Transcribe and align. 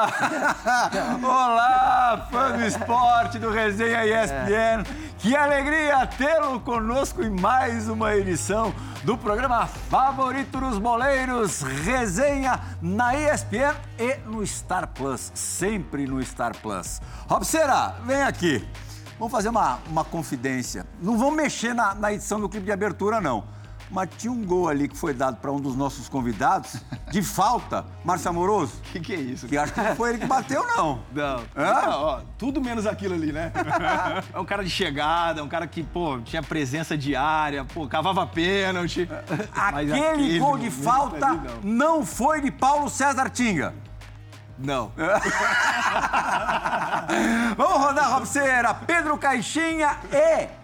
Olá! 0.00 0.90
Olá, 1.22 2.28
fã 2.30 2.52
do 2.56 2.64
esporte 2.64 3.38
do 3.38 3.50
Resenha 3.50 4.06
ESPN. 4.06 4.82
Que 5.18 5.36
alegria 5.36 6.06
tê-lo 6.06 6.58
conosco 6.60 7.22
em 7.22 7.28
mais 7.28 7.86
uma 7.86 8.16
edição 8.16 8.72
do 9.04 9.18
programa 9.18 9.66
favorito 9.66 10.58
dos 10.58 10.78
boleiros, 10.78 11.60
Resenha 11.60 12.58
na 12.80 13.14
ESPN 13.14 13.74
e 13.98 14.16
no 14.26 14.46
Star 14.46 14.88
Plus, 14.88 15.30
sempre 15.34 16.06
no 16.06 16.22
Star 16.24 16.56
Plus. 16.56 17.02
Robseira, 17.28 17.96
vem 18.06 18.22
aqui. 18.22 18.66
Vamos 19.18 19.32
fazer 19.32 19.50
uma, 19.50 19.80
uma 19.86 20.04
confidência. 20.04 20.86
Não 21.02 21.18
vamos 21.18 21.36
mexer 21.36 21.74
na, 21.74 21.94
na 21.94 22.10
edição 22.10 22.40
do 22.40 22.48
clipe 22.48 22.64
de 22.64 22.72
abertura, 22.72 23.20
não 23.20 23.59
mas 23.90 24.08
tinha 24.16 24.32
um 24.32 24.44
gol 24.44 24.68
ali 24.68 24.88
que 24.88 24.96
foi 24.96 25.12
dado 25.12 25.38
para 25.38 25.50
um 25.50 25.60
dos 25.60 25.74
nossos 25.76 26.08
convidados, 26.08 26.76
de 27.10 27.22
falta. 27.22 27.84
Márcio 28.04 28.30
Amoroso. 28.30 28.74
O 28.78 28.92
que, 28.92 29.00
que, 29.00 29.12
é 29.12 29.16
isso? 29.16 29.48
Que 29.48 29.58
acho 29.58 29.72
que 29.72 29.80
não 29.80 29.96
foi 29.96 30.10
ele 30.10 30.18
que 30.18 30.26
bateu, 30.26 30.64
não. 30.66 31.00
Não. 31.12 31.42
Não, 31.54 32.02
ó, 32.02 32.20
tudo 32.38 32.60
menos 32.60 32.86
aquilo 32.86 33.14
ali, 33.14 33.32
né? 33.32 33.52
é 34.32 34.38
um 34.38 34.44
cara 34.44 34.62
de 34.62 34.70
chegada, 34.70 35.42
um 35.42 35.48
cara 35.48 35.66
que, 35.66 35.82
pô, 35.82 36.20
tinha 36.20 36.42
presença 36.42 36.96
diária, 36.96 37.64
pô, 37.64 37.88
cavava 37.88 38.26
pênalti. 38.26 39.08
Aquele, 39.54 39.92
aquele 39.92 40.38
gol 40.38 40.56
de 40.56 40.70
falta 40.70 41.26
ali, 41.26 41.40
não. 41.62 41.98
não 41.98 42.06
foi 42.06 42.40
de 42.40 42.50
Paulo 42.50 42.88
César 42.88 43.28
Tinga. 43.28 43.74
Não. 44.58 44.92
Vamos 47.56 47.82
rodar, 47.82 48.12
Robceira. 48.12 48.74
Pedro 48.74 49.16
Caixinha 49.16 49.96
e 50.12 50.59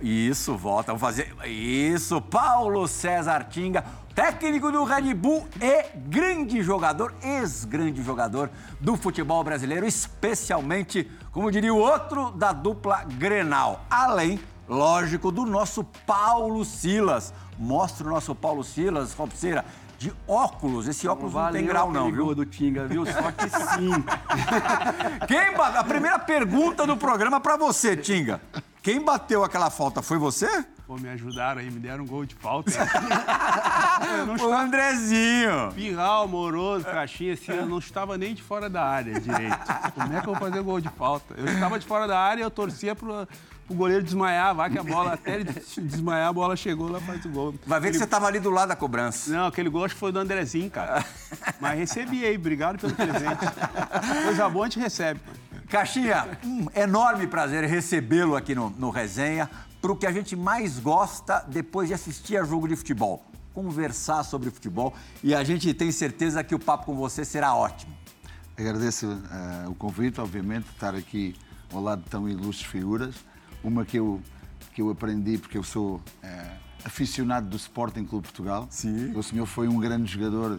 isso, 0.00 0.56
volta. 0.56 0.92
Vamos 0.92 1.00
fazer. 1.00 1.34
Isso, 1.46 2.20
Paulo 2.20 2.86
César 2.86 3.44
Tinga, 3.44 3.84
técnico 4.14 4.72
do 4.72 4.84
Red 4.84 5.14
Bull 5.14 5.46
e 5.60 5.96
grande 5.96 6.62
jogador, 6.62 7.14
ex-grande 7.22 8.02
jogador 8.02 8.50
do 8.80 8.96
futebol 8.96 9.42
brasileiro, 9.44 9.86
especialmente, 9.86 11.10
como 11.32 11.50
diria 11.50 11.72
o 11.72 11.78
outro, 11.78 12.30
da 12.32 12.52
dupla 12.52 13.04
Grenal. 13.04 13.84
Além, 13.90 14.40
lógico, 14.68 15.30
do 15.30 15.46
nosso 15.46 15.84
Paulo 16.06 16.64
Silas. 16.64 17.32
Mostra 17.58 18.06
o 18.06 18.10
nosso 18.10 18.34
Paulo 18.34 18.62
Silas, 18.62 19.14
Robceira, 19.14 19.64
de 19.98 20.12
óculos. 20.26 20.86
Esse 20.86 21.08
óculos 21.08 21.34
não, 21.34 21.42
não 21.42 21.52
tem 21.52 21.66
grau, 21.66 21.92
não, 21.92 22.10
viu? 22.10 22.34
do 22.34 22.46
Tinga, 22.46 22.86
viu? 22.86 23.04
Só 23.04 23.32
que 23.32 23.48
sim. 23.48 23.90
Quem 25.26 25.54
A 25.56 25.84
primeira 25.84 26.18
pergunta 26.18 26.86
do 26.86 26.96
programa 26.96 27.40
para 27.40 27.56
você, 27.56 27.96
Tinga. 27.96 28.40
Quem 28.82 29.04
bateu 29.04 29.44
aquela 29.44 29.70
falta 29.70 30.02
foi 30.02 30.18
você? 30.18 30.64
Pô, 30.88 30.96
me 30.96 31.10
ajudaram 31.10 31.60
aí, 31.60 31.70
me 31.70 31.78
deram 31.78 32.04
um 32.04 32.06
gol 32.06 32.24
de 32.24 32.34
falta. 32.34 32.72
o 34.40 34.52
Andrezinho. 34.54 35.70
Pirral, 35.74 36.26
Moroso, 36.26 36.86
Caixinha, 36.86 37.34
assim, 37.34 37.52
eu 37.52 37.66
não 37.66 37.78
estava 37.78 38.16
nem 38.16 38.34
de 38.34 38.42
fora 38.42 38.70
da 38.70 38.82
área 38.82 39.20
direito. 39.20 39.58
Como 39.94 40.16
é 40.16 40.20
que 40.22 40.28
eu 40.28 40.32
vou 40.32 40.48
fazer 40.48 40.62
gol 40.62 40.80
de 40.80 40.88
falta? 40.88 41.34
Eu 41.36 41.44
estava 41.44 41.78
de 41.78 41.84
fora 41.84 42.08
da 42.08 42.18
área 42.18 42.40
e 42.40 42.42
eu 42.42 42.50
torcia 42.50 42.94
pro, 42.94 43.28
pro 43.66 43.76
goleiro 43.76 44.02
desmaiar, 44.02 44.54
vai 44.54 44.70
que 44.70 44.78
a 44.78 44.82
bola, 44.82 45.12
até 45.12 45.34
ele 45.34 45.44
desmaiar, 45.76 46.28
a 46.28 46.32
bola 46.32 46.56
chegou 46.56 46.90
lá 46.90 46.98
faz 47.00 47.22
o 47.22 47.28
gol. 47.28 47.54
Vai 47.66 47.80
ver 47.80 47.88
aquele... 47.88 47.92
que 47.92 47.98
você 47.98 48.04
estava 48.04 48.26
ali 48.26 48.40
do 48.40 48.48
lado 48.48 48.70
da 48.70 48.76
cobrança. 48.76 49.30
Não, 49.30 49.48
aquele 49.48 49.68
gol 49.68 49.84
acho 49.84 49.92
que 49.92 50.00
foi 50.00 50.10
do 50.10 50.18
Andrezinho, 50.18 50.70
cara. 50.70 51.04
Mas 51.60 51.78
recebi 51.78 52.24
aí, 52.24 52.36
obrigado 52.36 52.78
pelo 52.78 52.94
presente. 52.94 53.44
Coisa 54.24 54.48
boa 54.48 54.64
a 54.64 54.68
gente 54.70 54.80
recebe. 54.80 55.20
Caixinha, 55.68 56.38
um 56.42 56.66
enorme 56.74 57.26
prazer 57.26 57.62
recebê-lo 57.64 58.34
aqui 58.34 58.54
no, 58.54 58.70
no 58.70 58.88
Resenha, 58.88 59.50
para 59.82 59.92
o 59.92 59.96
que 59.96 60.06
a 60.06 60.12
gente 60.12 60.34
mais 60.34 60.78
gosta 60.78 61.44
depois 61.46 61.88
de 61.88 61.94
assistir 61.94 62.38
a 62.38 62.44
jogo 62.44 62.66
de 62.66 62.74
futebol. 62.74 63.22
Conversar 63.52 64.24
sobre 64.24 64.50
futebol 64.50 64.94
e 65.22 65.34
a 65.34 65.44
gente 65.44 65.74
tem 65.74 65.92
certeza 65.92 66.42
que 66.42 66.54
o 66.54 66.58
papo 66.58 66.86
com 66.86 66.96
você 66.96 67.22
será 67.22 67.54
ótimo. 67.54 67.94
Agradeço 68.56 69.06
uh, 69.08 69.70
o 69.70 69.74
convite, 69.74 70.18
obviamente, 70.22 70.64
de 70.64 70.70
estar 70.70 70.94
aqui 70.94 71.36
ao 71.70 71.82
lado 71.82 72.02
de 72.02 72.08
tão 72.08 72.26
ilustres 72.26 72.70
figuras. 72.70 73.14
Uma 73.62 73.84
que 73.84 73.98
eu, 73.98 74.22
que 74.72 74.80
eu 74.80 74.88
aprendi 74.88 75.36
porque 75.36 75.58
eu 75.58 75.62
sou 75.62 75.96
uh, 75.96 76.00
aficionado 76.82 77.46
do 77.46 77.56
Sporting 77.58 78.06
Clube 78.06 78.26
Portugal. 78.26 78.66
Sim. 78.70 79.12
O 79.14 79.22
senhor 79.22 79.44
foi 79.44 79.68
um 79.68 79.78
grande 79.78 80.10
jogador 80.10 80.58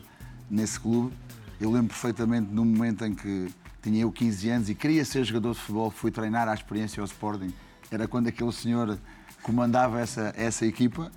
nesse 0.52 0.80
clube. 0.80 1.12
Eu 1.60 1.72
lembro 1.72 1.88
perfeitamente 1.88 2.52
no 2.52 2.64
momento 2.64 3.04
em 3.06 3.16
que 3.16 3.52
tinha 3.82 4.02
eu 4.02 4.12
15 4.12 4.50
anos 4.50 4.70
e 4.70 4.76
queria 4.76 5.04
ser 5.06 5.24
jogador 5.24 5.54
de 5.54 5.60
futebol, 5.60 5.90
fui 5.90 6.12
treinar 6.12 6.48
à 6.48 6.54
experiência 6.54 7.02
ao 7.02 7.06
Sporting. 7.06 7.54
Era 7.92 8.08
quando 8.08 8.28
aquele 8.28 8.52
senhor 8.52 8.98
comandava 9.42 10.00
essa, 10.00 10.34
essa 10.36 10.66
equipa 10.66 11.12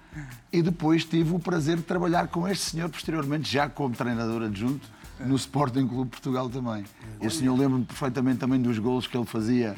e 0.53 0.63
depois 0.63 1.05
tive 1.05 1.35
o 1.35 1.39
prazer 1.39 1.77
de 1.77 1.83
trabalhar 1.83 2.29
com 2.29 2.47
este 2.47 2.71
senhor 2.71 2.89
posteriormente, 2.89 3.51
já 3.51 3.69
como 3.69 3.95
treinador 3.95 4.43
adjunto, 4.43 4.89
no 5.21 5.37
Sporting 5.37 5.87
Clube 5.87 6.11
Portugal 6.11 6.49
também. 6.49 6.85
Este 7.21 7.41
senhor 7.41 7.57
lembro-me 7.59 7.85
perfeitamente 7.85 8.39
também 8.39 8.61
dos 8.61 8.79
golos 8.79 9.07
que 9.07 9.17
ele 9.17 9.27
fazia 9.27 9.77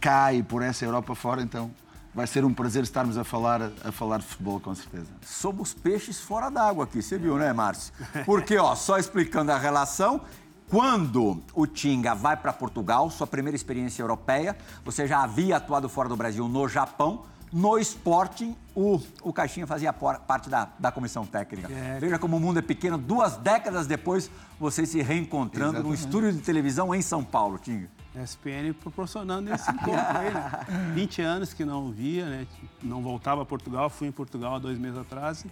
cá 0.00 0.32
e 0.32 0.42
por 0.42 0.62
essa 0.62 0.84
Europa 0.84 1.14
fora, 1.14 1.42
então 1.42 1.70
vai 2.14 2.26
ser 2.26 2.44
um 2.44 2.54
prazer 2.54 2.82
estarmos 2.82 3.18
a 3.18 3.24
falar, 3.24 3.70
a 3.84 3.92
falar 3.92 4.18
de 4.18 4.24
futebol, 4.24 4.58
com 4.58 4.74
certeza. 4.74 5.06
Somos 5.22 5.74
peixes 5.74 6.18
fora 6.18 6.48
d'água 6.48 6.84
aqui, 6.84 7.02
você 7.02 7.18
viu, 7.18 7.36
né, 7.36 7.52
Márcio? 7.52 7.92
Porque, 8.24 8.56
ó, 8.56 8.74
só 8.74 8.98
explicando 8.98 9.52
a 9.52 9.58
relação, 9.58 10.22
quando 10.68 11.42
o 11.54 11.66
Tinga 11.66 12.14
vai 12.14 12.36
para 12.36 12.52
Portugal, 12.52 13.08
sua 13.10 13.26
primeira 13.26 13.54
experiência 13.54 14.02
europeia, 14.02 14.56
você 14.84 15.06
já 15.06 15.22
havia 15.22 15.56
atuado 15.56 15.88
fora 15.88 16.08
do 16.08 16.16
Brasil 16.16 16.48
no 16.48 16.68
Japão. 16.68 17.24
No 17.52 17.78
Sporting, 17.78 18.56
o, 18.74 19.00
o 19.22 19.32
Caixinha 19.32 19.66
fazia 19.66 19.92
parte 19.92 20.50
da, 20.50 20.68
da 20.78 20.90
comissão 20.90 21.24
técnica. 21.24 21.72
É. 21.72 21.98
Veja 22.00 22.18
como 22.18 22.36
o 22.36 22.40
mundo 22.40 22.58
é 22.58 22.62
pequeno. 22.62 22.98
Duas 22.98 23.36
décadas 23.36 23.86
depois, 23.86 24.28
vocês 24.58 24.88
se 24.88 25.00
reencontrando 25.00 25.76
Exatamente. 25.76 25.88
num 25.88 25.94
estúdio 25.94 26.32
de 26.32 26.40
televisão 26.40 26.92
em 26.92 27.00
São 27.00 27.22
Paulo, 27.22 27.58
Tinga. 27.58 27.88
SPN 28.24 28.72
proporcionando 28.72 29.52
esse 29.54 29.70
encontro 29.70 30.18
aí, 30.18 30.34
né? 30.34 30.92
20 30.94 31.22
anos 31.22 31.52
que 31.52 31.64
não 31.64 31.92
via, 31.92 32.26
né? 32.26 32.46
Não 32.82 33.00
voltava 33.00 33.42
a 33.42 33.44
Portugal, 33.44 33.88
fui 33.88 34.08
em 34.08 34.12
Portugal 34.12 34.56
há 34.56 34.58
dois 34.58 34.78
meses 34.78 34.98
atrás 34.98 35.44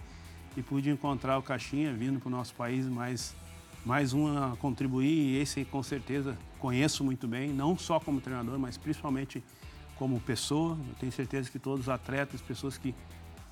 e 0.57 0.61
pude 0.61 0.89
encontrar 0.89 1.37
o 1.37 1.43
Caixinha 1.43 1.93
vindo 1.93 2.19
para 2.19 2.27
o 2.27 2.31
nosso 2.31 2.53
país 2.55 2.87
mais 2.87 3.35
mais 3.85 4.13
um 4.13 4.35
a 4.35 4.57
contribuir 4.57 5.07
e 5.07 5.37
esse 5.37 5.63
com 5.63 5.83
certeza 5.83 6.35
conheço 6.59 7.03
muito 7.03 7.27
bem, 7.27 7.53
não 7.53 7.77
só 7.77 7.99
como 7.99 8.19
treinador, 8.19 8.57
mas 8.57 8.77
principalmente 8.77 9.43
como 9.95 10.19
pessoa. 10.19 10.75
Eu 10.89 10.95
tenho 10.99 11.11
certeza 11.11 11.51
que 11.51 11.59
todos 11.59 11.81
os 11.81 11.89
atletas, 11.89 12.41
pessoas 12.41 12.77
que 12.79 12.95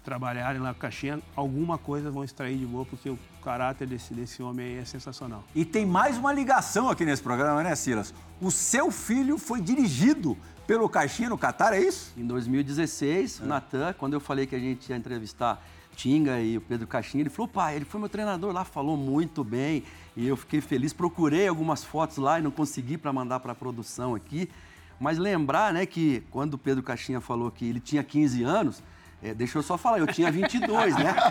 trabalharem 0.03 0.59
lá 0.59 0.73
com 0.73 0.79
Caixinha, 0.79 1.21
alguma 1.35 1.77
coisa 1.77 2.11
vão 2.11 2.23
extrair 2.23 2.57
de 2.57 2.65
boa, 2.65 2.83
porque 2.83 3.09
o 3.09 3.17
caráter 3.43 3.87
desse, 3.87 4.13
desse 4.13 4.41
homem 4.41 4.65
aí 4.65 4.77
é 4.79 4.85
sensacional. 4.85 5.43
E 5.55 5.63
tem 5.63 5.85
mais 5.85 6.17
uma 6.17 6.33
ligação 6.33 6.89
aqui 6.89 7.05
nesse 7.05 7.21
programa, 7.21 7.63
né, 7.63 7.73
Silas? 7.75 8.13
O 8.41 8.51
seu 8.51 8.91
filho 8.91 9.37
foi 9.37 9.61
dirigido 9.61 10.35
pelo 10.67 10.89
Caixinha 10.89 11.29
no 11.29 11.37
Catar, 11.37 11.73
é 11.73 11.79
isso? 11.79 12.11
Em 12.17 12.25
2016, 12.25 13.39
é. 13.39 13.43
o 13.43 13.47
Natan, 13.47 13.93
quando 13.93 14.13
eu 14.13 14.19
falei 14.19 14.47
que 14.47 14.55
a 14.55 14.59
gente 14.59 14.89
ia 14.89 14.97
entrevistar 14.97 15.63
Tinga 15.95 16.39
e 16.39 16.57
o 16.57 16.61
Pedro 16.61 16.87
Caixinha, 16.87 17.21
ele 17.21 17.29
falou, 17.29 17.47
pai, 17.47 17.75
ele 17.75 17.85
foi 17.85 17.99
meu 17.99 18.09
treinador 18.09 18.51
lá, 18.51 18.63
falou 18.63 18.97
muito 18.97 19.43
bem. 19.43 19.83
E 20.15 20.27
eu 20.27 20.37
fiquei 20.37 20.61
feliz, 20.61 20.93
procurei 20.93 21.47
algumas 21.47 21.83
fotos 21.83 22.17
lá 22.17 22.39
e 22.39 22.41
não 22.41 22.51
consegui 22.51 22.97
para 22.97 23.11
mandar 23.11 23.39
para 23.39 23.51
a 23.51 23.55
produção 23.55 24.13
aqui. 24.13 24.49
Mas 24.99 25.17
lembrar, 25.17 25.73
né, 25.73 25.85
que 25.85 26.23
quando 26.31 26.53
o 26.53 26.57
Pedro 26.57 26.83
Caixinha 26.83 27.19
falou 27.19 27.51
que 27.51 27.65
ele 27.65 27.79
tinha 27.79 28.03
15 28.03 28.43
anos, 28.43 28.83
é, 29.23 29.33
deixa 29.33 29.57
eu 29.57 29.63
só 29.63 29.77
falar, 29.77 29.99
eu 29.99 30.07
tinha 30.07 30.29
22, 30.29 30.97
né? 30.97 31.15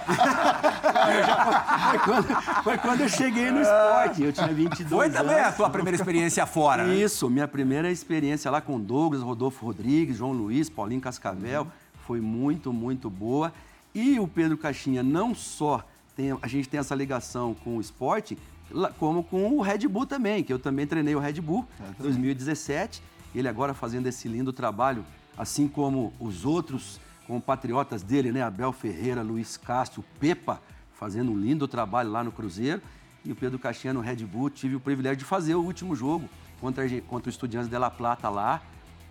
foi, 1.91 1.99
quando, 1.99 2.43
foi, 2.65 2.79
quando, 2.79 3.01
eu 3.03 3.09
cheguei 3.09 3.51
no 3.51 3.61
esporte, 3.61 4.23
eu 4.23 4.33
tinha 4.33 4.49
22 4.49 4.89
Foi 4.89 5.11
também 5.11 5.37
anos. 5.37 5.49
a 5.49 5.53
tua 5.53 5.69
primeira 5.69 5.97
experiência 5.97 6.47
fora, 6.47 6.85
né? 6.85 6.95
Isso, 6.95 7.29
minha 7.29 7.47
primeira 7.47 7.91
experiência 7.91 8.51
lá 8.51 8.63
com 8.63 8.81
Douglas, 8.81 9.21
Rodolfo 9.21 9.67
Rodrigues, 9.67 10.17
João 10.17 10.33
Luiz, 10.33 10.71
Paulinho 10.71 11.03
Cascavel, 11.03 11.67
foi 12.07 12.19
muito, 12.19 12.73
muito 12.73 13.11
boa. 13.11 13.53
E 13.95 14.19
o 14.19 14.27
Pedro 14.27 14.57
Caixinha 14.57 15.03
não 15.03 15.35
só 15.35 15.85
tem, 16.17 16.37
a 16.41 16.49
gente 16.49 16.69
tem 16.69 16.81
essa 16.81 16.95
ligação 16.95 17.55
com 17.55 17.77
o 17.77 17.81
esporte, 17.81 18.39
como 18.99 19.23
com 19.23 19.51
o 19.57 19.61
Red 19.61 19.87
Bull 19.89 20.07
também, 20.07 20.43
que 20.43 20.53
eu 20.53 20.59
também 20.59 20.87
treinei 20.87 21.15
o 21.15 21.19
Red 21.19 21.41
Bull 21.41 21.67
em 21.99 22.03
2017. 22.03 23.03
Ele 23.35 23.49
agora 23.49 23.75
fazendo 23.75 24.07
esse 24.07 24.29
lindo 24.29 24.53
trabalho, 24.53 25.05
assim 25.37 25.69
como 25.69 26.13
os 26.19 26.45
outros 26.45 27.01
compatriotas 27.27 28.03
dele, 28.03 28.33
né? 28.33 28.43
Abel 28.43 28.73
Ferreira, 28.73 29.23
Luiz 29.23 29.57
Castro, 29.57 30.05
Pepa, 30.19 30.61
fazendo 30.95 31.33
um 31.33 31.39
lindo 31.39 31.69
trabalho 31.69 32.11
lá 32.11 32.25
no 32.25 32.33
Cruzeiro. 32.33 32.81
E 33.25 33.31
o 33.31 33.37
Pedro 33.37 33.59
Caixinha 33.59 33.95
no 33.95 34.01
Red 34.01 34.17
Bull, 34.25 34.51
tive 34.51 34.75
o 34.75 34.81
privilégio 34.81 35.19
de 35.19 35.25
fazer 35.25 35.55
o 35.55 35.63
último 35.63 35.95
jogo 35.95 36.29
contra, 36.61 36.89
contra 37.03 37.29
o 37.29 37.31
Estudiantes 37.31 37.71
de 37.71 37.79
La 37.79 37.91
Plata 37.91 38.29
lá. 38.29 38.63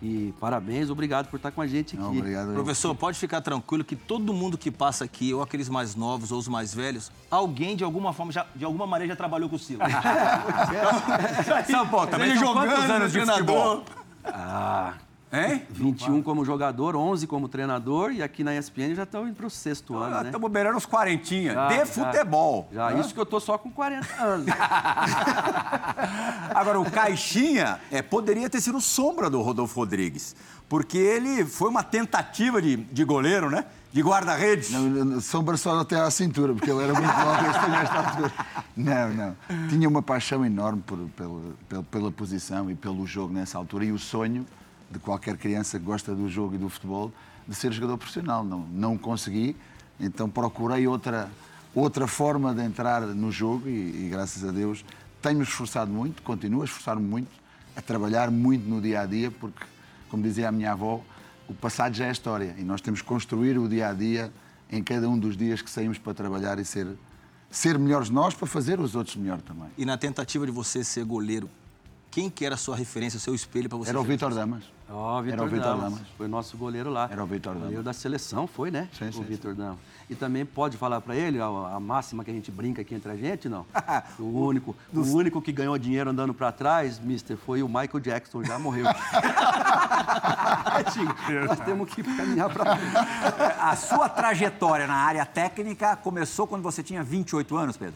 E 0.02 0.34
parabéns, 0.40 0.90
obrigado 0.90 1.28
por 1.28 1.36
estar 1.36 1.52
com 1.52 1.60
a 1.60 1.66
gente 1.66 1.94
aqui. 1.94 2.02
Não, 2.02 2.18
obrigado. 2.18 2.52
Professor, 2.52 2.92
pode 2.92 3.16
ficar 3.16 3.40
tranquilo 3.40 3.84
que 3.84 3.94
todo 3.94 4.32
mundo 4.34 4.58
que 4.58 4.68
passa 4.68 5.04
aqui, 5.04 5.32
ou 5.32 5.40
aqueles 5.40 5.68
mais 5.68 5.94
novos 5.94 6.32
ou 6.32 6.40
os 6.40 6.48
mais 6.48 6.74
velhos, 6.74 7.12
alguém 7.30 7.76
de 7.76 7.84
alguma 7.84 8.12
forma, 8.12 8.32
já, 8.32 8.44
de 8.56 8.64
alguma 8.64 8.84
maneira 8.84 9.12
já 9.12 9.16
trabalhou 9.16 9.48
com 9.48 9.54
o 9.54 9.58
Silas. 9.60 9.92
São 11.70 11.86
Paulo, 11.86 12.08
também 12.08 12.36
jogando, 12.36 12.66
quantos 12.66 12.90
anos 12.90 13.12
de 13.12 13.20
futebol? 13.20 13.84
Ah, 14.24 14.94
Hein? 15.32 15.62
21 15.70 16.22
como 16.22 16.44
jogador, 16.44 16.94
11 16.94 17.26
como 17.26 17.48
treinador 17.48 18.12
e 18.12 18.22
aqui 18.22 18.44
na 18.44 18.54
ESPN 18.54 18.94
já 18.94 19.04
estão 19.04 19.26
indo 19.26 19.34
para 19.34 19.46
o 19.46 19.50
sexto 19.50 19.96
ano, 19.96 20.16
né? 20.16 20.26
Estamos 20.26 20.50
beirando 20.50 20.76
os 20.76 20.84
quarentinha. 20.84 21.54
Já, 21.54 21.68
de 21.68 21.76
já. 21.76 21.86
futebol. 21.86 22.68
Já, 22.70 22.90
Hã? 22.90 23.00
isso 23.00 23.14
que 23.14 23.20
eu 23.20 23.24
tô 23.24 23.40
só 23.40 23.56
com 23.56 23.70
40 23.70 24.22
anos. 24.22 24.46
Agora, 26.54 26.78
o 26.78 26.90
Caixinha 26.90 27.80
é, 27.90 28.02
poderia 28.02 28.50
ter 28.50 28.60
sido 28.60 28.78
sombra 28.78 29.30
do 29.30 29.40
Rodolfo 29.40 29.80
Rodrigues, 29.80 30.36
porque 30.68 30.98
ele 30.98 31.46
foi 31.46 31.70
uma 31.70 31.82
tentativa 31.82 32.60
de, 32.60 32.76
de 32.76 33.02
goleiro, 33.02 33.48
né? 33.48 33.64
De 33.90 34.02
guarda-redes. 34.02 34.70
Não, 34.70 34.82
não, 34.82 35.20
sombra 35.22 35.56
só 35.56 35.80
até 35.80 35.98
à 35.98 36.10
cintura, 36.10 36.52
porque 36.52 36.70
ele 36.70 36.82
era 36.82 36.92
muito 36.92 37.10
alto 37.10 37.44
este 37.46 37.70
nesta 37.70 37.96
altura. 37.96 38.32
Não, 38.76 39.08
não. 39.14 39.36
Tinha 39.68 39.88
uma 39.88 40.02
paixão 40.02 40.44
enorme 40.44 40.82
por, 40.86 40.98
pela, 41.16 41.40
pela, 41.68 41.82
pela 41.84 42.12
posição 42.12 42.70
e 42.70 42.74
pelo 42.74 43.06
jogo 43.06 43.32
nessa 43.32 43.56
altura 43.56 43.86
e 43.86 43.92
o 43.92 43.98
sonho 43.98 44.46
de 44.92 44.98
qualquer 44.98 45.36
criança 45.36 45.78
que 45.78 45.84
gosta 45.84 46.14
do 46.14 46.28
jogo 46.28 46.54
e 46.54 46.58
do 46.58 46.68
futebol 46.68 47.12
de 47.46 47.54
ser 47.54 47.72
jogador 47.72 47.98
profissional. 47.98 48.44
Não, 48.44 48.60
não 48.60 48.98
consegui, 48.98 49.56
então 49.98 50.28
procurei 50.28 50.86
outra, 50.86 51.30
outra 51.74 52.06
forma 52.06 52.54
de 52.54 52.62
entrar 52.62 53.00
no 53.02 53.32
jogo 53.32 53.68
e, 53.68 54.06
e 54.06 54.08
graças 54.10 54.44
a 54.44 54.52
Deus 54.52 54.84
tenho-me 55.22 55.44
esforçado 55.44 55.90
muito, 55.90 56.20
continuo 56.22 56.62
a 56.62 56.64
esforçar-me 56.64 57.06
muito, 57.06 57.30
a 57.76 57.80
trabalhar 57.80 58.30
muito 58.30 58.68
no 58.68 58.80
dia 58.80 59.00
a 59.00 59.06
dia, 59.06 59.30
porque, 59.30 59.64
como 60.10 60.22
dizia 60.22 60.48
a 60.48 60.52
minha 60.52 60.72
avó, 60.72 61.00
o 61.48 61.54
passado 61.54 61.94
já 61.94 62.06
é 62.06 62.10
história 62.10 62.54
e 62.58 62.64
nós 62.64 62.80
temos 62.80 63.00
que 63.00 63.06
construir 63.06 63.56
o 63.56 63.68
dia 63.68 63.88
a 63.88 63.92
dia 63.92 64.32
em 64.70 64.82
cada 64.82 65.08
um 65.08 65.16
dos 65.16 65.36
dias 65.36 65.62
que 65.62 65.70
saímos 65.70 65.98
para 65.98 66.12
trabalhar 66.12 66.58
e 66.58 66.64
ser, 66.64 66.88
ser 67.50 67.78
melhores 67.78 68.10
nós 68.10 68.34
para 68.34 68.46
fazer 68.46 68.80
os 68.80 68.96
outros 68.96 69.16
melhor 69.16 69.40
também. 69.40 69.68
E 69.78 69.84
na 69.84 69.96
tentativa 69.96 70.44
de 70.44 70.52
você 70.52 70.82
ser 70.82 71.04
goleiro, 71.04 71.48
quem 72.10 72.28
que 72.28 72.44
era 72.44 72.56
a 72.56 72.58
sua 72.58 72.76
referência, 72.76 73.16
o 73.16 73.20
seu 73.20 73.34
espelho 73.34 73.68
para 73.68 73.78
você? 73.78 73.90
Era 73.90 74.00
o 74.00 74.04
Vitor 74.04 74.34
Damas. 74.34 74.64
Ó, 74.92 75.18
Era 75.18 75.22
Vitor 75.30 75.46
o 75.46 75.48
Vitor 75.48 75.64
Damas. 75.64 75.82
Damas. 75.94 76.00
Foi 76.18 76.28
nosso 76.28 76.56
goleiro 76.58 76.90
lá. 76.90 77.08
Era 77.10 77.24
o 77.24 77.26
Vitor 77.26 77.54
Goleiro 77.54 77.82
Damas. 77.82 77.84
da 77.86 77.92
seleção, 77.94 78.46
foi, 78.46 78.70
né? 78.70 78.88
Sim, 78.96 79.08
o 79.08 79.12
sim, 79.12 79.22
Vitor 79.24 79.54
Damas. 79.54 79.78
E 80.10 80.14
também 80.14 80.44
pode 80.44 80.76
falar 80.76 81.00
pra 81.00 81.16
ele 81.16 81.40
a, 81.40 81.46
a 81.46 81.80
máxima 81.80 82.22
que 82.22 82.30
a 82.30 82.34
gente 82.34 82.50
brinca 82.50 82.82
aqui 82.82 82.94
entre 82.94 83.10
a 83.10 83.16
gente, 83.16 83.48
não? 83.48 83.64
o 84.18 84.24
único, 84.44 84.76
o 84.92 85.00
único 85.00 85.40
que 85.40 85.50
ganhou 85.52 85.78
dinheiro 85.78 86.10
andando 86.10 86.34
pra 86.34 86.52
trás, 86.52 86.98
mister, 86.98 87.36
foi 87.38 87.62
o 87.62 87.68
Michael 87.68 88.00
Jackson, 88.00 88.44
já 88.44 88.58
morreu. 88.58 88.84
Nós 91.48 91.60
temos 91.64 91.88
que 91.94 92.02
caminhar 92.02 92.50
pra 92.50 92.76
frente. 92.76 92.92
A 93.60 93.76
sua 93.76 94.08
trajetória 94.08 94.86
na 94.86 94.94
área 94.94 95.24
técnica 95.24 95.96
começou 95.96 96.46
quando 96.46 96.62
você 96.62 96.82
tinha 96.82 97.02
28 97.02 97.56
anos, 97.56 97.76
Pedro? 97.76 97.94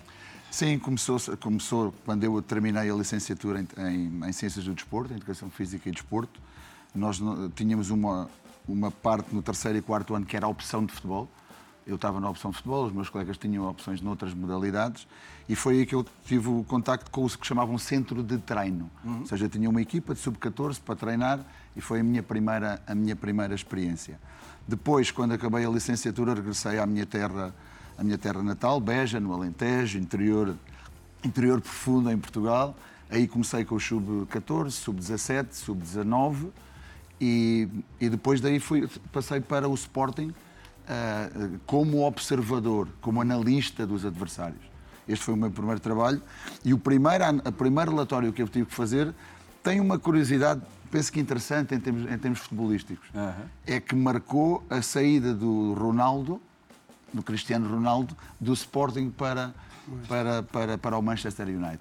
Sim, 0.51 0.79
começou, 0.79 1.19
começou 1.41 1.93
quando 2.05 2.25
eu 2.25 2.41
terminei 2.41 2.91
a 2.91 2.95
licenciatura 2.95 3.61
em, 3.61 3.69
em- 3.83 4.29
em 4.29 4.33
Ciências 4.33 4.65
do 4.65 4.73
Desporto, 4.75 5.13
em 5.13 5.17
Educação 5.17 5.51
Física 5.51 5.89
e 5.89 5.93
Desporto. 5.93 6.41
Nós 6.97 7.21
tínhamos 7.55 7.91
uma, 7.91 8.29
uma 8.67 8.91
parte 8.91 9.35
no 9.35 9.43
terceiro 9.43 9.79
e 9.79 9.83
quarto 9.83 10.15
ano 10.15 10.25
que 10.25 10.37
era 10.37 10.47
a 10.47 10.49
opção 10.49 10.85
de 10.85 10.93
futebol. 10.93 11.29
Eu 11.87 11.95
estava 11.95 12.19
na 12.19 12.29
opção 12.29 12.51
de 12.51 12.57
futebol, 12.57 12.87
os 12.87 12.93
meus 12.93 13.09
colegas 13.09 13.39
tinham 13.39 13.69
opções 13.69 14.01
noutras 14.01 14.35
modalidades 14.35 15.07
e 15.49 15.55
foi 15.55 15.79
aí 15.79 15.87
que 15.87 15.95
eu 15.95 16.05
tive 16.25 16.49
o 16.49 16.65
contacto 16.65 17.09
com 17.13 17.25
o 17.25 17.31
que 17.31 17.47
chamavam 17.47 17.79
centro 17.79 18.25
de 18.25 18.39
treino. 18.39 18.91
Ou 19.21 19.27
seja, 19.27 19.49
tinha 19.49 19.71
uma 19.71 19.81
equipa 19.81 20.13
de 20.13 20.19
sub-14 20.21 20.81
para 20.81 20.97
treinar 20.97 21.41
e 21.77 21.81
foi 21.81 22.01
a 22.01 22.03
minha, 22.03 22.25
primeira, 22.25 22.83
a 22.85 22.95
minha 22.95 23.15
primeira 23.15 23.55
experiência. 23.55 24.19
Depois, 24.67 25.13
quando 25.13 25.33
acabei 25.33 25.65
a 25.65 25.71
licenciatura, 25.71 26.35
regressei 26.35 26.81
à 26.81 26.87
minha 26.87 27.07
terra, 27.07 27.55
à 27.97 28.03
minha 28.03 28.19
terra 28.19 28.43
natal, 28.43 28.81
Beja, 28.81 29.21
no 29.21 29.33
Alentejo, 29.33 29.97
interior, 29.97 30.57
interior 31.23 31.61
profundo 31.61 32.11
em 32.11 32.19
Portugal. 32.19 32.75
Aí 33.09 33.29
comecei 33.29 33.65
com 33.65 33.77
o 33.77 33.81
sub-14, 33.81 34.71
sub-17, 34.71 35.53
sub-19 35.53 36.49
e, 37.21 37.69
e 38.01 38.09
depois 38.09 38.41
daí 38.41 38.61
fui, 38.61 38.89
passei 39.13 39.41
para 39.41 39.69
o 39.69 39.75
Sporting 39.75 40.33
ah, 40.89 41.29
como 41.67 42.07
observador, 42.07 42.89
como 43.01 43.21
analista 43.21 43.87
dos 43.87 44.05
adversários. 44.05 44.63
Este 45.09 45.25
foi 45.25 45.35
o 45.35 45.37
meu 45.37 45.51
primeiro 45.51 45.81
trabalho 45.81 46.23
e 46.65 46.73
o 46.73 46.79
primeiro, 46.79 47.25
o 47.45 47.53
primeiro 47.53 47.93
relatório 47.93 48.33
que 48.33 48.43
eu 48.43 48.49
tive 48.49 48.67
que 48.67 48.75
fazer 48.75 49.15
tem 49.63 49.81
uma 49.81 49.99
curiosidade, 49.99 50.63
penso 50.91 51.13
que 51.13 51.19
interessante 51.19 51.75
em 51.75 51.81
termos, 51.81 52.11
em 52.11 52.19
termos 52.19 52.39
futebolísticos. 52.41 53.09
É 53.67 53.81
que 53.81 53.95
marcou 53.97 54.65
a 54.71 54.81
saída 54.81 55.35
do 55.35 55.75
Ronaldo, 55.75 56.41
do 57.13 57.23
Cristiano 57.23 57.69
Ronaldo, 57.69 58.17
do 58.41 58.53
Sporting 58.53 59.11
para, 59.11 59.55
para, 60.09 60.43
para, 60.43 60.79
para 60.79 60.99
o 60.99 61.03
Manchester 61.03 61.47
United. 61.49 61.81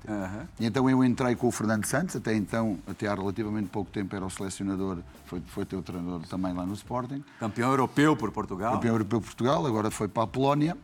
E 0.59 0.65
então 0.65 0.89
eu 0.89 1.03
entrei 1.03 1.35
com 1.35 1.47
o 1.47 1.51
Fernando 1.51 1.85
Santos, 1.85 2.15
até 2.15 2.35
então, 2.35 2.77
até 2.87 3.07
há 3.07 3.15
relativamente 3.15 3.69
pouco 3.69 3.89
tempo 3.91 4.15
era 4.15 4.25
o 4.25 4.29
selecionador, 4.29 4.97
foi, 5.25 5.41
foi 5.47 5.65
teu 5.65 5.81
treinador 5.81 6.21
também 6.27 6.53
lá 6.53 6.65
no 6.65 6.73
Sporting. 6.73 7.23
Campeão 7.39 7.69
europeu 7.69 8.15
por 8.15 8.31
Portugal. 8.31 8.73
Campeão 8.73 8.93
europeu 8.93 9.19
de 9.19 9.25
Portugal, 9.25 9.65
agora 9.65 9.89
foi 9.91 10.07
para 10.07 10.23
a 10.23 10.27
Polónia. 10.27 10.77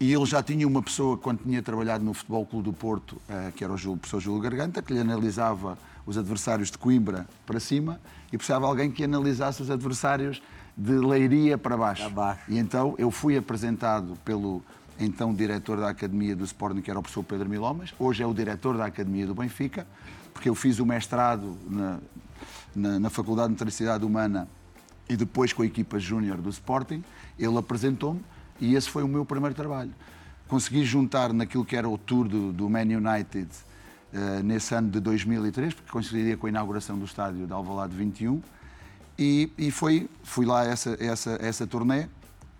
E 0.00 0.12
ele 0.12 0.26
já 0.26 0.42
tinha 0.42 0.66
uma 0.66 0.82
pessoa, 0.82 1.16
quando 1.16 1.44
tinha 1.44 1.62
trabalhado 1.62 2.04
no 2.04 2.12
Futebol 2.12 2.44
Clube 2.44 2.64
do 2.64 2.72
Porto, 2.72 3.22
eh, 3.28 3.52
que 3.54 3.62
era 3.62 3.72
o 3.72 3.76
Júlio- 3.76 3.98
professor 3.98 4.20
Júlio 4.20 4.40
Garganta, 4.42 4.82
que 4.82 4.92
lhe 4.92 4.98
analisava 4.98 5.78
os 6.04 6.18
adversários 6.18 6.72
de 6.72 6.78
Coimbra 6.78 7.24
para 7.46 7.60
cima 7.60 8.00
e 8.32 8.36
precisava 8.36 8.66
alguém 8.66 8.90
que 8.90 9.04
analisasse 9.04 9.62
os 9.62 9.70
adversários 9.70 10.42
de 10.76 10.90
Leiria 10.94 11.56
para 11.56 11.76
baixo. 11.76 12.02
Para 12.02 12.10
baixo. 12.10 12.40
E 12.48 12.58
então 12.58 12.96
eu 12.98 13.12
fui 13.12 13.36
apresentado 13.36 14.18
pelo 14.24 14.60
então 15.04 15.34
diretor 15.34 15.78
da 15.78 15.88
Academia 15.88 16.34
do 16.36 16.44
Sporting, 16.44 16.80
que 16.80 16.90
era 16.90 16.98
o 16.98 17.02
professor 17.02 17.22
Pedro 17.22 17.48
Milomas, 17.48 17.94
hoje 17.98 18.22
é 18.22 18.26
o 18.26 18.32
diretor 18.32 18.76
da 18.76 18.86
Academia 18.86 19.26
do 19.26 19.34
Benfica, 19.34 19.86
porque 20.32 20.48
eu 20.48 20.54
fiz 20.54 20.78
o 20.78 20.86
mestrado 20.86 21.58
na, 21.68 21.98
na, 22.74 22.98
na 23.00 23.10
Faculdade 23.10 23.48
de 23.48 23.52
Motricidade 23.54 24.04
Humana 24.04 24.48
e 25.08 25.16
depois 25.16 25.52
com 25.52 25.62
a 25.62 25.66
equipa 25.66 25.98
júnior 25.98 26.38
do 26.38 26.48
Sporting, 26.48 27.02
ele 27.38 27.58
apresentou-me 27.58 28.22
e 28.60 28.74
esse 28.74 28.88
foi 28.88 29.02
o 29.02 29.08
meu 29.08 29.24
primeiro 29.24 29.54
trabalho. 29.54 29.92
Consegui 30.48 30.84
juntar 30.84 31.32
naquilo 31.32 31.64
que 31.64 31.76
era 31.76 31.88
o 31.88 31.98
tour 31.98 32.28
do, 32.28 32.52
do 32.52 32.68
Man 32.68 32.82
United 32.82 33.48
eh, 34.12 34.42
nesse 34.42 34.74
ano 34.74 34.90
de 34.90 35.00
2003, 35.00 35.74
porque 35.74 35.90
coincidiria 35.90 36.36
com 36.36 36.46
a 36.46 36.50
inauguração 36.50 36.98
do 36.98 37.04
estádio 37.04 37.46
de 37.46 37.52
Alvalade 37.52 37.96
21, 37.96 38.42
e, 39.18 39.50
e 39.56 39.70
foi, 39.70 40.08
fui 40.22 40.44
lá 40.44 40.64
essa, 40.64 40.96
essa, 41.00 41.38
essa 41.40 41.66
turnê 41.66 42.06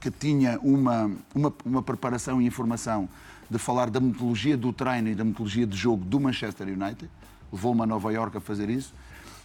que 0.03 0.11
tinha 0.11 0.59
uma, 0.65 1.09
uma, 1.33 1.55
uma 1.65 1.81
preparação 1.81 2.43
e 2.43 2.45
informação 2.45 3.09
de 3.49 3.57
falar 3.57 3.89
da 3.89 4.01
metodologia 4.01 4.57
do 4.57 4.73
treino 4.73 5.09
e 5.09 5.15
da 5.15 5.23
metodologia 5.23 5.65
de 5.65 5.77
jogo 5.77 6.05
do 6.05 6.19
Manchester 6.19 6.67
United. 6.67 7.09
Levou-me 7.53 7.83
a 7.83 7.87
Nova 7.87 8.13
Iorque 8.13 8.37
a 8.39 8.41
fazer 8.41 8.69
isso. 8.69 8.93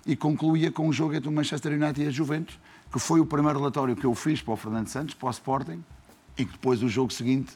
E 0.03 0.15
concluía 0.15 0.71
com 0.71 0.87
um 0.87 0.91
jogo 0.91 1.13
entre 1.13 1.29
o 1.29 1.31
Manchester 1.31 1.73
United 1.73 2.01
e 2.01 2.07
a 2.07 2.09
Juventus, 2.09 2.57
que 2.91 2.97
foi 2.97 3.19
o 3.19 3.25
primeiro 3.25 3.59
relatório 3.59 3.95
que 3.95 4.05
eu 4.05 4.15
fiz 4.15 4.41
para 4.41 4.55
o 4.55 4.57
Fernando 4.57 4.87
Santos, 4.87 5.13
para 5.13 5.27
o 5.27 5.29
Sporting, 5.29 5.83
e 6.35 6.43
que 6.43 6.53
depois 6.53 6.81
o 6.81 6.89
jogo 6.89 7.13
seguinte 7.13 7.53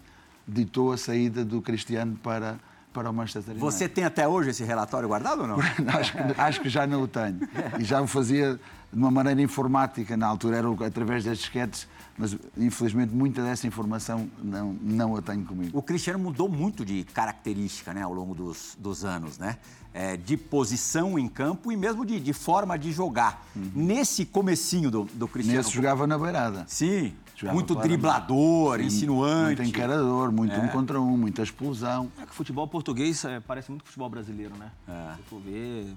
ditou 0.48 0.92
a 0.92 0.98
saída 0.98 1.44
do 1.44 1.60
Cristiano 1.60 2.16
para, 2.22 2.60
para 2.94 3.10
o 3.10 3.14
Manchester 3.14 3.52
United. 3.52 3.60
Você 3.60 3.88
tem 3.88 4.04
até 4.04 4.28
hoje 4.28 4.50
esse 4.50 4.64
relatório 4.64 5.08
guardado 5.08 5.42
ou 5.42 5.48
não? 5.48 5.58
acho, 5.60 6.14
que, 6.14 6.42
acho 6.42 6.62
que 6.62 6.70
já 6.70 6.86
não 6.86 7.04
o 7.04 7.08
tenho. 7.08 7.40
E 7.80 7.84
já 7.84 8.02
o 8.02 8.08
fazia 8.08 8.60
de 8.92 9.00
uma 9.00 9.10
maneira 9.10 9.42
informática, 9.42 10.18
na 10.18 10.28
altura 10.28 10.58
era 10.58 10.86
através 10.86 11.24
das 11.24 11.38
disquetes, 11.38 11.88
mas 12.18 12.38
infelizmente 12.58 13.14
muita 13.14 13.42
dessa 13.42 13.66
informação 13.66 14.30
não, 14.44 14.74
não 14.82 15.16
a 15.16 15.22
tenho 15.22 15.46
comigo. 15.46 15.78
O 15.78 15.82
Cristiano 15.82 16.20
mudou 16.20 16.50
muito 16.50 16.86
de 16.86 17.06
característica 17.06 17.94
né, 17.94 18.02
ao 18.02 18.14
longo 18.14 18.36
dos, 18.36 18.78
dos 18.78 19.06
anos, 19.06 19.38
né? 19.38 19.58
É, 19.94 20.16
de 20.16 20.38
posição 20.38 21.20
em 21.20 21.28
campo 21.28 21.70
e 21.70 21.76
mesmo 21.76 22.06
de, 22.06 22.18
de 22.18 22.32
forma 22.32 22.80
de 22.80 22.94
jogar. 22.94 23.46
Nesse 23.54 24.26
comecinho 24.26 24.90
do, 24.90 25.04
do 25.04 25.28
Cristiano... 25.28 25.58
Nesse 25.58 25.72
jogava 25.76 26.08
na 26.08 26.18
beirada. 26.18 26.64
Sim, 26.66 27.14
Jogava 27.42 27.56
muito 27.56 27.74
claramente. 27.74 27.98
driblador, 27.98 28.80
Sim, 28.80 28.86
insinuante. 28.86 29.46
Muito 29.58 29.64
encarador, 29.64 30.32
muito 30.32 30.56
um 30.56 30.68
contra 30.68 31.02
um, 31.02 31.18
muita 31.18 31.42
explosão. 31.42 32.12
É 32.22 32.26
que 32.26 32.32
o 32.32 32.36
futebol 32.36 32.68
português 32.68 33.26
é, 33.26 33.40
parece 33.40 33.72
muito 33.72 33.82
com 33.82 33.88
o 33.88 33.90
futebol 33.90 34.10
brasileiro, 34.10 34.54
né? 34.56 34.72
Se 35.18 35.24
for 35.24 35.40
ver, 35.42 35.96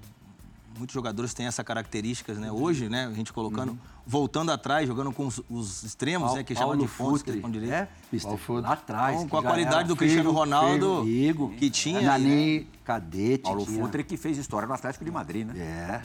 muitos 0.78 0.94
jogadores 0.94 1.34
têm 1.34 1.46
essas 1.46 1.64
características, 1.64 2.38
né? 2.38 2.50
Hoje, 2.50 2.88
né, 2.88 3.06
a 3.06 3.12
gente 3.12 3.30
colocando, 3.30 3.78
voltando 4.06 4.50
atrás, 4.52 4.88
jogando 4.88 5.12
com 5.12 5.26
os, 5.26 5.42
os 5.50 5.82
extremos, 5.82 6.34
né, 6.34 6.42
que 6.42 6.54
chamam 6.54 6.78
de 6.78 6.88
pontos, 6.88 7.22
que 7.22 7.38
com 7.40 7.50
direito. 7.50 7.72
é, 7.72 7.88
Paulo 8.22 8.66
atrás. 8.66 9.16
Então, 9.16 9.28
com 9.28 9.36
a 9.36 9.42
qualidade 9.42 9.76
era 9.76 9.84
do 9.84 9.96
Cristiano 9.96 10.32
Ronaldo, 10.32 11.04
que 11.58 11.68
tinha. 11.68 12.00
Nani, 12.00 12.66
Cadete. 12.84 13.42
Paulo 13.42 13.66
tinha- 13.66 13.82
Futre 13.82 14.02
que 14.02 14.16
fez 14.16 14.38
história 14.38 14.66
no 14.66 14.72
Atlético 14.74 15.04
de 15.04 15.10
Madrid, 15.10 15.46
né? 15.46 15.54
É. 15.58 16.00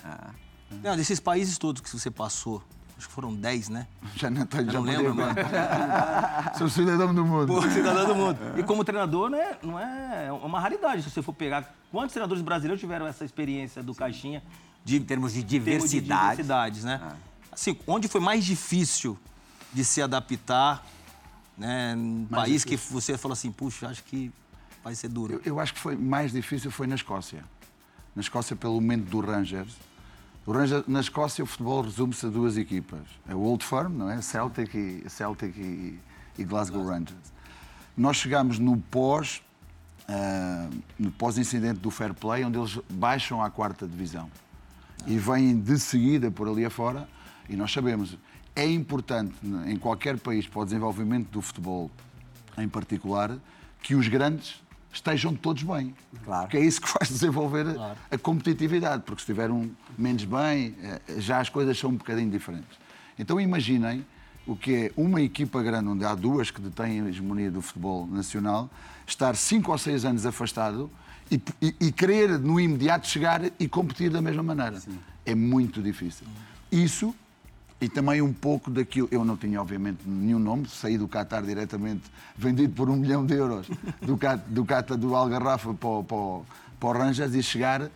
Não, 0.83 0.95
desses 0.97 1.19
países 1.19 1.57
todos 1.57 1.81
que 1.81 1.89
você 1.89 2.11
passou, 2.11 2.61
acho 2.99 3.07
que 3.07 3.13
foram 3.13 3.33
10, 3.33 3.69
né? 3.69 3.87
já 4.15 4.29
não 4.29 4.41
Eu 4.41 4.65
já 4.65 4.73
não 4.73 4.81
lembro, 4.81 5.15
mano. 5.15 5.33
Sou 6.57 6.69
cidadão 6.69 7.15
do 7.15 7.25
mundo. 7.25 7.47
Pô, 7.47 7.61
cidadão 7.61 8.07
do 8.07 8.15
mundo. 8.15 8.37
E 8.57 8.63
como 8.63 8.83
treinador, 8.83 9.29
né, 9.29 9.55
não 9.63 9.79
é, 9.79 10.27
é 10.27 10.31
uma 10.31 10.59
raridade 10.59 11.01
se 11.01 11.09
você 11.09 11.21
for 11.21 11.33
pegar. 11.33 11.73
Quantos 11.91 12.11
treinadores 12.11 12.43
brasileiros 12.43 12.79
tiveram 12.79 13.07
essa 13.07 13.23
experiência 13.23 13.81
do 13.81 13.95
Caixinha 13.95 14.43
De, 14.83 14.97
em 14.97 15.03
termos 15.03 15.33
de 15.33 15.39
em 15.39 15.43
termos 15.43 15.89
de 15.89 16.01
diversidade. 16.01 16.43
diversidades, 16.43 16.83
né? 16.83 17.15
Assim, 17.51 17.77
onde 17.87 18.09
foi 18.09 18.19
mais 18.19 18.43
difícil 18.43 19.17
de 19.73 19.85
se 19.85 20.01
adaptar, 20.01 20.85
né? 21.57 21.95
Num 21.95 22.25
país 22.25 22.65
que 22.65 22.75
você 22.75 23.17
falou 23.17 23.33
assim, 23.33 23.51
puxa, 23.51 23.87
acho 23.87 24.03
que 24.03 24.29
vai 24.83 24.93
ser 24.93 25.07
duro. 25.07 25.33
Eu, 25.33 25.41
eu 25.45 25.59
acho 25.59 25.73
que 25.73 25.79
foi 25.79 25.95
mais 25.95 26.33
difícil 26.33 26.69
foi 26.69 26.85
na 26.85 26.95
Escócia. 26.95 27.45
Na 28.13 28.21
Escócia, 28.21 28.57
pelo 28.57 28.73
momento 28.73 29.05
do 29.09 29.21
Rangers. 29.21 29.73
Rangers, 30.51 30.87
na 30.87 30.99
Escócia, 30.99 31.43
o 31.43 31.47
futebol 31.47 31.81
resume-se 31.81 32.25
a 32.25 32.29
duas 32.29 32.57
equipas. 32.57 33.01
É 33.27 33.35
o 33.35 33.39
Old 33.39 33.63
Firm, 33.63 33.89
não 33.89 34.09
é? 34.09 34.21
Celtic 34.21 34.73
e, 34.73 35.09
Celtic 35.09 35.55
e, 35.57 35.99
e 36.37 36.43
Glasgow 36.43 36.85
Rangers. 36.85 37.33
Nós 37.95 38.17
chegamos 38.17 38.57
no 38.57 38.77
pós, 38.77 39.41
uh, 40.07 40.75
no 40.97 41.11
pós-incidente 41.11 41.79
do 41.79 41.91
Fair 41.91 42.13
Play, 42.13 42.43
onde 42.43 42.57
eles 42.57 42.79
baixam 42.89 43.43
à 43.43 43.49
quarta 43.49 43.87
divisão. 43.87 44.29
E 45.05 45.17
vêm 45.17 45.59
de 45.59 45.79
seguida 45.79 46.31
por 46.31 46.47
ali 46.47 46.65
afora, 46.65 47.07
e 47.47 47.55
nós 47.55 47.71
sabemos, 47.71 48.17
é 48.55 48.65
importante 48.65 49.33
em 49.67 49.77
qualquer 49.77 50.17
país 50.17 50.47
para 50.47 50.61
o 50.61 50.65
desenvolvimento 50.65 51.29
do 51.29 51.41
futebol 51.41 51.91
em 52.57 52.67
particular, 52.67 53.37
que 53.81 53.95
os 53.95 54.07
grandes 54.07 54.61
estejam 54.91 55.35
todos 55.35 55.63
bem. 55.63 55.93
Claro. 56.23 56.43
Porque 56.43 56.57
é 56.57 56.61
isso 56.61 56.81
que 56.81 56.87
faz 56.89 57.09
desenvolver 57.09 57.73
claro. 57.73 57.97
a, 58.09 58.17
competitividade, 58.17 59.03
porque 59.03 59.21
se 59.21 59.31
estiver 59.31 59.51
um 59.51 59.69
menos 59.97 60.23
bem, 60.25 60.75
eh, 60.81 61.01
já 61.17 61.39
as 61.39 61.49
coisas 61.49 61.77
são 61.77 61.91
um 61.91 61.95
bocadinho 61.95 62.29
diferentes. 62.29 62.77
Então 63.17 63.39
imaginem 63.39 64.05
o 64.47 64.55
que 64.55 64.75
é 64.75 64.91
uma 64.97 65.21
equipa 65.21 65.61
grande, 65.61 65.89
onde 65.89 66.03
há 66.03 66.15
duas 66.15 66.49
que 66.49 66.59
detêm 66.59 67.01
a 67.01 67.09
hegemonia 67.09 67.51
do 67.51 67.61
futebol 67.61 68.07
nacional, 68.07 68.69
estar 69.05 69.35
cinco 69.35 69.71
ou 69.71 69.77
seis 69.77 70.05
anos 70.05 70.25
afastado 70.25 70.89
e, 71.29 71.39
e, 71.61 71.75
e 71.79 71.91
querer 71.91 72.39
no 72.39 72.59
imediato 72.59 73.07
chegar 73.07 73.41
e 73.59 73.67
competir 73.67 74.09
da 74.09 74.21
mesma 74.21 74.41
maneira. 74.41 74.79
Sim. 74.79 74.97
É 75.25 75.35
muito 75.35 75.81
difícil. 75.81 76.25
Isso 76.71 77.13
e 77.81 77.87
também 77.87 78.21
um 78.21 78.33
pouco 78.33 78.69
daquilo. 78.69 79.07
Eu 79.11 79.23
não 79.23 79.37
tinha, 79.37 79.61
obviamente, 79.61 79.99
nenhum 80.05 80.39
nome, 80.39 80.67
saí 80.67 80.97
do 80.97 81.07
Qatar 81.07 81.43
diretamente, 81.43 82.03
vendido 82.37 82.73
por 82.73 82.89
um 82.89 82.95
milhão 82.95 83.25
de 83.25 83.35
euros 83.35 83.67
do, 84.01 84.17
do 84.47 84.65
Qatar 84.65 84.97
do 84.97 85.15
Algarrafa 85.15 85.73
para, 85.73 86.03
para, 86.03 86.41
para 86.79 87.07
o 87.07 87.35
e 87.35 87.43
chegar 87.43 87.89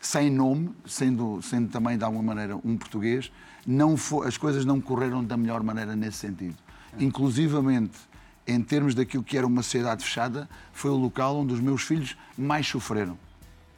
sem 0.00 0.30
nome, 0.30 0.70
sendo, 0.86 1.40
sendo 1.42 1.68
também 1.68 1.98
de 1.98 2.04
alguma 2.04 2.22
maneira 2.22 2.56
um 2.56 2.76
português, 2.76 3.30
não 3.66 3.96
foi, 3.96 4.28
as 4.28 4.36
coisas 4.36 4.64
não 4.64 4.80
correram 4.80 5.24
da 5.24 5.36
melhor 5.36 5.62
maneira 5.62 5.96
nesse 5.96 6.18
sentido. 6.18 6.56
Inclusivamente, 6.98 7.98
em 8.46 8.62
termos 8.62 8.94
daquilo 8.94 9.24
que 9.24 9.36
era 9.36 9.46
uma 9.46 9.62
sociedade 9.62 10.04
fechada, 10.04 10.48
foi 10.72 10.90
o 10.90 10.94
local 10.94 11.38
onde 11.38 11.52
os 11.52 11.60
meus 11.60 11.82
filhos 11.82 12.16
mais 12.38 12.66
sofreram. 12.66 13.18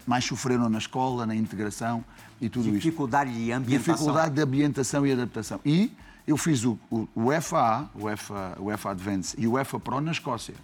Mais 0.09 0.25
sofreram 0.25 0.71
na 0.71 0.79
escola, 0.79 1.27
na 1.27 1.37
integração 1.37 2.03
e 2.41 2.49
tudo 2.49 2.71
Dificuldade 2.73 3.31
isto. 3.31 3.43
de 3.43 3.53
ambientação. 3.53 3.95
Dificuldade 3.95 4.35
de 4.35 4.41
ambientação 4.41 5.07
e 5.07 5.13
adaptação. 5.13 5.61
E 5.67 5.93
eu 6.27 6.39
fiz 6.39 6.65
o, 6.65 6.79
o, 6.91 7.07
o 7.15 7.41
FA, 7.43 7.91
o 7.95 8.17
FA, 8.17 8.57
o 8.59 8.79
FA 8.79 8.91
Advance 8.91 9.37
e 9.39 9.47
o 9.47 9.63
FA 9.63 9.79
Pro 9.79 10.01
na 10.01 10.13
Escócia. 10.13 10.55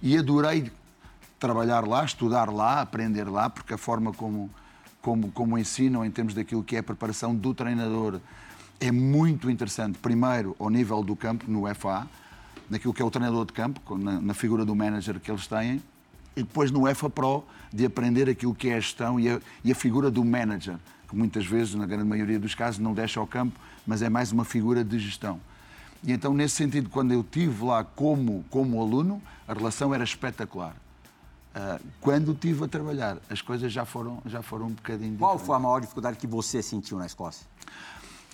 E 0.00 0.16
adorei 0.16 0.70
trabalhar 1.40 1.84
lá, 1.86 2.04
estudar 2.04 2.48
lá, 2.48 2.80
aprender 2.80 3.24
lá, 3.24 3.50
porque 3.50 3.74
a 3.74 3.78
forma 3.78 4.12
como, 4.12 4.48
como, 5.02 5.32
como 5.32 5.58
ensinam 5.58 6.04
em 6.04 6.10
termos 6.10 6.32
daquilo 6.32 6.62
que 6.62 6.76
é 6.76 6.78
a 6.78 6.82
preparação 6.82 7.34
do 7.34 7.52
treinador 7.52 8.20
é 8.80 8.92
muito 8.92 9.50
interessante. 9.50 9.98
Primeiro, 9.98 10.54
ao 10.58 10.70
nível 10.70 11.02
do 11.02 11.16
campo, 11.16 11.50
no 11.50 11.62
FA, 11.74 12.06
naquilo 12.70 12.94
que 12.94 13.02
é 13.02 13.04
o 13.04 13.10
treinador 13.10 13.44
de 13.44 13.52
campo, 13.52 13.98
na, 13.98 14.20
na 14.20 14.34
figura 14.34 14.64
do 14.64 14.74
manager 14.74 15.18
que 15.18 15.30
eles 15.30 15.46
têm, 15.46 15.82
e 16.36 16.42
depois 16.42 16.70
no 16.70 16.92
FA 16.94 17.08
Pro, 17.08 17.44
de 17.72 17.86
aprender 17.86 18.28
aquilo 18.28 18.54
que 18.54 18.68
é 18.68 18.74
a 18.74 18.80
gestão 18.80 19.18
e 19.18 19.28
a, 19.28 19.40
e 19.64 19.72
a 19.72 19.74
figura 19.74 20.10
do 20.10 20.24
manager 20.24 20.76
que 21.14 21.16
muitas 21.16 21.46
vezes, 21.46 21.74
na 21.74 21.86
grande 21.86 22.04
maioria 22.04 22.38
dos 22.38 22.54
casos, 22.54 22.80
não 22.80 22.92
deixa 22.92 23.20
ao 23.20 23.26
campo, 23.26 23.58
mas 23.86 24.02
é 24.02 24.08
mais 24.08 24.32
uma 24.32 24.44
figura 24.44 24.84
de 24.84 24.98
gestão. 24.98 25.40
E 26.02 26.12
então, 26.12 26.34
nesse 26.34 26.56
sentido, 26.56 26.90
quando 26.90 27.12
eu 27.12 27.20
estive 27.20 27.64
lá 27.64 27.84
como, 27.84 28.44
como 28.50 28.80
aluno, 28.80 29.22
a 29.46 29.54
relação 29.54 29.94
era 29.94 30.04
espetacular. 30.04 30.74
Uh, 31.54 31.80
quando 32.00 32.32
estive 32.32 32.64
a 32.64 32.68
trabalhar, 32.68 33.18
as 33.30 33.40
coisas 33.40 33.72
já 33.72 33.84
foram, 33.84 34.20
já 34.26 34.42
foram 34.42 34.66
um 34.66 34.72
bocadinho 34.72 35.16
Qual 35.16 35.36
diferentes. 35.36 35.46
foi 35.46 35.56
a 35.56 35.58
maior 35.60 35.80
dificuldade 35.80 36.18
que 36.18 36.26
você 36.26 36.60
sentiu 36.60 36.98
na 36.98 37.06
Escócia? 37.06 37.46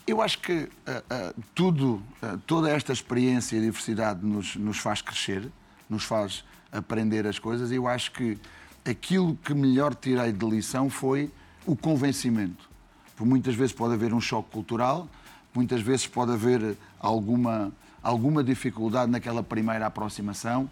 Eu 0.06 0.22
acho 0.22 0.38
que 0.40 0.52
uh, 0.52 0.64
uh, 0.66 1.42
tudo, 1.54 2.02
toda 2.46 2.70
esta 2.70 2.92
experiência 2.92 3.56
e 3.56 3.60
diversidade 3.60 4.24
nos, 4.24 4.56
nos 4.56 4.78
faz 4.78 5.02
crescer, 5.02 5.50
nos 5.88 6.02
faz 6.04 6.42
aprender 6.72 7.26
as 7.26 7.38
coisas. 7.38 7.70
Eu 7.70 7.86
acho 7.86 8.12
que 8.12 8.38
aquilo 8.84 9.36
que 9.36 9.54
melhor 9.54 9.94
tirei 9.94 10.32
de 10.32 10.46
lição 10.46 10.88
foi 10.88 11.30
o 11.66 11.76
convencimento. 11.76 12.68
Por 13.16 13.26
muitas 13.26 13.54
vezes 13.54 13.72
pode 13.72 13.94
haver 13.94 14.14
um 14.14 14.20
choque 14.20 14.50
cultural, 14.50 15.08
muitas 15.54 15.82
vezes 15.82 16.06
pode 16.06 16.32
haver 16.32 16.76
alguma, 16.98 17.72
alguma 18.02 18.42
dificuldade 18.42 19.10
naquela 19.10 19.42
primeira 19.42 19.86
aproximação, 19.86 20.68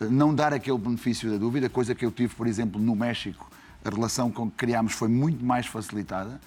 não 0.00 0.34
dar 0.34 0.54
aquele 0.54 0.78
benefício 0.78 1.30
da 1.30 1.36
dúvida, 1.36 1.68
coisa 1.68 1.94
que 1.94 2.04
eu 2.04 2.10
tive, 2.10 2.34
por 2.34 2.46
exemplo, 2.46 2.80
no 2.80 2.96
México, 2.96 3.50
a 3.84 3.90
relação 3.90 4.30
com 4.30 4.50
que 4.50 4.56
criámos 4.56 4.92
foi 4.92 5.08
muito 5.08 5.44
mais 5.44 5.66
facilitada. 5.66 6.40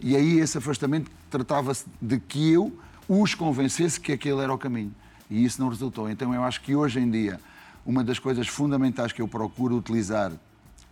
E 0.00 0.16
aí 0.16 0.38
esse 0.38 0.56
afastamento 0.58 1.10
tratava-se 1.30 1.84
de 2.00 2.18
que 2.18 2.52
eu 2.52 2.72
os 3.08 3.34
convencesse 3.34 4.00
que 4.00 4.12
aquele 4.12 4.40
era 4.40 4.52
o 4.52 4.58
caminho. 4.58 4.94
E 5.30 5.44
isso 5.44 5.60
não 5.60 5.68
resultou. 5.68 6.10
Então 6.10 6.34
eu 6.34 6.42
acho 6.42 6.60
que 6.60 6.74
hoje 6.74 7.00
em 7.00 7.10
dia, 7.10 7.40
uma 7.86 8.02
das 8.02 8.18
coisas 8.18 8.48
fundamentais 8.48 9.12
que 9.12 9.22
eu 9.22 9.28
procuro 9.28 9.76
utilizar 9.76 10.32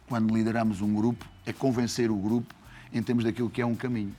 quando 0.08 0.32
lideramos 0.32 0.80
um 0.80 0.94
grupo 0.94 1.26
é 1.44 1.52
convencer 1.52 2.10
o 2.10 2.16
grupo 2.16 2.54
em 2.92 3.02
termos 3.02 3.24
daquilo 3.24 3.50
que 3.50 3.60
é 3.60 3.66
um 3.66 3.74
caminho. 3.74 4.14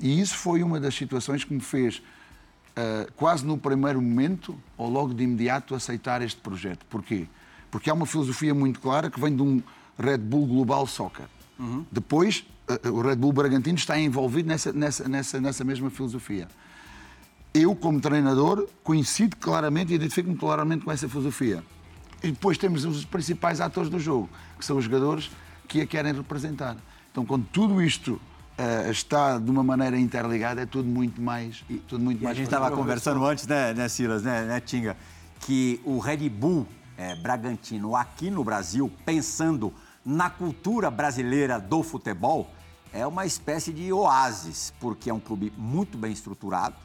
E 0.00 0.20
isso 0.20 0.34
foi 0.36 0.62
uma 0.62 0.80
das 0.80 0.94
situações 0.94 1.44
que 1.44 1.52
me 1.52 1.60
fez, 1.60 1.98
uh, 1.98 3.12
quase 3.14 3.44
no 3.44 3.58
primeiro 3.58 4.00
momento, 4.00 4.58
ou 4.76 4.88
logo 4.88 5.12
de 5.12 5.22
imediato, 5.22 5.74
aceitar 5.74 6.22
este 6.22 6.40
projeto. 6.40 6.86
Porquê? 6.88 7.28
Porque 7.70 7.90
há 7.90 7.94
uma 7.94 8.06
filosofia 8.06 8.54
muito 8.54 8.80
clara 8.80 9.10
que 9.10 9.20
vem 9.20 9.36
de 9.36 9.42
um 9.42 9.62
Red 9.98 10.18
Bull 10.18 10.46
Global 10.46 10.86
Soccer. 10.86 11.26
Uhum. 11.58 11.84
Depois, 11.92 12.46
uh, 12.68 12.88
o 12.90 13.02
Red 13.02 13.16
Bull 13.16 13.32
Bragantino 13.32 13.76
está 13.76 13.98
envolvido 13.98 14.48
nessa, 14.48 14.72
nessa, 14.72 15.06
nessa, 15.06 15.40
nessa 15.40 15.62
mesma 15.62 15.90
filosofia. 15.90 16.48
Eu, 17.52 17.76
como 17.76 18.00
treinador, 18.00 18.66
coincido 18.82 19.36
claramente 19.36 19.92
e 19.92 19.96
identifico-me 19.96 20.36
claramente 20.36 20.84
com 20.84 20.90
essa 20.90 21.08
filosofia. 21.08 21.62
E 22.24 22.32
depois 22.32 22.56
temos 22.56 22.84
os 22.84 23.04
principais 23.04 23.60
atores 23.60 23.90
do 23.90 24.00
jogo, 24.00 24.30
que 24.58 24.64
são 24.64 24.78
os 24.78 24.84
jogadores 24.84 25.30
que 25.68 25.82
a 25.82 25.86
querem 25.86 26.12
representar. 26.14 26.76
Então, 27.12 27.24
quando 27.24 27.46
tudo 27.52 27.82
isto 27.82 28.12
uh, 28.12 28.90
está 28.90 29.38
de 29.38 29.50
uma 29.50 29.62
maneira 29.62 29.98
interligada, 29.98 30.62
é 30.62 30.66
tudo 30.66 30.88
muito 30.88 31.20
mais. 31.20 31.62
Tudo 31.86 32.02
muito 32.02 32.20
e 32.20 32.24
mais 32.24 32.34
a 32.34 32.38
gente 32.38 32.46
estava 32.46 32.70
conversando 32.70 33.24
antes, 33.26 33.46
né, 33.46 33.74
né, 33.74 33.88
Silas, 33.88 34.22
né, 34.22 34.46
né, 34.46 34.60
Tinga, 34.60 34.96
que 35.40 35.80
o 35.84 35.98
Red 35.98 36.28
Bull 36.30 36.66
é, 36.96 37.14
Bragantino 37.14 37.94
aqui 37.94 38.30
no 38.30 38.42
Brasil, 38.42 38.90
pensando 39.04 39.72
na 40.04 40.30
cultura 40.30 40.90
brasileira 40.90 41.60
do 41.60 41.82
futebol, 41.82 42.50
é 42.92 43.06
uma 43.06 43.26
espécie 43.26 43.72
de 43.72 43.92
oásis, 43.92 44.72
porque 44.80 45.10
é 45.10 45.14
um 45.14 45.20
clube 45.20 45.52
muito 45.58 45.98
bem 45.98 46.12
estruturado, 46.12 46.76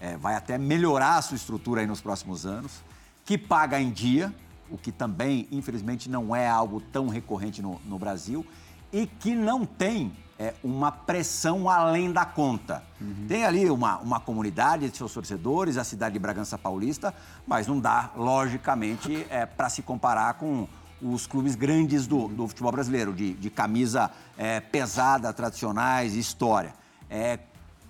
é, 0.00 0.16
vai 0.16 0.36
até 0.36 0.56
melhorar 0.56 1.16
a 1.16 1.22
sua 1.22 1.36
estrutura 1.36 1.80
aí 1.80 1.86
nos 1.86 2.00
próximos 2.00 2.46
anos, 2.46 2.84
que 3.24 3.36
paga 3.36 3.80
em 3.80 3.90
dia, 3.90 4.32
o 4.70 4.78
que 4.78 4.92
também, 4.92 5.48
infelizmente, 5.50 6.08
não 6.08 6.34
é 6.34 6.48
algo 6.48 6.80
tão 6.80 7.08
recorrente 7.08 7.62
no, 7.62 7.80
no 7.84 7.98
Brasil 7.98 8.44
e 8.92 9.06
que 9.06 9.34
não 9.34 9.64
tem 9.66 10.12
é, 10.38 10.54
uma 10.62 10.92
pressão 10.92 11.68
além 11.68 12.12
da 12.12 12.24
conta. 12.24 12.82
Uhum. 13.00 13.26
Tem 13.26 13.44
ali 13.44 13.68
uma, 13.68 13.98
uma 13.98 14.20
comunidade 14.20 14.88
de 14.88 14.96
seus 14.96 15.12
torcedores, 15.12 15.76
a 15.76 15.84
cidade 15.84 16.12
de 16.12 16.18
Bragança 16.18 16.56
Paulista, 16.56 17.12
mas 17.46 17.66
não 17.66 17.80
dá, 17.80 18.12
logicamente, 18.16 19.26
é, 19.28 19.44
para 19.44 19.68
se 19.68 19.82
comparar 19.82 20.34
com 20.34 20.68
os 21.02 21.26
clubes 21.26 21.54
grandes 21.54 22.06
do, 22.06 22.28
do 22.28 22.48
futebol 22.48 22.72
brasileiro, 22.72 23.12
de, 23.12 23.34
de 23.34 23.50
camisa 23.50 24.10
é, 24.36 24.60
pesada, 24.60 25.32
tradicionais, 25.32 26.14
história. 26.14 26.72
É, 27.10 27.38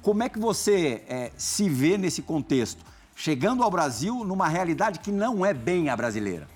como 0.02 0.23
é 0.23 0.28
que 0.28 0.38
você 0.38 1.04
é, 1.08 1.32
se 1.37 1.68
vê 1.68 1.99
nesse 1.99 2.23
contexto? 2.23 2.85
Chegando 3.16 3.62
ao 3.62 3.70
Brasil 3.70 4.25
numa 4.25 4.49
realidade 4.49 5.00
que 5.00 5.11
não 5.11 5.44
é 5.44 5.52
bem 5.52 5.88
a 5.88 5.97
brasileira. 5.97 6.47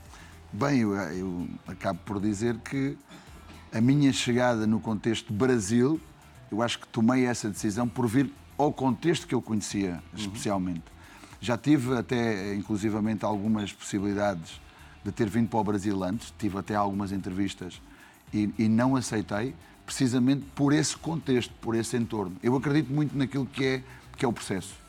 Bem, 0.53 0.81
eu, 0.81 0.95
eu 0.95 1.49
acabo 1.67 1.99
por 2.05 2.21
dizer 2.21 2.59
que 2.59 2.97
a 3.73 3.81
minha 3.81 4.13
chegada 4.13 4.67
no 4.67 4.81
contexto 4.81 5.33
Brasil, 5.33 5.99
eu 6.51 6.61
acho 6.61 6.79
que 6.79 6.87
tomei 6.89 7.25
essa 7.25 7.49
decisão 7.49 7.89
por 7.89 8.07
vir 8.07 8.31
ao 8.59 8.71
contexto 8.71 9.27
que 9.27 9.35
eu 9.35 9.41
conhecia 9.41 10.03
especialmente. 10.15 10.81
Uhum. 10.81 11.37
Já 11.41 11.57
tive 11.57 11.97
até, 11.97 12.55
inclusivamente, 12.55 13.25
algumas 13.25 13.73
possibilidades 13.73 14.61
de 15.03 15.11
ter 15.11 15.27
vindo 15.27 15.49
para 15.49 15.59
o 15.59 15.65
Brasil 15.65 16.05
antes, 16.05 16.35
tive 16.39 16.59
até 16.59 16.75
algumas 16.75 17.13
entrevistas 17.13 17.81
e, 18.33 18.53
e 18.59 18.69
não 18.69 18.95
aceitei, 18.95 19.55
precisamente 19.87 20.45
por 20.55 20.75
esse 20.75 20.95
contexto, 20.99 21.55
por 21.63 21.75
esse 21.75 21.97
entorno. 21.97 22.37
Eu 22.43 22.55
acredito 22.55 22.93
muito 22.93 23.17
naquilo 23.17 23.47
que 23.47 23.65
é, 23.65 23.83
que 24.19 24.25
é 24.27 24.29
o 24.29 24.33
processo. 24.35 24.82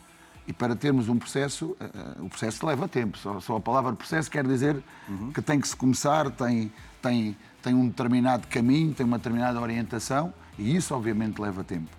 E 0.45 0.51
para 0.51 0.75
termos 0.75 1.07
um 1.07 1.17
processo, 1.17 1.77
uh, 1.79 2.25
o 2.25 2.29
processo 2.29 2.65
leva 2.65 2.87
tempo. 2.87 3.17
Só, 3.17 3.39
só, 3.39 3.55
a 3.55 3.61
palavra 3.61 3.93
processo 3.93 4.29
quer 4.29 4.45
dizer 4.45 4.83
uhum. 5.07 5.31
que 5.31 5.41
tem 5.41 5.59
que 5.59 5.67
se 5.67 5.75
começar, 5.75 6.29
tem, 6.31 6.71
tem, 7.01 7.37
tem 7.61 7.73
um 7.73 7.87
determinado 7.87 8.47
caminho, 8.47 8.93
tem 8.93 9.05
uma 9.05 9.17
determinada 9.17 9.59
orientação 9.61 10.33
e 10.57 10.75
isso, 10.75 10.93
obviamente, 10.93 11.39
leva 11.41 11.63
tempo. 11.63 11.89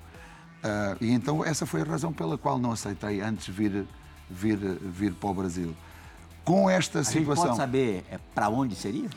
Uh, 0.64 0.96
e 1.00 1.10
então 1.12 1.44
essa 1.44 1.66
foi 1.66 1.82
a 1.82 1.84
razão 1.84 2.12
pela 2.12 2.38
qual 2.38 2.58
não 2.58 2.72
aceitei 2.72 3.20
antes 3.20 3.48
vir, 3.48 3.86
vir, 4.30 4.58
vir 4.58 5.14
para 5.14 5.30
o 5.30 5.34
Brasil. 5.34 5.74
Com 6.44 6.68
esta 6.68 7.00
a 7.00 7.04
situação. 7.04 7.44
pode 7.46 7.56
saber 7.56 8.04
é, 8.10 8.18
para 8.34 8.48
onde 8.50 8.74
seria? 8.74 9.08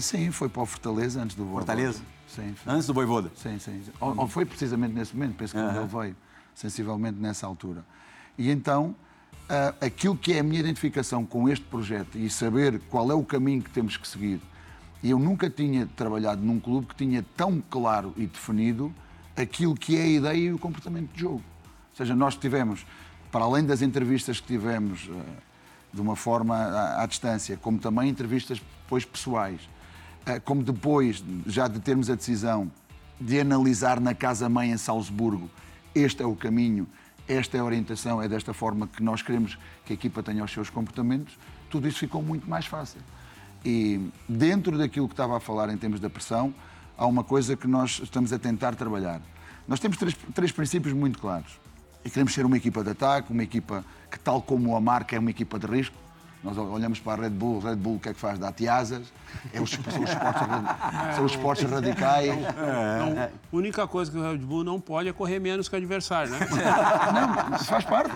Sim, 0.00 0.30
foi 0.30 0.48
para 0.48 0.62
o 0.62 0.66
Fortaleza 0.66 1.22
antes 1.22 1.36
do 1.36 1.44
Voivoda. 1.44 1.66
Fortaleza? 1.66 2.02
Sim. 2.26 2.54
Antes 2.66 2.86
do 2.86 2.94
Voivoda? 2.94 3.30
Sim, 3.36 3.58
sim. 3.58 3.82
Ou, 4.00 4.18
ou, 4.18 4.28
foi 4.28 4.44
precisamente 4.44 4.92
nesse 4.92 5.14
momento, 5.14 5.36
penso 5.36 5.54
que 5.54 5.60
uhum. 5.60 5.76
ele 5.76 5.86
veio. 5.86 6.16
sensivelmente 6.54 7.18
nessa 7.18 7.46
altura. 7.46 7.84
E 8.36 8.50
então, 8.50 8.94
aquilo 9.80 10.16
que 10.16 10.32
é 10.32 10.40
a 10.40 10.42
minha 10.42 10.60
identificação 10.60 11.24
com 11.24 11.48
este 11.48 11.64
projeto 11.64 12.18
e 12.18 12.28
saber 12.28 12.80
qual 12.90 13.10
é 13.10 13.14
o 13.14 13.22
caminho 13.22 13.62
que 13.62 13.70
temos 13.70 13.96
que 13.96 14.08
seguir, 14.08 14.40
eu 15.02 15.18
nunca 15.18 15.50
tinha 15.50 15.86
trabalhado 15.94 16.42
num 16.42 16.58
clube 16.58 16.86
que 16.86 16.94
tinha 16.96 17.24
tão 17.36 17.62
claro 17.70 18.14
e 18.16 18.26
definido 18.26 18.92
aquilo 19.36 19.74
que 19.74 19.96
é 19.96 20.02
a 20.02 20.06
ideia 20.06 20.38
e 20.38 20.52
o 20.52 20.58
comportamento 20.58 21.12
de 21.12 21.20
jogo. 21.20 21.42
Ou 21.90 21.96
seja, 21.96 22.14
nós 22.14 22.36
tivemos, 22.36 22.86
para 23.30 23.44
além 23.44 23.64
das 23.64 23.82
entrevistas 23.82 24.40
que 24.40 24.46
tivemos 24.46 25.06
uh, 25.08 25.22
de 25.92 26.00
uma 26.00 26.16
forma 26.16 26.56
à, 26.56 27.02
à, 27.02 27.06
distância, 27.06 27.56
como 27.56 27.78
também 27.78 28.08
entrevistas 28.08 28.60
depois 28.82 29.04
pessoais, 29.04 29.60
uh, 30.26 30.40
como 30.44 30.62
depois 30.62 31.22
já 31.46 31.68
de 31.68 31.80
termos 31.80 32.08
a 32.08 32.14
decisão 32.14 32.70
de 33.20 33.38
analisar 33.38 34.00
na 34.00 34.14
casa-mãe 34.14 34.70
em 34.70 34.76
Salzburgo, 34.76 35.50
este 35.94 36.22
é 36.22 36.26
o 36.26 36.34
caminho, 36.34 36.86
esta 37.28 37.56
é 37.56 37.60
a 37.60 37.64
orientação, 37.64 38.20
é 38.20 38.28
desta 38.28 38.52
forma 38.52 38.86
que 38.86 39.02
nós 39.02 39.22
queremos 39.22 39.58
que 39.84 39.92
a 39.92 39.94
equipa 39.94 40.22
tenha 40.22 40.44
os 40.44 40.52
seus 40.52 40.68
comportamentos, 40.70 41.38
tudo 41.70 41.88
isso 41.88 41.98
ficou 41.98 42.22
muito 42.22 42.48
mais 42.48 42.66
fácil. 42.66 43.00
E 43.64 44.10
dentro 44.28 44.76
daquilo 44.76 45.08
que 45.08 45.14
estava 45.14 45.36
a 45.36 45.40
falar 45.40 45.70
em 45.70 45.76
termos 45.76 45.98
da 45.98 46.10
pressão, 46.10 46.54
há 46.98 47.06
uma 47.06 47.24
coisa 47.24 47.56
que 47.56 47.66
nós 47.66 48.00
estamos 48.02 48.32
a 48.32 48.38
tentar 48.38 48.74
trabalhar. 48.74 49.22
Nós 49.66 49.80
temos 49.80 49.96
três, 49.96 50.14
três 50.34 50.52
princípios 50.52 50.92
muito 50.92 51.18
claros. 51.18 51.58
E 52.04 52.10
queremos 52.10 52.34
ser 52.34 52.44
uma 52.44 52.58
equipa 52.58 52.84
de 52.84 52.90
ataque, 52.90 53.32
uma 53.32 53.42
equipa 53.42 53.82
que, 54.10 54.18
tal 54.18 54.42
como 54.42 54.76
a 54.76 54.80
marca, 54.80 55.16
é 55.16 55.18
uma 55.18 55.30
equipa 55.30 55.58
de 55.58 55.66
risco. 55.66 55.96
Nós 56.44 56.58
olhamos 56.58 57.00
para 57.00 57.22
a 57.22 57.24
Red 57.24 57.30
Bull, 57.30 57.58
Red 57.58 57.76
Bull 57.76 57.96
o 57.96 57.98
que 57.98 58.10
é 58.10 58.12
que 58.12 58.20
faz? 58.20 58.38
Dá 58.38 58.52
tiasas, 58.52 59.10
é 59.50 59.60
os, 59.62 59.70
são, 59.70 59.80
os 60.02 60.10
esportes, 60.10 60.42
são 61.16 61.24
os 61.24 61.32
esportes 61.32 61.70
radicais. 61.70 62.28
É. 62.28 63.30
a 63.52 63.56
única 63.56 63.86
coisa 63.86 64.10
que 64.10 64.18
o 64.18 64.22
Red 64.22 64.36
Bull 64.36 64.62
não 64.62 64.78
pode 64.78 65.08
é 65.08 65.12
correr 65.12 65.38
menos 65.38 65.70
que 65.70 65.74
o 65.74 65.78
adversário, 65.78 66.30
né? 66.32 66.38
Não, 67.50 67.58
faz 67.58 67.84
parte. 67.84 68.10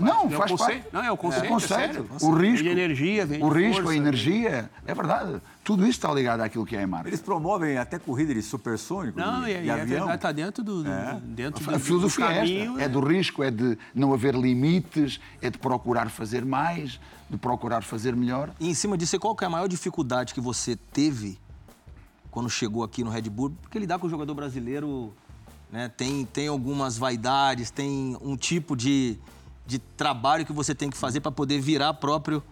Não, 0.00 0.26
é 0.26 0.30
faz 0.30 0.52
parte. 0.52 0.84
Não, 0.92 1.02
é 1.02 1.10
o 1.10 1.16
conceito. 1.16 1.44
É 1.44 1.48
o, 1.48 1.52
conceito. 1.52 2.06
É 2.20 2.24
o 2.24 2.30
risco. 2.34 2.66
E 2.66 2.70
energia, 2.70 3.26
vem 3.26 3.42
O 3.42 3.48
risco, 3.48 3.82
força, 3.82 3.90
a 3.90 3.96
energia, 3.96 4.70
é 4.86 4.94
verdade. 4.94 5.40
Tudo 5.64 5.82
isso 5.82 5.90
está 5.90 6.12
ligado 6.12 6.40
àquilo 6.40 6.66
que 6.66 6.74
é 6.74 6.82
a 6.82 6.86
marca. 6.86 7.08
Eles 7.08 7.20
promovem 7.20 7.78
até 7.78 7.96
corrida 7.96 8.34
de 8.34 8.42
supersônico, 8.42 9.18
não, 9.18 9.42
de, 9.42 9.50
e, 9.50 9.62
de 9.62 9.68
é 9.68 9.72
avião. 9.72 9.86
verdade, 9.86 10.14
está 10.16 10.32
dentro 10.32 10.64
do, 10.64 10.86
é. 10.86 11.20
dentro 11.24 11.70
a, 11.70 11.74
do, 11.74 11.80
filosofia 11.80 12.26
do 12.26 12.34
caminho, 12.34 12.72
é 12.72 12.74
esta. 12.74 12.82
É 12.82 12.88
do 12.88 13.00
risco, 13.00 13.42
é 13.44 13.50
de 13.50 13.78
não 13.94 14.12
haver 14.12 14.34
limites, 14.34 15.20
é 15.40 15.48
de 15.48 15.58
procurar 15.58 16.10
fazer 16.10 16.44
mais, 16.44 16.98
de 17.30 17.36
procurar 17.36 17.82
fazer 17.82 18.16
melhor. 18.16 18.50
E 18.58 18.68
em 18.68 18.74
cima 18.74 18.98
disso, 18.98 19.18
qual 19.20 19.36
que 19.36 19.44
é 19.44 19.46
a 19.46 19.50
maior 19.50 19.68
dificuldade 19.68 20.34
que 20.34 20.40
você 20.40 20.74
teve 20.74 21.38
quando 22.28 22.50
chegou 22.50 22.82
aqui 22.82 23.04
no 23.04 23.10
Red 23.10 23.22
Bull? 23.22 23.54
Porque 23.62 23.78
lidar 23.78 24.00
com 24.00 24.08
o 24.08 24.10
jogador 24.10 24.34
brasileiro 24.34 25.14
né, 25.70 25.88
tem, 25.88 26.24
tem 26.24 26.48
algumas 26.48 26.98
vaidades, 26.98 27.70
tem 27.70 28.16
um 28.20 28.36
tipo 28.36 28.76
de, 28.76 29.16
de 29.64 29.78
trabalho 29.78 30.44
que 30.44 30.52
você 30.52 30.74
tem 30.74 30.90
que 30.90 30.96
fazer 30.96 31.20
para 31.20 31.30
poder 31.30 31.60
virar 31.60 31.94
próprio 31.94 32.42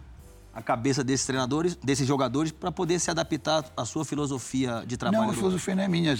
a 0.53 0.61
cabeça 0.61 1.03
desses 1.03 1.25
treinadores, 1.25 1.75
desses 1.75 2.05
jogadores, 2.05 2.51
para 2.51 2.71
poder 2.71 2.99
se 2.99 3.09
adaptar 3.09 3.65
à 3.75 3.85
sua 3.85 4.03
filosofia 4.03 4.83
de 4.85 4.97
trabalho? 4.97 5.23
Não, 5.23 5.31
a 5.31 5.33
filosofia 5.33 5.75
não 5.75 5.83
é 5.83 5.87
minha. 5.87 6.15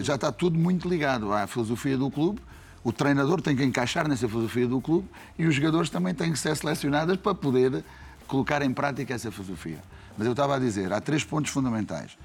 Já 0.00 0.14
está 0.16 0.30
tudo 0.30 0.58
muito 0.58 0.88
ligado 0.88 1.32
à 1.32 1.46
filosofia 1.46 1.96
do 1.96 2.10
clube. 2.10 2.40
O 2.84 2.92
treinador 2.92 3.40
tem 3.40 3.56
que 3.56 3.64
encaixar 3.64 4.08
nessa 4.08 4.28
filosofia 4.28 4.66
do 4.66 4.80
clube 4.80 5.08
e 5.38 5.46
os 5.46 5.54
jogadores 5.54 5.88
também 5.88 6.12
têm 6.14 6.32
que 6.32 6.38
ser 6.38 6.56
selecionados 6.56 7.16
para 7.16 7.34
poder 7.34 7.84
colocar 8.26 8.60
em 8.62 8.72
prática 8.72 9.14
essa 9.14 9.30
filosofia. 9.30 9.78
Mas 10.18 10.26
eu 10.26 10.32
estava 10.32 10.56
a 10.56 10.58
dizer, 10.58 10.92
há 10.92 11.00
três 11.00 11.24
pontos 11.24 11.50
fundamentais. 11.50 12.18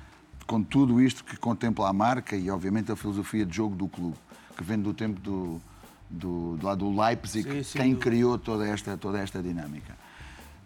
Com 0.46 0.64
tudo 0.64 1.02
isto 1.02 1.24
que 1.24 1.38
contempla 1.38 1.90
a 1.90 1.94
marca 1.94 2.36
e, 2.36 2.50
obviamente, 2.50 2.92
a 2.92 2.96
filosofia 2.96 3.46
de 3.46 3.56
jogo 3.56 3.76
do 3.76 3.88
clube, 3.88 4.16
que 4.56 4.64
vem 4.64 4.80
do 4.80 4.94
tempo 4.94 5.20
do, 5.20 5.62
do, 6.10 6.58
do, 6.58 6.66
lá 6.66 6.74
do 6.74 6.90
Leipzig, 6.90 7.50
sim, 7.50 7.64
sim, 7.64 7.78
quem 7.78 7.94
do... 7.94 8.00
criou 8.00 8.38
toda 8.38 8.66
esta, 8.68 8.98
toda 8.98 9.20
esta 9.20 9.42
dinâmica. 9.44 9.96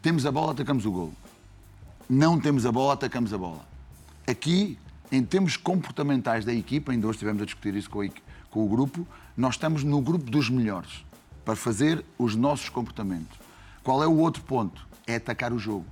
Temos 0.01 0.25
a 0.25 0.31
bola, 0.31 0.53
atacamos 0.53 0.83
o 0.87 0.91
gol. 0.91 1.13
Não 2.09 2.39
temos 2.39 2.65
a 2.65 2.71
bola, 2.71 2.93
atacamos 2.93 3.31
a 3.33 3.37
bola. 3.37 3.63
Aqui, 4.27 4.75
em 5.11 5.23
termos 5.23 5.57
comportamentais 5.57 6.43
da 6.43 6.51
equipa, 6.51 6.91
ainda 6.91 7.05
hoje 7.05 7.17
estivemos 7.17 7.43
a 7.43 7.45
discutir 7.45 7.75
isso 7.75 7.87
com, 7.87 8.01
a, 8.01 8.07
com 8.49 8.65
o 8.65 8.67
grupo, 8.67 9.07
nós 9.37 9.53
estamos 9.53 9.83
no 9.83 10.01
grupo 10.01 10.29
dos 10.29 10.49
melhores 10.49 11.05
para 11.45 11.55
fazer 11.55 12.03
os 12.17 12.35
nossos 12.35 12.67
comportamentos. 12.67 13.37
Qual 13.83 14.01
é 14.01 14.07
o 14.07 14.17
outro 14.17 14.41
ponto? 14.41 14.87
É 15.05 15.17
atacar 15.17 15.53
o 15.53 15.59
jogo. 15.59 15.85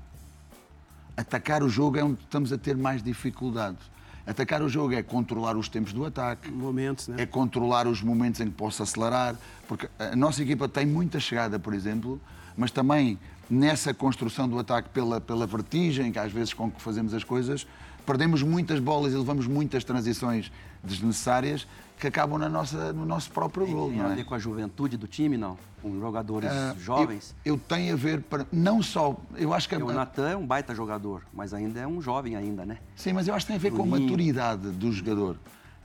Atacar 1.15 1.61
o 1.61 1.69
jogo 1.69 1.97
é 1.99 2.03
onde 2.03 2.19
estamos 2.21 2.51
a 2.51 2.57
ter 2.57 2.75
mais 2.75 3.03
dificuldades. 3.03 3.81
Atacar 4.25 4.63
o 4.63 4.69
jogo 4.69 4.95
é 4.95 5.03
controlar 5.03 5.55
os 5.55 5.69
tempos 5.69 5.93
do 5.93 6.03
ataque, 6.03 6.49
momentos, 6.49 7.07
né? 7.09 7.21
é 7.21 7.25
controlar 7.27 7.87
os 7.87 8.01
momentos 8.01 8.41
em 8.41 8.45
que 8.45 8.53
posso 8.53 8.81
acelerar, 8.81 9.35
porque 9.67 9.87
a 9.99 10.15
nossa 10.15 10.41
equipa 10.41 10.67
tem 10.67 10.85
muita 10.85 11.19
chegada, 11.19 11.59
por 11.59 11.75
exemplo, 11.75 12.19
mas 12.57 12.71
também 12.71 13.19
nessa 13.49 13.93
construção 13.93 14.47
do 14.47 14.59
ataque 14.59 14.89
pela, 14.89 15.19
pela 15.19 15.47
vertigem, 15.47 16.11
que 16.11 16.19
às 16.19 16.31
vezes 16.31 16.53
com 16.53 16.69
que 16.69 16.81
fazemos 16.81 17.13
as 17.13 17.23
coisas, 17.23 17.65
perdemos 18.05 18.43
muitas 18.43 18.79
bolas 18.79 19.13
e 19.13 19.17
levamos 19.17 19.47
muitas 19.47 19.83
transições 19.83 20.51
desnecessárias 20.83 21.67
que 21.99 22.07
acabam 22.07 22.39
na 22.39 22.47
nossa, 22.47 22.93
no 22.93 23.05
nosso 23.05 23.29
próprio 23.31 23.67
gol. 23.67 23.89
Tem 23.89 24.01
a 24.01 24.09
é? 24.09 24.15
ver 24.15 24.23
com 24.23 24.33
a 24.33 24.39
juventude 24.39 24.95
do 24.95 25.07
time, 25.07 25.35
não? 25.35 25.57
Com 25.81 25.99
jogadores 25.99 26.49
uh, 26.49 26.79
jovens? 26.79 27.35
Eu, 27.43 27.55
eu, 27.55 27.59
tenho 27.59 27.93
a 27.93 27.97
ver 27.97 28.21
para. 28.21 28.45
Não 28.51 28.81
só. 28.81 29.17
Eu 29.35 29.53
acho 29.53 29.67
que 29.67 29.75
o 29.75 29.91
Natan 29.91 30.29
é 30.29 30.35
um 30.35 30.45
baita 30.45 30.73
jogador, 30.73 31.23
mas 31.33 31.53
ainda 31.53 31.79
é 31.79 31.87
um 31.87 32.01
jovem 32.01 32.35
ainda, 32.35 32.65
né? 32.65 32.77
Sim, 32.95 33.13
mas 33.13 33.27
eu 33.27 33.33
acho 33.33 33.45
que 33.45 33.51
tem 33.51 33.57
a 33.57 33.59
ver 33.59 33.71
com 33.71 33.83
a 33.83 33.85
maturidade 33.85 34.69
do 34.71 34.91
jogador. 34.91 35.37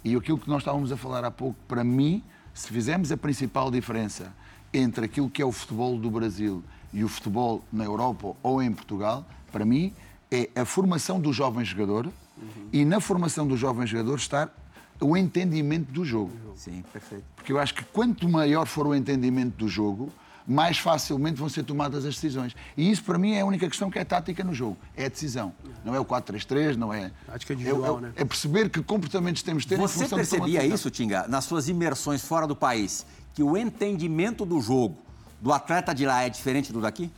E 0.05 0.14
aquilo 0.14 0.38
que 0.38 0.48
nós 0.48 0.59
estávamos 0.59 0.92
a 0.92 0.96
falar 0.96 1.24
há 1.24 1.31
pouco, 1.31 1.59
para 1.66 1.83
mim, 1.83 2.22
se 2.53 2.68
fizermos 2.68 3.11
a 3.11 3.16
principal 3.16 3.70
diferença 3.70 4.33
entre 4.72 5.07
aquilo 5.07 5.31
que 5.31 5.40
é 5.40 5.44
o 5.44 5.53
futebol 5.53 5.98
do 5.98 6.11
Brasil 6.11 6.62
e 6.94 7.04
o 7.04 7.09
futebol 7.09 7.62
na 7.72 7.85
Europa 7.85 8.35
ou 8.42 8.62
em 8.62 8.72
Portugal, 8.72 9.26
para 9.52 9.64
mim, 9.64 9.92
é 10.30 10.48
a 10.54 10.64
formação 10.64 11.20
do 11.20 11.33
jovem 11.33 11.64
jogador 11.64 12.07
uhum. 12.07 12.68
e 12.72 12.85
na 12.85 13.00
formação 13.00 13.46
do 13.46 13.57
jovem 13.57 13.87
jogador 13.87 14.16
estar 14.16 14.54
o 15.00 15.16
entendimento 15.16 15.90
do 15.90 16.04
jogo. 16.04 16.33
Sim, 16.54 16.85
perfeito. 16.92 17.24
Porque 17.35 17.52
eu 17.52 17.59
acho 17.59 17.74
que 17.74 17.85
quanto 17.85 18.28
maior 18.28 18.64
for 18.64 18.87
o 18.87 18.94
entendimento 18.94 19.57
do 19.57 19.68
jogo, 19.68 20.11
mais 20.46 20.78
facilmente 20.78 21.38
vão 21.38 21.48
ser 21.48 21.64
tomadas 21.64 22.04
as 22.04 22.14
decisões. 22.14 22.54
E 22.76 22.90
isso, 22.90 23.02
para 23.02 23.18
mim, 23.18 23.33
é 23.33 23.40
a 23.40 23.44
única 23.44 23.68
questão 23.68 23.90
que 23.90 23.98
é 23.98 24.04
tática 24.04 24.44
no 24.44 24.54
jogo. 24.54 24.76
É 24.96 25.07
a 25.07 25.09
decisão. 25.09 25.52
Não 25.85 25.94
é 25.94 26.00
o 26.00 26.04
4-3-3, 26.04 26.76
não 26.76 26.92
é... 26.92 27.11
Tática 27.26 27.54
individual, 27.54 27.96
é, 27.96 27.98
é, 27.98 28.02
né? 28.02 28.12
É 28.16 28.24
perceber 28.24 28.68
que 28.70 28.83
comportamentos 28.83 29.42
temos 29.42 29.64
de 29.64 29.70
ter 29.70 29.78
Você 29.78 30.07
percebia 30.07 30.64
isso, 30.64 30.90
Tinga, 30.90 31.26
nas 31.26 31.44
suas 31.44 31.68
imersões 31.68 32.22
fora 32.22 32.46
do 32.46 32.54
país, 32.54 33.04
que 33.35 33.42
o 33.42 33.57
entendimento 33.57 34.44
do 34.44 34.61
jogo 34.61 34.96
do 35.40 35.53
atleta 35.53 35.94
de 35.94 36.07
lá 36.07 36.23
é 36.23 36.29
diferente 36.29 36.73
do 36.73 36.81
daqui? 36.81 37.11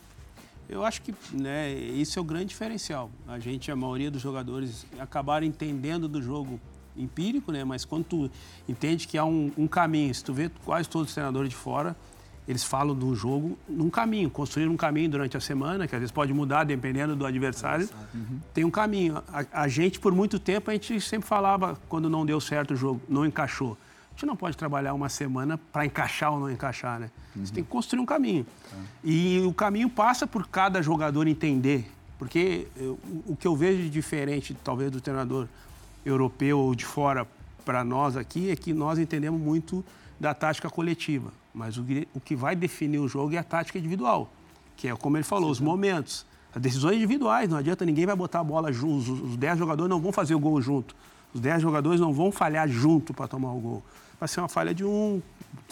Eu 0.68 0.84
acho 0.84 1.00
que 1.02 1.14
né, 1.32 1.72
isso 1.72 2.18
é 2.18 2.22
o 2.22 2.24
grande 2.24 2.46
diferencial. 2.46 3.10
A 3.26 3.38
gente, 3.38 3.70
a 3.70 3.76
maioria 3.76 4.10
dos 4.10 4.20
jogadores, 4.20 4.84
acabaram 4.98 5.46
entendendo 5.46 6.08
do 6.08 6.20
jogo 6.20 6.60
empírico, 6.96 7.52
né? 7.52 7.62
Mas 7.62 7.84
quando 7.84 8.04
tu 8.04 8.30
entende 8.68 9.06
que 9.06 9.16
há 9.16 9.24
um, 9.24 9.52
um, 9.56 9.68
caminho, 9.68 10.12
se 10.12 10.24
tu 10.24 10.32
vê 10.32 10.50
quase 10.64 10.88
todos 10.88 11.08
os 11.08 11.14
treinadores 11.14 11.50
de 11.50 11.56
fora, 11.56 11.94
eles 12.48 12.64
falam 12.64 12.94
do 12.94 13.14
jogo 13.14 13.58
num 13.68 13.90
caminho, 13.90 14.30
construir 14.30 14.68
um 14.68 14.76
caminho 14.76 15.10
durante 15.10 15.36
a 15.36 15.40
semana, 15.40 15.86
que 15.86 15.94
às 15.94 16.00
vezes 16.00 16.12
pode 16.12 16.32
mudar 16.32 16.64
dependendo 16.64 17.14
do 17.14 17.26
adversário. 17.26 17.88
Uhum. 18.14 18.40
Tem 18.52 18.64
um 18.64 18.70
caminho. 18.70 19.22
A, 19.28 19.62
a, 19.62 19.68
gente, 19.68 20.00
por 20.00 20.12
muito 20.12 20.38
tempo, 20.38 20.70
a 20.70 20.74
gente 20.74 21.00
sempre 21.00 21.28
falava, 21.28 21.78
quando 21.88 22.08
não 22.08 22.24
deu 22.24 22.40
certo 22.40 22.74
o 22.74 22.76
jogo, 22.76 23.00
não 23.08 23.24
encaixou 23.24 23.76
gente 24.16 24.26
não 24.26 24.34
pode 24.34 24.56
trabalhar 24.56 24.94
uma 24.94 25.10
semana 25.10 25.58
para 25.70 25.84
encaixar 25.84 26.32
ou 26.32 26.40
não 26.40 26.50
encaixar, 26.50 26.98
né? 26.98 27.10
Uhum. 27.34 27.44
Você 27.44 27.52
tem 27.52 27.62
que 27.62 27.68
construir 27.68 28.00
um 28.00 28.06
caminho. 28.06 28.46
Uhum. 28.72 28.84
E 29.04 29.42
o 29.46 29.52
caminho 29.52 29.90
passa 29.90 30.26
por 30.26 30.48
cada 30.48 30.80
jogador 30.80 31.28
entender. 31.28 31.90
Porque 32.18 32.66
eu, 32.76 32.98
o 33.26 33.36
que 33.36 33.46
eu 33.46 33.54
vejo 33.54 33.82
de 33.82 33.90
diferente, 33.90 34.56
talvez, 34.64 34.90
do 34.90 35.02
treinador 35.02 35.46
europeu 36.04 36.58
ou 36.58 36.74
de 36.74 36.86
fora 36.86 37.28
para 37.62 37.84
nós 37.84 38.16
aqui, 38.16 38.50
é 38.50 38.56
que 38.56 38.72
nós 38.72 38.98
entendemos 38.98 39.38
muito 39.38 39.84
da 40.18 40.32
tática 40.32 40.70
coletiva. 40.70 41.30
Mas 41.52 41.76
o, 41.76 41.84
o 42.14 42.20
que 42.20 42.34
vai 42.34 42.56
definir 42.56 42.98
o 42.98 43.06
jogo 43.06 43.34
é 43.34 43.38
a 43.38 43.44
tática 43.44 43.78
individual. 43.78 44.32
Que 44.78 44.88
é, 44.88 44.96
como 44.96 45.18
ele 45.18 45.24
falou, 45.24 45.48
Sim, 45.48 45.52
os 45.52 45.60
momentos. 45.60 46.24
As 46.54 46.62
decisões 46.62 46.96
individuais. 46.96 47.50
Não 47.50 47.58
adianta, 47.58 47.84
ninguém 47.84 48.06
vai 48.06 48.16
botar 48.16 48.40
a 48.40 48.44
bola 48.44 48.72
junto. 48.72 49.12
Os 49.12 49.36
10 49.36 49.58
jogadores 49.58 49.90
não 49.90 50.00
vão 50.00 50.10
fazer 50.10 50.34
o 50.34 50.38
gol 50.38 50.58
junto. 50.62 50.96
Os 51.34 51.40
10 51.40 51.60
jogadores 51.60 52.00
não 52.00 52.14
vão 52.14 52.32
falhar 52.32 52.66
junto 52.66 53.12
para 53.12 53.28
tomar 53.28 53.52
o 53.52 53.60
gol 53.60 53.82
vai 54.18 54.28
ser 54.28 54.40
uma 54.40 54.48
falha 54.48 54.74
de 54.74 54.84
um, 54.84 55.20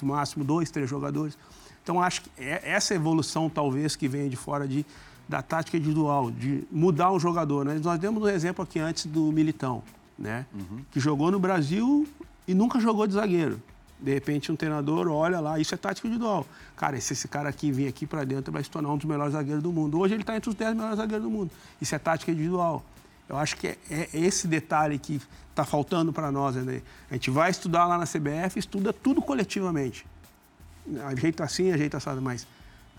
no 0.00 0.08
máximo 0.08 0.44
dois, 0.44 0.70
três 0.70 0.88
jogadores. 0.88 1.36
Então, 1.82 2.00
acho 2.00 2.22
que 2.22 2.30
é 2.38 2.62
essa 2.64 2.94
evolução, 2.94 3.50
talvez, 3.50 3.94
que 3.94 4.08
venha 4.08 4.28
de 4.28 4.36
fora 4.36 4.66
de, 4.66 4.86
da 5.28 5.42
tática 5.42 5.76
individual, 5.76 6.30
de 6.30 6.64
mudar 6.70 7.12
um 7.12 7.20
jogador. 7.20 7.64
Né? 7.64 7.78
Nós 7.82 7.98
demos 7.98 8.22
um 8.22 8.28
exemplo 8.28 8.64
aqui 8.64 8.78
antes 8.78 9.06
do 9.06 9.30
Militão, 9.30 9.82
né? 10.18 10.46
Uhum. 10.54 10.80
que 10.90 10.98
jogou 10.98 11.30
no 11.30 11.38
Brasil 11.38 12.08
e 12.48 12.54
nunca 12.54 12.80
jogou 12.80 13.06
de 13.06 13.14
zagueiro. 13.14 13.60
De 14.00 14.12
repente, 14.12 14.50
um 14.50 14.56
treinador 14.56 15.08
olha 15.08 15.40
lá, 15.40 15.58
isso 15.58 15.74
é 15.74 15.78
tática 15.78 16.06
individual. 16.06 16.46
Cara, 16.76 17.00
se 17.00 17.12
esse 17.12 17.28
cara 17.28 17.48
aqui 17.48 17.70
vir 17.70 17.88
aqui 17.88 18.06
para 18.06 18.24
dentro, 18.24 18.52
vai 18.52 18.62
se 18.62 18.70
tornar 18.70 18.90
um 18.90 18.96
dos 18.96 19.06
melhores 19.06 19.32
zagueiros 19.32 19.62
do 19.62 19.72
mundo. 19.72 19.98
Hoje 19.98 20.14
ele 20.14 20.22
está 20.22 20.36
entre 20.36 20.50
os 20.50 20.54
10 20.54 20.74
melhores 20.74 20.96
zagueiros 20.96 21.24
do 21.24 21.30
mundo. 21.30 21.50
Isso 21.80 21.94
é 21.94 21.98
tática 21.98 22.30
individual. 22.30 22.84
Eu 23.28 23.36
acho 23.36 23.56
que 23.56 23.68
é, 23.68 23.78
é 23.90 24.08
esse 24.12 24.46
detalhe 24.46 24.98
que 24.98 25.20
está 25.50 25.64
faltando 25.64 26.12
para 26.12 26.30
nós. 26.30 26.56
Né? 26.56 26.82
A 27.10 27.14
gente 27.14 27.30
vai 27.30 27.50
estudar 27.50 27.86
lá 27.86 27.96
na 27.96 28.04
CBF, 28.04 28.58
estuda 28.58 28.92
tudo 28.92 29.22
coletivamente. 29.22 30.06
ajeita 31.06 31.44
assim, 31.44 31.72
ajeita 31.72 31.96
assado, 31.96 32.20
mas 32.20 32.46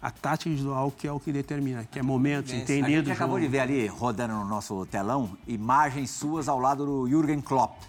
a 0.01 0.11
tática 0.11 0.49
individual 0.49 0.91
que 0.91 1.07
é 1.07 1.11
o 1.11 1.19
que 1.19 1.31
determina, 1.31 1.83
que 1.83 1.99
é 1.99 2.01
momentos, 2.01 2.53
entender 2.53 2.85
A 2.85 2.89
gente 2.97 3.05
do 3.05 3.11
acabou 3.11 3.37
jogo. 3.37 3.45
de 3.45 3.51
ver 3.51 3.59
ali, 3.59 3.87
rodando 3.87 4.33
no 4.35 4.45
nosso 4.45 4.85
telão, 4.85 5.37
imagens 5.47 6.11
suas 6.11 6.47
ao 6.47 6.59
lado 6.59 6.85
do 6.85 7.09
Jürgen 7.09 7.41
Klopp, 7.41 7.81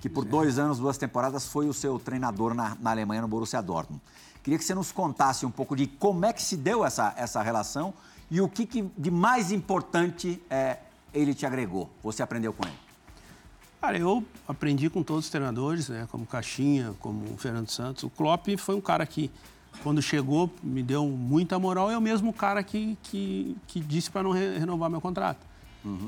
que 0.00 0.08
por 0.08 0.24
dois 0.24 0.58
anos, 0.58 0.78
duas 0.78 0.98
temporadas, 0.98 1.46
foi 1.46 1.68
o 1.68 1.74
seu 1.74 1.98
treinador 1.98 2.54
na, 2.54 2.76
na 2.80 2.90
Alemanha, 2.90 3.22
no 3.22 3.28
Borussia 3.28 3.60
Dortmund. 3.62 4.02
Queria 4.42 4.58
que 4.58 4.64
você 4.64 4.74
nos 4.74 4.90
contasse 4.90 5.44
um 5.44 5.50
pouco 5.50 5.76
de 5.76 5.86
como 5.86 6.24
é 6.24 6.32
que 6.32 6.42
se 6.42 6.56
deu 6.56 6.84
essa, 6.84 7.14
essa 7.16 7.42
relação 7.42 7.92
e 8.30 8.40
o 8.40 8.48
que, 8.48 8.64
que 8.64 8.90
de 8.96 9.10
mais 9.10 9.52
importante 9.52 10.42
é, 10.48 10.78
ele 11.12 11.34
te 11.34 11.44
agregou, 11.46 11.90
você 12.02 12.22
aprendeu 12.22 12.52
com 12.52 12.66
ele. 12.66 12.76
Cara, 13.80 13.98
eu 13.98 14.22
aprendi 14.46 14.90
com 14.90 15.02
todos 15.02 15.24
os 15.24 15.30
treinadores, 15.30 15.88
né? 15.88 16.06
Como 16.10 16.26
Caixinha, 16.26 16.94
como 17.00 17.32
o 17.32 17.36
Fernando 17.38 17.68
Santos. 17.70 18.02
O 18.02 18.10
Klopp 18.10 18.46
foi 18.58 18.74
um 18.74 18.80
cara 18.80 19.06
que, 19.06 19.30
quando 19.82 20.02
chegou, 20.02 20.50
me 20.62 20.82
deu 20.82 21.06
muita 21.06 21.58
moral. 21.58 21.90
É 21.90 21.96
o 21.96 22.00
mesmo 22.00 22.30
cara 22.32 22.62
que, 22.62 22.98
que, 23.02 23.56
que 23.66 23.80
disse 23.80 24.10
para 24.10 24.22
não 24.22 24.32
re- 24.32 24.58
renovar 24.58 24.90
meu 24.90 25.00
contrato. 25.00 25.48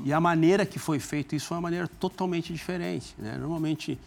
E 0.05 0.13
a 0.13 0.19
maneira 0.19 0.67
que 0.67 0.77
foi 0.77 0.99
feito 0.99 1.35
isso 1.35 1.47
foi 1.47 1.57
uma 1.57 1.61
maneira 1.61 1.87
totalmente 1.87 2.53
diferente. 2.53 3.15
Né? 3.17 3.37
Normalmente, 3.39 3.97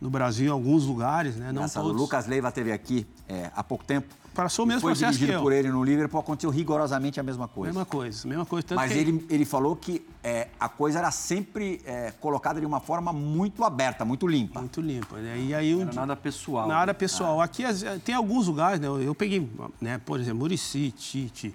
no 0.00 0.08
Brasil, 0.10 0.46
em 0.46 0.50
alguns 0.50 0.84
lugares, 0.84 1.36
né? 1.36 1.46
não 1.46 1.52
Engraçado, 1.62 1.84
o 1.84 1.86
todos... 1.88 2.00
Lucas 2.00 2.26
Leiva 2.26 2.48
esteve 2.48 2.72
aqui 2.72 3.06
é, 3.28 3.50
há 3.54 3.62
pouco 3.64 3.84
tempo. 3.84 4.14
Passou 4.34 4.64
o 4.64 4.68
mesmo 4.68 4.82
foi 4.82 4.92
processo 4.92 5.14
que 5.14 5.18
dirigido 5.18 5.38
eu. 5.40 5.42
por 5.42 5.52
ele 5.52 5.68
no 5.68 5.82
Liverpool, 5.82 6.20
aconteceu 6.20 6.48
rigorosamente 6.48 7.18
a 7.18 7.24
mesma 7.24 7.48
coisa. 7.48 7.72
Mesma 7.72 7.84
coisa, 7.84 8.28
mesma 8.28 8.46
coisa. 8.46 8.68
Tanto 8.68 8.76
Mas 8.78 8.92
que 8.92 8.98
ele, 8.98 9.26
ele 9.28 9.44
falou 9.44 9.74
que 9.74 10.06
é, 10.22 10.46
a 10.60 10.68
coisa 10.68 11.00
era 11.00 11.10
sempre 11.10 11.80
é, 11.84 12.12
colocada 12.20 12.60
de 12.60 12.66
uma 12.66 12.78
forma 12.78 13.12
muito 13.12 13.64
aberta, 13.64 14.04
muito 14.04 14.28
limpa. 14.28 14.60
Muito 14.60 14.80
limpo. 14.80 15.16
Né? 15.16 15.40
E 15.40 15.52
aí 15.52 15.74
um 15.74 15.80
Era 15.80 15.90
dia- 15.90 16.00
nada 16.02 16.14
pessoal. 16.14 16.68
Na 16.68 16.76
área 16.76 16.94
pessoal. 16.94 17.40
Aqui 17.40 17.64
as- 17.64 17.82
tem 18.04 18.14
alguns 18.14 18.46
lugares, 18.46 18.78
né? 18.78 18.86
Eu 18.86 19.02
eu 19.02 19.14
peguei, 19.14 19.50
né, 19.80 19.98
por 20.06 20.20
exemplo, 20.20 20.38
Murici, 20.38 20.92
Tite, 20.92 21.52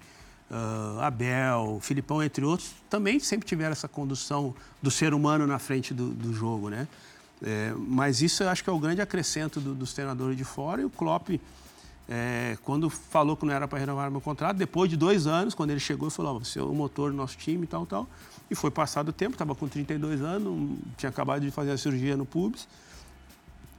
ah, 0.50 1.06
Abel, 1.06 1.78
Filipão, 1.80 2.22
entre 2.22 2.44
outros, 2.44 2.70
também 2.90 3.18
sempre 3.18 3.46
tiveram 3.48 3.72
essa 3.72 3.88
condução 3.88 4.54
do 4.82 4.90
ser 4.90 5.14
humano 5.14 5.46
na 5.46 5.58
frente 5.58 5.94
do, 5.94 6.10
do 6.10 6.34
jogo, 6.34 6.68
né? 6.68 6.86
É, 7.42 7.72
mas 7.76 8.22
isso 8.22 8.42
eu 8.42 8.48
acho 8.48 8.62
que 8.64 8.70
é 8.70 8.72
o 8.72 8.78
grande 8.78 9.00
acrescento 9.02 9.60
do- 9.60 9.74
dos 9.74 9.92
treinadores 9.92 10.36
de 10.36 10.44
fora. 10.44 10.80
E 10.80 10.84
o 10.84 10.90
Klopp, 10.90 11.30
é, 12.08 12.56
quando 12.62 12.88
falou 12.88 13.36
que 13.36 13.44
não 13.44 13.52
era 13.52 13.66
para 13.68 13.78
renovar 13.78 14.10
meu 14.10 14.20
contrato, 14.20 14.56
depois 14.56 14.88
de 14.90 14.96
dois 14.96 15.26
anos, 15.26 15.54
quando 15.54 15.70
ele 15.70 15.80
chegou, 15.80 16.08
falou: 16.10 16.36
"Ó, 16.36 16.38
você 16.38 16.58
é 16.58 16.62
o 16.62 16.72
motor 16.72 17.10
do 17.10 17.16
nosso 17.16 17.36
time 17.36 17.64
e 17.64 17.66
tal, 17.66 17.84
tal. 17.86 18.08
E 18.50 18.54
foi 18.54 18.70
passado 18.70 19.08
o 19.08 19.12
tempo, 19.12 19.32
estava 19.32 19.54
com 19.54 19.66
32 19.66 20.20
anos, 20.22 20.78
tinha 20.96 21.08
acabado 21.10 21.42
de 21.42 21.50
fazer 21.50 21.72
a 21.72 21.78
cirurgia 21.78 22.16
no 22.16 22.26
pubis. 22.26 22.68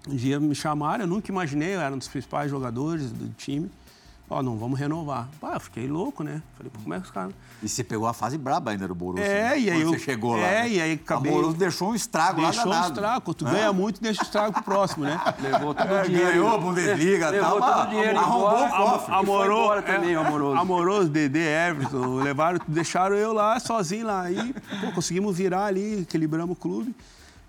Um 0.08 0.16
dia 0.16 0.40
me 0.40 0.54
chamaram, 0.54 1.04
eu 1.06 1.08
nunca 1.08 1.32
imaginei, 1.32 1.76
eu 1.76 1.80
era 1.82 1.94
um 1.94 1.98
dos 1.98 2.08
principais 2.08 2.50
jogadores 2.52 3.12
do 3.12 3.30
time. 3.36 3.70
Ó, 4.28 4.42
não, 4.42 4.58
vamos 4.58 4.80
renovar. 4.80 5.28
Pá, 5.40 5.54
eu 5.54 5.60
fiquei 5.60 5.88
louco, 5.88 6.24
né? 6.24 6.42
Falei, 6.58 6.72
pô, 6.74 6.80
como 6.82 6.96
é 6.96 7.00
que 7.00 7.06
os 7.06 7.12
caras. 7.12 7.32
E 7.62 7.70
você 7.70 7.84
pegou 7.84 8.08
a 8.08 8.14
fase 8.14 8.40
braba 8.40 8.72
ainda 8.72 8.88
do 8.88 8.96
Borussia. 8.96 9.24
É, 9.24 9.50
né? 9.50 9.60
e 9.60 9.70
aí 9.70 9.78
Quando 9.78 9.82
eu- 9.84 9.90
você 9.94 10.00
chegou 10.00 10.36
lá. 10.36 10.48
é, 10.48 10.62
né? 10.64 10.70
e 10.70 10.82
aí 10.82 10.94
acabei- 10.94 11.32
O 11.32 11.36
Borussia 11.36 11.60
deixou 11.60 11.90
um 11.92 11.96
estrago 11.96 12.42
lá 12.42 12.50
Deixou 12.50 12.74
um 12.74 12.82
estrago. 12.82 13.34
Tu 13.36 13.46
ganha 13.46 13.72
muito, 13.72 14.02
deixa 14.02 14.24
o 14.24 14.26
estrago 14.26 14.52
pro 14.54 14.64
próximo, 14.64 15.06
né? 15.06 15.22
Levou 15.40 15.76
todo 15.76 15.88
É, 15.94 16.02
o 16.02 16.06
dinheiro. 16.06 16.28
ganhou 16.32 16.56
a 16.56 16.58
Bundesliga, 16.58 17.30
Levou 17.30 17.60
tava- 17.60 17.72
todo 17.76 17.86
o 17.86 17.90
dinheiro 17.92 18.18
arrombou 18.18 18.66
o 18.66 18.70
cofre. 18.70 19.14
E 19.14 19.26
foi 19.28 19.46
embora 19.48 19.82
também, 19.84 20.16
o 20.18 20.20
amoroso. 20.20 20.58
é, 20.58 20.60
Amoroso, 20.62 21.10
Dedê, 21.10 21.48
Everton, 21.70 22.16
levaram, 22.16 22.60
deixaram 22.68 23.16
eu 23.16 23.32
lá, 23.32 23.60
sozinho 23.60 24.08
lá. 24.08 24.22
Aí, 24.24 24.56
pô, 24.82 24.92
conseguimos 24.92 25.38
virar 25.38 25.66
ali, 25.66 26.02
equilibramos 26.02 26.58
o 26.58 26.60
clube. 26.60 26.96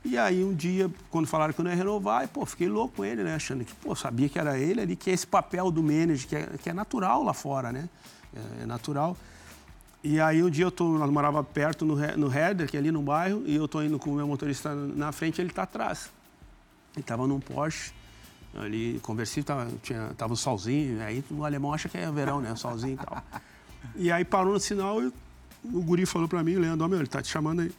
E 0.07 0.17
aí, 0.17 0.45
um 0.45 0.55
dia, 0.55 0.89
quando 1.11 1.27
falaram 1.27 1.53
que 1.53 1.61
eu 1.61 1.65
não 1.65 1.71
ia 1.73 1.77
renovar, 1.77 2.29
pô, 2.29 2.47
fiquei 2.47 2.69
louco 2.69 2.99
com 2.99 3.05
ele, 3.05 3.25
né? 3.25 3.35
Achando 3.35 3.65
que, 3.65 3.75
pô, 3.75 3.93
sabia 3.97 4.29
que 4.29 4.39
era 4.39 4.57
ele 4.57 4.81
ali, 4.81 4.95
que 4.95 5.11
é 5.11 5.13
esse 5.13 5.27
papel 5.27 5.69
do 5.69 5.83
manager, 5.83 6.29
que 6.29 6.37
é, 6.37 6.47
que 6.63 6.71
é 6.71 6.73
natural 6.73 7.25
lá 7.25 7.35
fora, 7.35 7.73
né? 7.73 7.89
É, 8.33 8.63
é 8.63 8.67
natural. 8.67 9.17
E 10.05 10.21
aí, 10.21 10.45
um 10.45 10.49
dia, 10.49 10.67
eu 10.67 10.71
tô, 10.71 10.97
nós 10.97 11.11
morava 11.11 11.43
perto 11.43 11.85
no, 11.85 11.97
no 12.17 12.33
Herder, 12.33 12.71
que 12.71 12.77
é 12.77 12.81
ali 12.81 12.93
no 12.93 13.03
bairro, 13.03 13.43
e 13.47 13.57
eu 13.57 13.67
tô 13.67 13.83
indo 13.83 13.99
com 13.99 14.11
o 14.11 14.15
meu 14.15 14.29
motorista 14.29 14.73
na 14.73 15.11
frente, 15.11 15.41
ele 15.41 15.51
tá 15.51 15.65
atrás. 15.65 16.09
Ele 16.95 17.03
tava 17.03 17.27
num 17.27 17.41
Porsche, 17.41 17.93
ali, 18.55 19.01
conversível, 19.03 19.45
tava, 19.45 19.69
tinha, 19.83 20.13
tava 20.17 20.35
o 20.35 20.37
solzinho, 20.37 21.03
aí 21.03 21.25
o 21.33 21.45
alemão 21.45 21.75
acha 21.75 21.89
que 21.89 21.99
é 21.99 22.09
verão, 22.13 22.41
né? 22.41 22.55
Solzinho 22.55 22.95
e 22.95 23.05
tal. 23.05 23.25
E 23.97 24.13
aí 24.13 24.25
parou 24.25 24.53
no 24.53 24.61
sinal 24.61 25.03
e 25.03 25.13
o 25.65 25.83
guri 25.83 26.07
falou 26.07 26.29
pra 26.29 26.45
mim, 26.45 26.55
Leandro, 26.55 26.85
ó, 26.85 26.89
meu, 26.89 27.01
ele 27.01 27.09
tá 27.09 27.21
te 27.21 27.29
chamando 27.29 27.63
aí. 27.63 27.73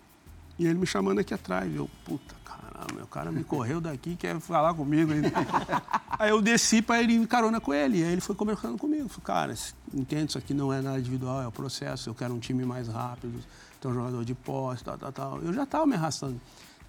E 0.60 0.66
ele 0.66 0.80
me 0.80 0.86
chamando 0.88 1.20
aqui 1.20 1.34
atrás. 1.34 1.74
Eu, 1.76 1.90
puta, 2.04 2.36
caramba, 2.44 2.88
meu 2.96 3.08
cara 3.08 3.32
me 3.32 3.44
correu 3.44 3.80
daqui, 3.80 4.16
quer 4.16 4.40
falar 4.40 4.74
comigo. 4.74 5.12
ainda. 5.12 5.32
aí 6.18 6.30
eu 6.30 6.42
desci 6.42 6.82
pra 6.82 7.02
ele 7.02 7.14
ir 7.14 7.28
carona 7.28 7.60
com 7.62 7.74
ele. 7.74 8.00
E 8.00 8.04
aí 8.04 8.12
ele 8.12 8.22
foi 8.22 8.36
conversando 8.36 8.78
comigo. 8.78 9.08
Falei, 9.08 9.24
cara, 9.24 9.56
entende, 9.94 10.30
isso 10.30 10.38
aqui 10.38 10.54
não 10.54 10.74
é 10.74 10.82
nada 10.82 11.00
individual, 11.00 11.42
é 11.42 11.48
o 11.48 11.52
processo. 11.52 12.10
Eu 12.10 12.16
quero 12.16 12.34
um 12.34 12.40
time 12.40 12.66
mais 12.66 12.88
rápido, 12.88 13.40
ter 13.80 13.88
um 13.88 13.94
jogador 13.94 14.26
de 14.26 14.34
posse, 14.34 14.84
tal, 14.84 14.98
tal, 14.98 15.12
tal. 15.12 15.42
Eu 15.42 15.54
já 15.54 15.66
tava 15.66 15.86
me 15.86 15.94
arrastando. 15.96 16.40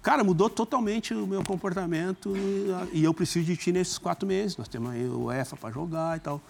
Cara, 0.01 0.23
mudou 0.23 0.49
totalmente 0.49 1.13
o 1.13 1.27
meu 1.27 1.43
comportamento 1.43 2.33
e, 2.93 3.03
eu 3.03 3.13
preciso 3.13 3.45
de 3.45 3.57
ti 3.57 3.71
nesses 3.71 3.97
quatro 3.97 4.25
meses. 4.27 4.55
Nós 4.55 4.67
temos 4.67 4.91
aí 4.91 5.05
o 5.05 5.29
EFA 5.31 5.57
para 5.57 5.71
jogar 5.71 6.15
e 6.17 6.21
tal. 6.21 6.41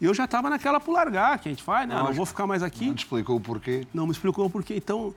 E 0.00 0.06
eu 0.06 0.14
já 0.14 0.24
estava 0.24 0.48
naquela 0.50 0.80
pro 0.80 0.92
largar 0.92 1.38
que 1.38 1.48
a 1.48 1.52
gente 1.52 1.62
faz, 1.62 1.86
né? 1.88 1.94
Ah, 1.94 2.02
Não 2.02 2.12
vou 2.12 2.26
ficar 2.26 2.46
mais 2.46 2.62
aqui. 2.62 2.86
Não 2.86 2.94
te 2.94 3.04
explicou 3.04 3.36
o 3.36 3.40
porquê? 3.40 3.86
Não 3.92 4.06
me 4.06 4.12
explicou 4.12 4.46
o 4.46 4.50
porquê. 4.50 4.74
Então, 4.76 5.14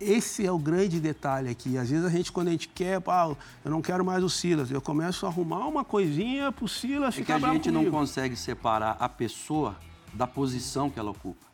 esse 0.00 0.46
é 0.46 0.52
o 0.52 0.58
grande 0.58 1.00
detalhe 1.00 1.48
aqui. 1.48 1.78
Às 1.78 1.90
vezes 1.90 2.04
a 2.04 2.10
gente, 2.10 2.30
quando 2.30 2.48
a 2.48 2.50
gente 2.50 2.68
quer, 2.68 3.00
pá, 3.00 3.26
eu 3.64 3.70
não 3.70 3.80
quero 3.80 4.04
mais 4.04 4.22
o 4.22 4.28
Silas, 4.28 4.70
eu 4.70 4.80
começo 4.80 5.24
a 5.24 5.28
arrumar 5.28 5.66
uma 5.66 5.84
coisinha 5.84 6.52
pro 6.52 6.68
Silas 6.68 7.14
É 7.14 7.18
que 7.18 7.22
ficar 7.22 7.36
a 7.36 7.38
bravo 7.38 7.54
gente 7.54 7.70
não 7.70 7.80
comigo. 7.80 7.96
consegue 7.96 8.36
separar 8.36 8.96
a 9.00 9.08
pessoa 9.08 9.76
da 10.12 10.26
posição 10.26 10.90
que 10.90 10.98
ela 10.98 11.10
ocupa. 11.10 11.45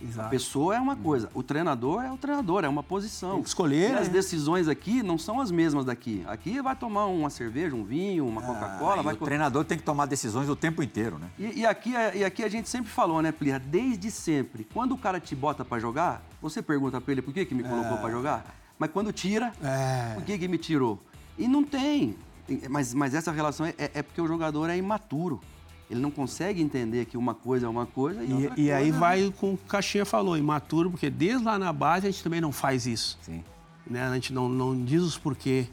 A 0.00 0.04
Exato. 0.04 0.30
pessoa 0.30 0.76
é 0.76 0.80
uma 0.80 0.94
coisa, 0.94 1.28
o 1.34 1.42
treinador 1.42 2.02
é 2.04 2.12
o 2.12 2.16
treinador, 2.16 2.64
é 2.64 2.68
uma 2.68 2.82
posição. 2.82 3.32
Tem 3.34 3.42
que 3.42 3.48
escolher, 3.48 3.90
E 3.90 3.94
as 3.94 4.06
né? 4.06 4.12
decisões 4.12 4.68
aqui 4.68 5.02
não 5.02 5.18
são 5.18 5.40
as 5.40 5.50
mesmas 5.50 5.84
daqui. 5.84 6.22
Aqui 6.28 6.62
vai 6.62 6.76
tomar 6.76 7.06
uma 7.06 7.30
cerveja, 7.30 7.74
um 7.74 7.82
vinho, 7.84 8.26
uma 8.26 8.40
Coca-Cola, 8.40 9.00
Ah, 9.00 9.02
vai 9.02 9.14
o 9.14 9.16
treinador 9.16 9.64
tem 9.64 9.76
que 9.76 9.82
tomar 9.84 10.06
decisões 10.06 10.48
o 10.48 10.54
tempo 10.54 10.82
inteiro, 10.82 11.18
né? 11.18 11.28
E, 11.38 11.60
e 11.60 11.66
aqui, 11.66 11.96
é- 11.96 12.16
e 12.18 12.24
aqui 12.24 12.44
a 12.44 12.48
gente 12.48 12.68
sempre 12.68 12.90
falou, 12.90 13.20
né, 13.20 13.32
Plirra? 13.32 13.58
Desde 13.58 14.10
sempre. 14.10 14.64
Quando 14.72 14.92
o 14.92 14.98
cara 14.98 15.18
te 15.18 15.34
bota 15.34 15.64
pra 15.64 15.78
jogar, 15.80 16.22
você 16.40 16.62
pergunta 16.62 17.00
pra 17.00 17.10
ele 17.12 17.22
por 17.22 17.34
que, 17.34 17.44
que 17.44 17.54
me 17.54 17.64
colocou 17.64 17.98
pra 17.98 18.10
jogar. 18.10 18.54
Mas 18.78 18.90
quando 18.92 19.12
tira, 19.12 19.52
É. 19.62 20.14
por 20.14 20.22
que, 20.22 20.38
que 20.38 20.46
me 20.46 20.58
tirou? 20.58 21.00
E 21.36 21.48
não 21.48 21.64
tem. 21.64 22.14
Mas, 22.70 22.94
mas 22.94 23.14
essa 23.14 23.30
relação 23.32 23.66
é, 23.66 23.74
é 23.76 24.02
porque 24.02 24.20
o 24.20 24.26
jogador 24.26 24.70
é 24.70 24.76
imaturo. 24.76 25.40
Ele 25.90 26.00
não 26.00 26.10
consegue 26.10 26.60
entender 26.60 27.06
que 27.06 27.16
uma 27.16 27.34
coisa 27.34 27.66
é 27.66 27.68
uma 27.68 27.86
coisa 27.86 28.22
e, 28.22 28.32
outra 28.32 28.60
E, 28.60 28.64
e 28.64 28.72
aí 28.72 28.84
coisa- 28.84 28.98
vai 28.98 29.32
com 29.38 29.54
o 29.54 29.56
que 29.56 29.64
o 29.64 29.66
Caixinha 29.68 30.04
falou, 30.04 30.36
imaturo, 30.36 30.90
porque 30.90 31.08
desde 31.08 31.44
lá 31.44 31.58
na 31.58 31.72
base 31.72 32.06
a 32.06 32.10
gente 32.10 32.22
também 32.22 32.40
não 32.40 32.52
faz 32.52 32.86
isso. 32.86 33.18
Sim. 33.22 33.42
né? 33.86 34.02
A 34.06 34.12
gente 34.14 34.32
não, 34.32 34.48
não 34.50 34.84
diz 34.84 35.02
os 35.02 35.16
porquê. 35.16 35.66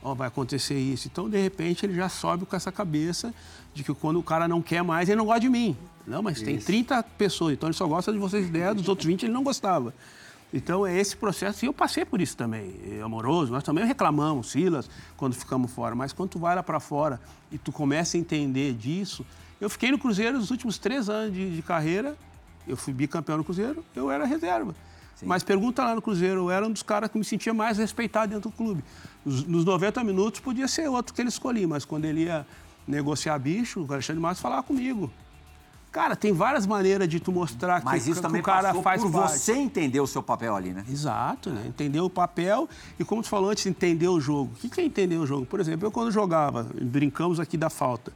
Ó, 0.00 0.14
vai 0.14 0.28
acontecer 0.28 0.78
isso. 0.78 1.08
Então, 1.08 1.28
de 1.28 1.36
repente, 1.42 1.84
ele 1.84 1.92
já 1.92 2.08
sobe 2.08 2.46
com 2.46 2.54
essa 2.54 2.70
cabeça 2.70 3.34
de 3.74 3.82
que 3.82 3.92
quando 3.92 4.20
o 4.20 4.22
cara 4.22 4.46
não 4.46 4.62
quer 4.62 4.82
mais, 4.84 5.08
ele 5.08 5.16
não 5.18 5.26
gosta 5.26 5.40
de 5.40 5.48
mim. 5.48 5.76
Não, 6.06 6.22
mas 6.22 6.40
tem 6.40 6.56
30 6.56 7.02
pessoas, 7.02 7.54
então 7.54 7.68
ele 7.68 7.74
só 7.76 7.84
gosta 7.86 8.12
de 8.12 8.18
vocês 8.18 8.48
10, 8.48 8.76
dos 8.76 8.88
outros 8.88 9.06
20 9.06 9.24
ele 9.24 9.32
não 9.32 9.42
gostava. 9.42 9.92
Então, 10.54 10.86
é 10.86 10.96
esse 10.96 11.16
processo. 11.16 11.64
E 11.64 11.66
eu 11.68 11.72
passei 11.72 12.04
por 12.04 12.20
isso 12.20 12.36
também. 12.36 12.76
É 12.92 13.02
amoroso, 13.02 13.52
nós 13.52 13.64
também 13.64 13.84
reclamamos, 13.84 14.52
Silas, 14.52 14.88
quando 15.16 15.34
ficamos 15.34 15.72
fora. 15.72 15.96
Mas 15.96 16.12
quando 16.12 16.30
tu 16.30 16.38
vai 16.38 16.54
lá 16.54 16.62
para 16.62 16.78
fora 16.78 17.20
e 17.50 17.58
tu 17.58 17.72
começa 17.72 18.16
a 18.16 18.20
entender 18.20 18.72
disso... 18.74 19.26
Eu 19.60 19.68
fiquei 19.68 19.90
no 19.90 19.98
Cruzeiro 19.98 20.38
os 20.38 20.50
últimos 20.50 20.78
três 20.78 21.08
anos 21.08 21.34
de, 21.34 21.56
de 21.56 21.62
carreira. 21.62 22.16
Eu 22.66 22.76
fui 22.76 22.92
bicampeão 22.92 23.38
no 23.38 23.44
Cruzeiro, 23.44 23.84
eu 23.94 24.10
era 24.10 24.24
reserva. 24.24 24.74
Mas 25.22 25.42
pergunta 25.42 25.82
lá 25.82 25.94
no 25.94 26.02
Cruzeiro, 26.02 26.42
eu 26.42 26.50
era 26.50 26.66
um 26.66 26.70
dos 26.70 26.82
caras 26.82 27.10
que 27.10 27.18
me 27.18 27.24
sentia 27.24 27.52
mais 27.52 27.78
respeitado 27.78 28.32
dentro 28.32 28.50
do 28.50 28.56
clube. 28.56 28.84
Nos, 29.24 29.44
nos 29.44 29.64
90 29.64 30.04
minutos 30.04 30.40
podia 30.40 30.68
ser 30.68 30.88
outro 30.88 31.12
que 31.12 31.20
ele 31.20 31.28
escolhia, 31.28 31.66
mas 31.66 31.84
quando 31.84 32.04
ele 32.04 32.24
ia 32.24 32.46
negociar 32.86 33.38
bicho, 33.38 33.84
o 33.88 33.92
Alexandre 33.92 34.20
Matos 34.22 34.40
falava 34.40 34.62
comigo. 34.62 35.10
Cara, 35.90 36.14
tem 36.14 36.32
várias 36.32 36.66
maneiras 36.66 37.08
de 37.08 37.18
tu 37.18 37.32
mostrar 37.32 37.82
Mas 37.82 38.04
que, 38.04 38.10
isso 38.10 38.20
que 38.20 38.26
também 38.26 38.42
o 38.42 38.44
cara 38.44 38.74
faz 38.74 39.02
por 39.02 39.10
parte. 39.10 39.38
você 39.38 39.54
entender 39.54 40.00
o 40.00 40.06
seu 40.06 40.22
papel 40.22 40.54
ali, 40.54 40.70
né? 40.70 40.84
Exato, 40.88 41.50
né? 41.50 41.64
Entender 41.66 42.00
o 42.00 42.10
papel 42.10 42.68
e, 42.98 43.04
como 43.04 43.22
tu 43.22 43.28
falou 43.28 43.50
antes, 43.50 43.64
entender 43.66 44.06
o 44.06 44.20
jogo. 44.20 44.52
O 44.52 44.56
que 44.56 44.68
que 44.68 44.80
é 44.80 44.84
entender 44.84 45.16
o 45.16 45.26
jogo? 45.26 45.46
Por 45.46 45.58
exemplo, 45.60 45.86
eu 45.86 45.90
quando 45.90 46.10
jogava, 46.12 46.66
brincamos 46.80 47.40
aqui 47.40 47.56
da 47.56 47.70
falta. 47.70 48.12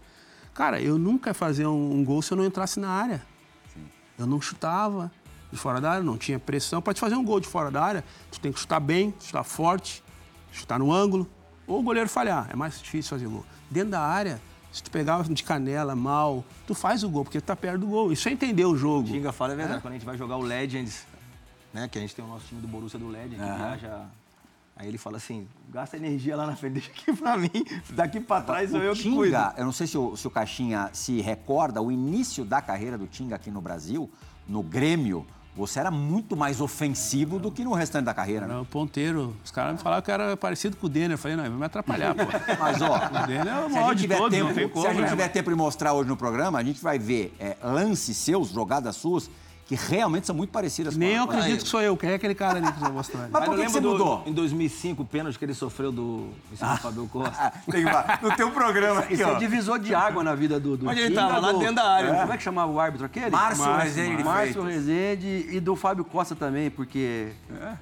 Cara, 0.55 0.81
eu 0.81 0.99
nunca 0.99 1.31
ia 1.31 1.35
fazer 1.35 1.67
um, 1.67 1.95
um 1.95 2.05
gol 2.05 2.21
se 2.21 2.33
eu 2.33 2.37
não 2.37 2.45
entrasse 2.45 2.79
na 2.79 2.89
área. 2.89 3.23
Eu 4.19 4.27
não 4.27 4.41
chutava 4.41 5.11
de 5.51 5.59
fora 5.59 5.81
da 5.81 5.91
área, 5.93 6.03
não 6.03 6.17
tinha 6.17 6.39
pressão. 6.39 6.81
Para 6.81 6.95
te 6.95 7.01
fazer 7.01 7.15
um 7.15 7.25
gol 7.25 7.41
de 7.41 7.49
fora 7.49 7.71
da 7.71 7.83
área, 7.83 8.05
tu 8.31 8.41
tem 8.41 8.53
que 8.53 8.61
chutar 8.61 8.81
bem, 8.81 9.15
chutar 9.21 9.45
forte, 9.45 10.03
chutar 10.53 10.79
no 10.79 10.93
ângulo. 10.93 11.29
Ou 11.67 11.81
o 11.81 11.83
goleiro 11.83 12.09
falhar, 12.09 12.49
é 12.51 12.57
mais 12.57 12.81
difícil 12.81 13.11
fazer 13.11 13.27
gol. 13.27 13.45
Dentro 13.71 13.91
da 13.91 14.01
área, 14.01 14.41
se 14.73 14.83
tu 14.83 14.91
pegar 14.91 15.23
de 15.23 15.43
canela, 15.43 15.95
mal, 15.95 16.45
tu 16.67 16.75
faz 16.75 17.03
o 17.05 17.09
gol, 17.09 17.25
porque 17.25 17.41
tu 17.41 17.45
tá 17.45 17.57
perto 17.57 17.81
do 17.81 17.87
gol. 17.87 18.13
Isso 18.13 18.29
é 18.29 18.33
entender 18.33 18.65
o 18.65 18.77
jogo. 18.77 19.09
Xinga 19.09 19.33
fala 19.33 19.53
é 19.53 19.57
verdade. 19.57 19.81
Quando 19.81 19.93
a 19.93 19.97
gente 19.97 20.07
vai 20.07 20.17
jogar 20.17 20.37
o 20.37 20.43
Legends, 20.43 21.07
né? 21.73 21.89
Que 21.89 21.99
a 21.99 22.01
gente 22.01 22.15
tem 22.15 22.25
o 22.25 22.29
nosso 22.29 22.47
time 22.47 22.61
do 22.61 22.69
Borussia 22.69 22.99
do 22.99 23.09
Legends, 23.09 23.39
que 23.39 23.57
viaja 23.57 24.07
Aí 24.77 24.89
ele 24.89 24.99
fala 24.99 25.19
assim, 25.19 25.47
gasta 25.71 25.97
energia 25.97 26.37
lá 26.37 26.47
na 26.47 26.57
frente, 26.57 26.75
deixa 26.81 26.91
aqui 26.91 27.13
pra 27.13 27.37
mim, 27.37 27.51
daqui 27.91 28.21
pra 28.21 28.41
trás 28.41 28.71
sou 28.71 28.81
eu 28.81 28.95
que 28.95 29.03
cuido. 29.03 29.37
Tinga, 29.37 29.55
eu 29.57 29.65
não 29.65 29.73
sei 29.73 29.87
se 29.87 29.97
o, 29.97 30.17
se 30.17 30.27
o 30.27 30.31
Caixinha 30.31 30.91
se 30.93 31.21
recorda, 31.21 31.81
o 31.81 31.93
início 31.93 32.45
da 32.45 32.61
carreira 32.61 32.97
do 32.97 33.07
Tinga 33.07 33.37
aqui 33.37 33.51
no 33.51 33.61
Brasil, 33.61 34.11
no 34.49 34.63
Grêmio, 34.63 35.27
você 35.55 35.79
era 35.79 35.91
muito 35.91 36.35
mais 36.35 36.63
ofensivo 36.63 37.39
do 37.39 37.51
que 37.51 37.63
no 37.63 37.75
restante 37.75 38.07
da 38.07 38.15
carreira, 38.15 38.47
né? 38.47 38.55
Era 38.55 38.63
o 38.63 38.65
ponteiro. 38.65 39.37
Os 39.45 39.51
caras 39.51 39.75
me 39.75 39.79
falaram 39.79 40.03
que 40.03 40.11
era 40.11 40.35
parecido 40.35 40.79
com 40.79 40.87
o 40.87 40.89
Denner. 40.89 41.13
Eu 41.13 41.19
falei, 41.19 41.37
não, 41.37 41.45
vai 41.45 41.53
me 41.53 41.65
atrapalhar, 41.65 42.15
pô. 42.15 42.23
Mas, 42.59 42.81
ó, 42.81 42.97
O 42.97 43.27
Denner 43.27 43.49
é 43.49 43.67
o 43.67 43.69
se 43.71 43.77
a 43.77 43.81
maior 43.81 43.89
gente 43.91 43.97
de 43.97 44.03
tiver 44.03 44.17
todos, 44.17 44.39
não 44.39 44.47
tempo, 44.55 44.73
tem 44.73 44.83
se 44.83 44.87
a 44.87 44.93
gente 44.93 45.03
né? 45.03 45.09
tiver 45.09 45.29
tempo 45.29 45.51
de 45.51 45.57
mostrar 45.57 45.93
hoje 45.93 46.09
no 46.09 46.17
programa, 46.17 46.59
a 46.59 46.65
gente 46.65 46.83
vai 46.83 46.99
ver 46.99 47.35
é, 47.39 47.57
lances 47.63 48.17
seus, 48.17 48.49
jogadas 48.49 48.97
suas, 48.97 49.31
que 49.67 49.75
realmente 49.77 50.27
são 50.27 50.35
muito 50.35 50.51
parecidas 50.51 50.97
Nem 50.97 51.15
eu 51.15 51.23
acredito 51.25 51.63
que 51.63 51.69
sou 51.69 51.81
eu. 51.81 51.97
Quem 51.97 52.11
é 52.11 52.15
aquele 52.15 52.35
cara 52.35 52.59
ali 52.59 52.71
que 52.73 52.79
você 52.81 52.91
mostrou? 52.91 53.23
Mas 53.23 53.31
Mas 53.31 53.45
por 53.45 53.57
que, 53.57 53.63
que 53.65 53.71
você 53.71 53.81
do- 53.81 53.91
mudou? 53.93 54.23
Em 54.27 54.33
2005, 54.33 55.03
o 55.03 55.05
pênalti 55.07 55.39
que 55.39 55.45
ele 55.45 55.55
sofreu 55.55 55.91
do, 55.93 56.29
em 56.53 56.57
cima 56.57 56.75
do 56.75 56.81
Fabio 56.81 57.09
Costa. 57.09 57.35
Ah, 57.39 57.53
tem 57.71 57.85
uma- 57.85 58.19
no 58.21 58.37
teu 58.37 58.51
programa 58.51 59.01
aqui, 59.01 59.15
Isso 59.15 59.23
é 59.23 59.27
ó. 59.27 59.35
divisor 59.39 59.79
de 59.79 59.95
água 59.95 60.23
na 60.23 60.35
vida 60.35 60.59
do, 60.61 60.77
do 60.77 60.89
Onde 60.89 61.01
ele 61.01 61.15
tava? 61.15 61.39
Lá 61.39 61.53
do- 61.53 61.59
dentro 61.61 61.77
da 61.77 61.85
área. 61.91 62.15
Como 62.15 62.33
é 62.33 62.37
que 62.37 62.43
chamava 62.43 62.71
o 62.73 62.79
árbitro 62.81 63.07
aquele? 63.07 63.31
Márcio 63.31 63.65
Márcio, 63.65 63.83
Rezende 63.85 64.17
de 64.17 64.25
Márcio. 64.25 64.63
Rezende 64.63 65.47
e 65.51 65.61
do 65.61 65.75
Fábio 65.77 66.05
Costa 66.05 66.35
também, 66.35 66.69
porque 66.71 67.29
é, 67.51 67.73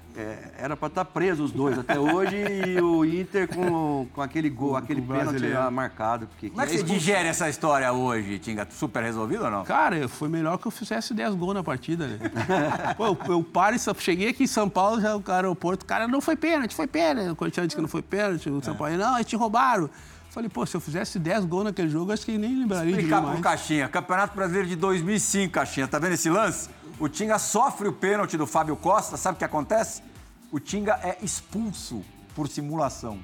era 0.59 0.77
para 0.77 0.89
estar 0.89 1.05
preso 1.05 1.45
os 1.45 1.53
dois 1.53 1.79
até 1.79 1.99
hoje 1.99 2.37
e 2.37 2.81
o 2.81 3.05
Inter 3.05 3.49
com, 3.49 4.07
com 4.15 4.23
aquele 4.23 4.49
gol, 4.49 4.77
aquele 4.77 5.01
pênalti 5.01 5.47
lá 5.49 5.71
marcado. 5.71 6.27
Porque 6.27 6.51
Como 6.51 6.61
é 6.61 6.67
que 6.67 6.79
você 6.79 6.83
digere 6.83 7.29
essa 7.29 7.49
história 7.49 7.93
hoje, 7.93 8.39
Tinga? 8.39 8.67
Super 8.71 9.03
resolvido 9.03 9.45
ou 9.45 9.51
não? 9.51 9.65
Cara, 9.65 10.09
foi 10.09 10.29
melhor 10.29 10.59
que 10.59 10.67
eu 10.67 10.71
fizesse 10.71 11.15
10 11.15 11.35
gols 11.35 11.55
na 11.55 11.63
partida, 11.63 12.07
né? 12.07 12.19
Pô, 12.97 13.07
eu, 13.07 13.19
eu 13.29 13.43
paro 13.43 13.77
e 13.77 13.79
cheguei 13.99 14.29
aqui 14.29 14.45
em 14.45 14.49
São 14.49 14.69
Paulo, 14.69 15.01
já 15.01 15.15
o 15.15 15.23
cara, 15.23 15.47
aeroporto, 15.47 15.85
o 15.85 15.89
cara 15.89 16.07
não 16.07 16.21
foi 16.21 16.37
pênalti, 16.37 16.75
foi 16.75 16.87
pênalti. 16.87 17.31
O 17.31 17.37
Corinthians 17.37 17.69
disse 17.69 17.77
que 17.77 17.83
não 17.83 17.89
foi 17.89 18.03
pênalti, 18.03 18.49
o 18.51 18.63
São 18.63 18.75
Paulo, 18.75 18.97
não, 18.97 19.17
eles 19.17 19.27
te 19.27 19.37
roubaram. 19.37 19.89
Falei, 20.31 20.49
pô, 20.49 20.65
se 20.65 20.77
eu 20.77 20.81
fizesse 20.81 21.19
10 21.19 21.45
gols 21.45 21.65
naquele 21.65 21.89
jogo, 21.89 22.13
acho 22.13 22.25
que 22.25 22.39
nem 22.39 22.57
lembraria 22.57 22.93
de 22.93 22.99
mim 22.99 22.99
Explicar 22.99 23.21
pro 23.21 23.31
mais. 23.31 23.41
Caixinha. 23.41 23.89
Campeonato 23.89 24.37
Brasileiro 24.37 24.69
de 24.69 24.77
2005, 24.77 25.53
Caixinha. 25.53 25.89
Tá 25.89 25.99
vendo 25.99 26.13
esse 26.13 26.31
lance? 26.31 26.71
O 27.01 27.09
Tinga 27.09 27.39
sofre 27.39 27.89
o 27.89 27.93
pênalti 27.93 28.37
do 28.37 28.47
Fábio 28.47 28.77
Costa. 28.77 29.17
Sabe 29.17 29.35
o 29.35 29.39
que 29.39 29.45
acontece? 29.45 30.03
O 30.53 30.61
Tinga 30.61 31.01
é 31.03 31.19
expulso 31.21 32.03
por 32.35 32.47
simulação. 32.49 33.19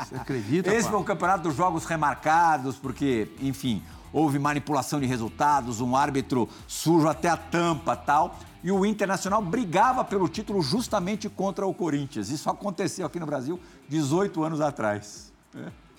Você 0.00 0.16
acredita, 0.16 0.74
Esse 0.74 0.84
pá? 0.86 0.90
foi 0.90 1.00
o 1.00 1.04
campeonato 1.04 1.44
dos 1.44 1.54
jogos 1.56 1.84
remarcados, 1.84 2.74
porque, 2.76 3.28
enfim, 3.40 3.80
houve 4.12 4.40
manipulação 4.40 4.98
de 4.98 5.06
resultados, 5.06 5.80
um 5.80 5.94
árbitro 5.94 6.48
sujo 6.66 7.06
até 7.06 7.28
a 7.28 7.36
tampa 7.36 7.94
tal. 7.94 8.36
E 8.64 8.72
o 8.72 8.84
Internacional 8.84 9.40
brigava 9.40 10.04
pelo 10.04 10.28
título 10.28 10.62
justamente 10.62 11.28
contra 11.28 11.64
o 11.64 11.72
Corinthians. 11.72 12.28
Isso 12.28 12.50
aconteceu 12.50 13.06
aqui 13.06 13.20
no 13.20 13.26
Brasil 13.26 13.60
18 13.88 14.42
anos 14.42 14.60
atrás. 14.60 15.32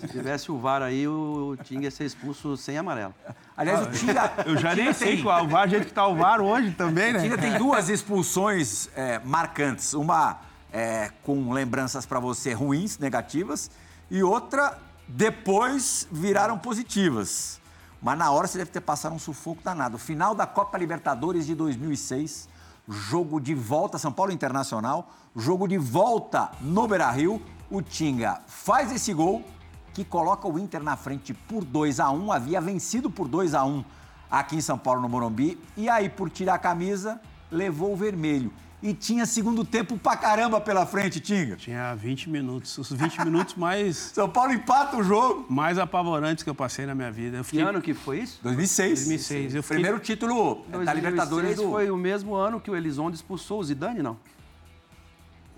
Se 0.04 0.10
tivesse 0.10 0.52
o 0.52 0.58
VAR 0.60 0.82
aí, 0.82 1.08
o 1.08 1.56
Tinga 1.63 1.86
ia 1.86 1.92
ser 1.92 2.04
expulso 2.04 2.58
sem 2.58 2.78
amarelo. 2.78 3.13
Aliás, 3.56 3.88
o 3.88 3.92
Tinga. 3.92 4.34
Eu 4.46 4.58
já 4.58 4.74
o 4.74 4.76
nem 4.76 4.94
sei 4.94 5.16
tem- 5.16 5.24
qual 5.24 5.46
o 5.46 5.48
VAR, 5.48 5.66
do 5.66 5.72
jeito 5.72 5.88
que 5.88 5.94
tá 5.94 6.06
o 6.08 6.16
VAR 6.16 6.42
hoje 6.42 6.72
também, 6.72 7.13
né? 7.13 7.22
Tinga 7.22 7.38
tem 7.38 7.58
duas 7.58 7.88
expulsões 7.88 8.89
é, 8.96 9.20
marcantes. 9.24 9.94
Uma 9.94 10.42
é, 10.74 11.10
com 11.24 11.54
lembranças 11.54 12.06
para 12.06 12.20
você 12.20 12.52
ruins, 12.52 12.98
negativas, 12.98 13.72
e 14.12 14.22
outra 14.22 14.78
depois 15.08 16.06
viraram 16.12 16.58
positivas. 16.58 17.62
Mas 18.02 18.18
na 18.18 18.30
hora 18.30 18.46
você 18.46 18.58
deve 18.58 18.72
ter 18.72 18.82
passado 18.82 19.16
um 19.16 19.20
sufoco 19.20 19.62
danado. 19.63 19.98
Final 19.98 20.36
da 20.36 20.46
Copa 20.46 20.78
Libertadores 20.78 21.46
de 21.46 21.56
2006, 21.56 22.50
jogo 22.89 23.39
de 23.39 23.56
volta, 23.56 23.98
São 23.98 24.12
Paulo 24.12 24.34
Internacional, 24.34 25.10
jogo 25.34 25.66
de 25.66 25.78
volta 25.78 26.52
no 26.60 26.86
Beira-Rio. 26.88 27.42
O 27.70 27.82
Tinga 27.82 28.42
faz 28.48 28.92
esse 28.92 29.13
gol 29.13 29.44
que 29.93 30.03
coloca 30.03 30.47
o 30.47 30.58
Inter 30.60 30.82
na 30.82 30.95
frente 30.97 31.34
por 31.34 31.63
2 31.63 31.99
a 31.99 32.10
1 32.10 32.32
havia 32.32 32.60
vencido 32.60 33.10
por 33.10 33.27
2 33.27 33.53
a 33.53 33.63
1 33.63 33.84
aqui 34.29 34.56
em 34.56 34.62
São 34.62 34.77
Paulo, 34.77 34.99
no 35.01 35.08
Morumbi, 35.08 35.60
e 35.77 35.88
aí, 35.88 36.10
por 36.10 36.29
tirar 36.29 36.56
a 36.56 36.60
camisa, 36.60 37.21
levou 37.51 37.93
o 37.93 37.95
vermelho. 37.95 38.51
E 38.82 38.93
tinha 38.93 39.25
segundo 39.25 39.63
tempo 39.63 39.97
pra 39.97 40.17
caramba 40.17 40.60
pela 40.60 40.86
frente, 40.86 41.19
Tinga. 41.21 41.56
Tinha 41.56 41.93
20 41.95 42.29
minutos, 42.29 42.77
os 42.77 42.91
20 42.91 43.19
minutos 43.23 43.53
mais, 43.56 43.95
São 43.95 44.27
Paulo 44.29 44.51
empata 44.51 44.97
o 44.97 45.03
jogo. 45.03 45.45
mais 45.49 45.77
apavorantes 45.77 46.43
que 46.43 46.49
eu 46.49 46.56
passei 46.56 46.86
na 46.86 46.93
minha 46.93 47.10
vida. 47.12 47.38
Eu 47.38 47.43
Que 47.43 47.49
fiquei, 47.51 47.65
ano 47.65 47.82
que 47.82 47.93
foi 47.93 48.19
isso? 48.19 48.39
2006. 48.43 48.99
2006, 49.08 49.56
eu 49.56 49.63
fiquei- 49.63 49.75
Primeiro 49.77 49.99
título 49.99 50.65
da 50.67 50.77
2006 50.79 50.95
Libertadores 50.97 51.56
do... 51.56 51.69
foi 51.69 51.89
o 51.91 51.95
mesmo 51.95 52.34
ano 52.36 52.60
que 52.60 52.69
o 52.69 52.75
Elizondo 52.75 53.15
expulsou 53.15 53.60
o 53.60 53.63
Zidane, 53.63 54.01
não? 54.01 54.17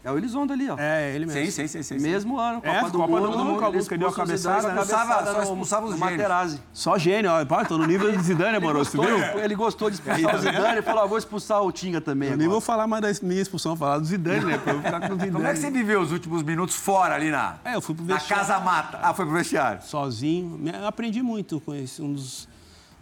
É 0.05 0.11
o 0.11 0.17
Elizondo 0.19 0.53
ali, 0.53 0.69
ó. 0.69 0.75
É, 0.77 1.15
ele 1.15 1.25
mesmo. 1.25 1.45
Sim, 1.45 1.49
sim, 1.49 1.67
sim, 1.67 1.81
sim. 1.81 1.97
sim. 1.97 2.03
Mesmo 2.07 2.39
ano, 2.39 2.61
Copa 2.61 2.69
É, 2.69 2.83
do 2.83 2.91
Copa 2.99 3.07
do 3.07 3.09
Mundo, 3.09 3.37
Mundo, 3.39 3.53
Copa 3.55 3.71
do 3.71 3.77
Mundo, 3.79 3.89
que 3.89 3.97
deu 3.97 4.07
a 4.07 4.11
Zidane, 4.11 4.27
cabeçada, 4.27 4.67
cabeçada 4.69 5.33
só 5.33 5.41
expulsava 5.41 5.85
os 5.87 5.97
gênios. 5.97 6.11
Materazzi. 6.11 6.61
Só 6.71 6.95
gênio, 6.99 7.31
ó. 7.31 7.43
Pá, 7.43 7.65
tô 7.65 7.75
no 7.75 7.87
nível 7.87 8.11
do 8.15 8.21
Zidane, 8.21 8.57
Amoroso, 8.57 8.91
tu 8.91 9.01
viu? 9.01 9.17
Ele 9.39 9.55
gostou 9.55 9.89
de 9.89 9.95
expulsar 9.95 10.35
o 10.35 10.37
Zidane 10.37 10.77
e 10.77 10.81
falou, 10.83 11.03
ah, 11.03 11.07
vou 11.07 11.17
expulsar 11.17 11.63
o 11.63 11.71
Tinga 11.71 11.99
também 11.99 12.29
Eu 12.29 12.37
nem 12.37 12.47
vou 12.47 12.61
falar 12.61 12.85
mais 12.85 13.01
da 13.01 13.27
minha 13.27 13.41
expulsão, 13.41 13.75
vou 13.75 13.87
falar 13.87 13.97
do 13.97 14.05
Zidane, 14.05 14.45
né? 14.45 14.59
Pra 14.59 14.73
eu 14.73 14.81
ficar 14.83 14.99
com 14.99 15.07
o 15.07 15.15
Zidane. 15.15 15.31
Como 15.31 15.47
é 15.47 15.53
que 15.53 15.59
você 15.59 15.71
viveu 15.71 15.99
os 16.01 16.11
últimos 16.11 16.43
minutos 16.43 16.75
fora 16.75 17.15
ali 17.15 17.31
na, 17.31 17.55
É, 17.65 17.73
eu 17.75 17.81
fui 17.81 17.95
pro 17.95 18.05
na 18.05 18.13
vestiário. 18.13 18.45
Casa 18.45 18.59
Mata? 18.63 18.99
Ah, 19.01 19.11
foi 19.11 19.25
pro 19.25 19.33
vestiário. 19.33 19.81
sozinho. 19.81 20.59
Eu 20.71 20.85
aprendi 20.85 21.23
muito 21.23 21.59
com 21.59 21.73
esse, 21.73 21.99
um 21.99 22.13
dos, 22.13 22.47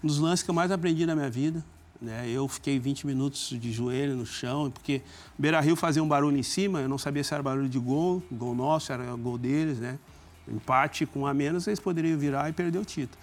um 0.01 0.07
dos 0.07 0.19
lances 0.19 0.41
que 0.41 0.49
eu 0.49 0.55
mais 0.55 0.71
aprendi 0.71 1.05
na 1.05 1.15
minha 1.17 1.29
vida. 1.29 1.61
Né? 2.03 2.29
Eu 2.29 2.47
fiquei 2.49 2.77
20 2.77 3.07
minutos 3.07 3.49
de 3.57 3.71
joelho 3.71 4.15
no 4.15 4.25
chão, 4.25 4.69
porque 4.69 5.01
o 5.39 5.41
Beira 5.41 5.61
Rio 5.61 5.75
fazia 5.75 6.03
um 6.03 6.07
barulho 6.07 6.37
em 6.37 6.43
cima, 6.43 6.81
eu 6.81 6.89
não 6.89 6.97
sabia 6.97 7.23
se 7.23 7.33
era 7.33 7.41
barulho 7.41 7.69
de 7.69 7.79
gol, 7.79 8.21
gol 8.29 8.53
nosso, 8.53 8.91
era 8.91 9.05
gol 9.15 9.37
deles, 9.37 9.79
né? 9.79 9.97
Empate 10.45 11.05
com 11.05 11.21
um 11.21 11.25
a 11.25 11.33
menos, 11.33 11.65
eles 11.65 11.79
poderiam 11.79 12.19
virar 12.19 12.49
e 12.49 12.53
perder 12.53 12.77
o 12.77 12.83
título. 12.83 13.17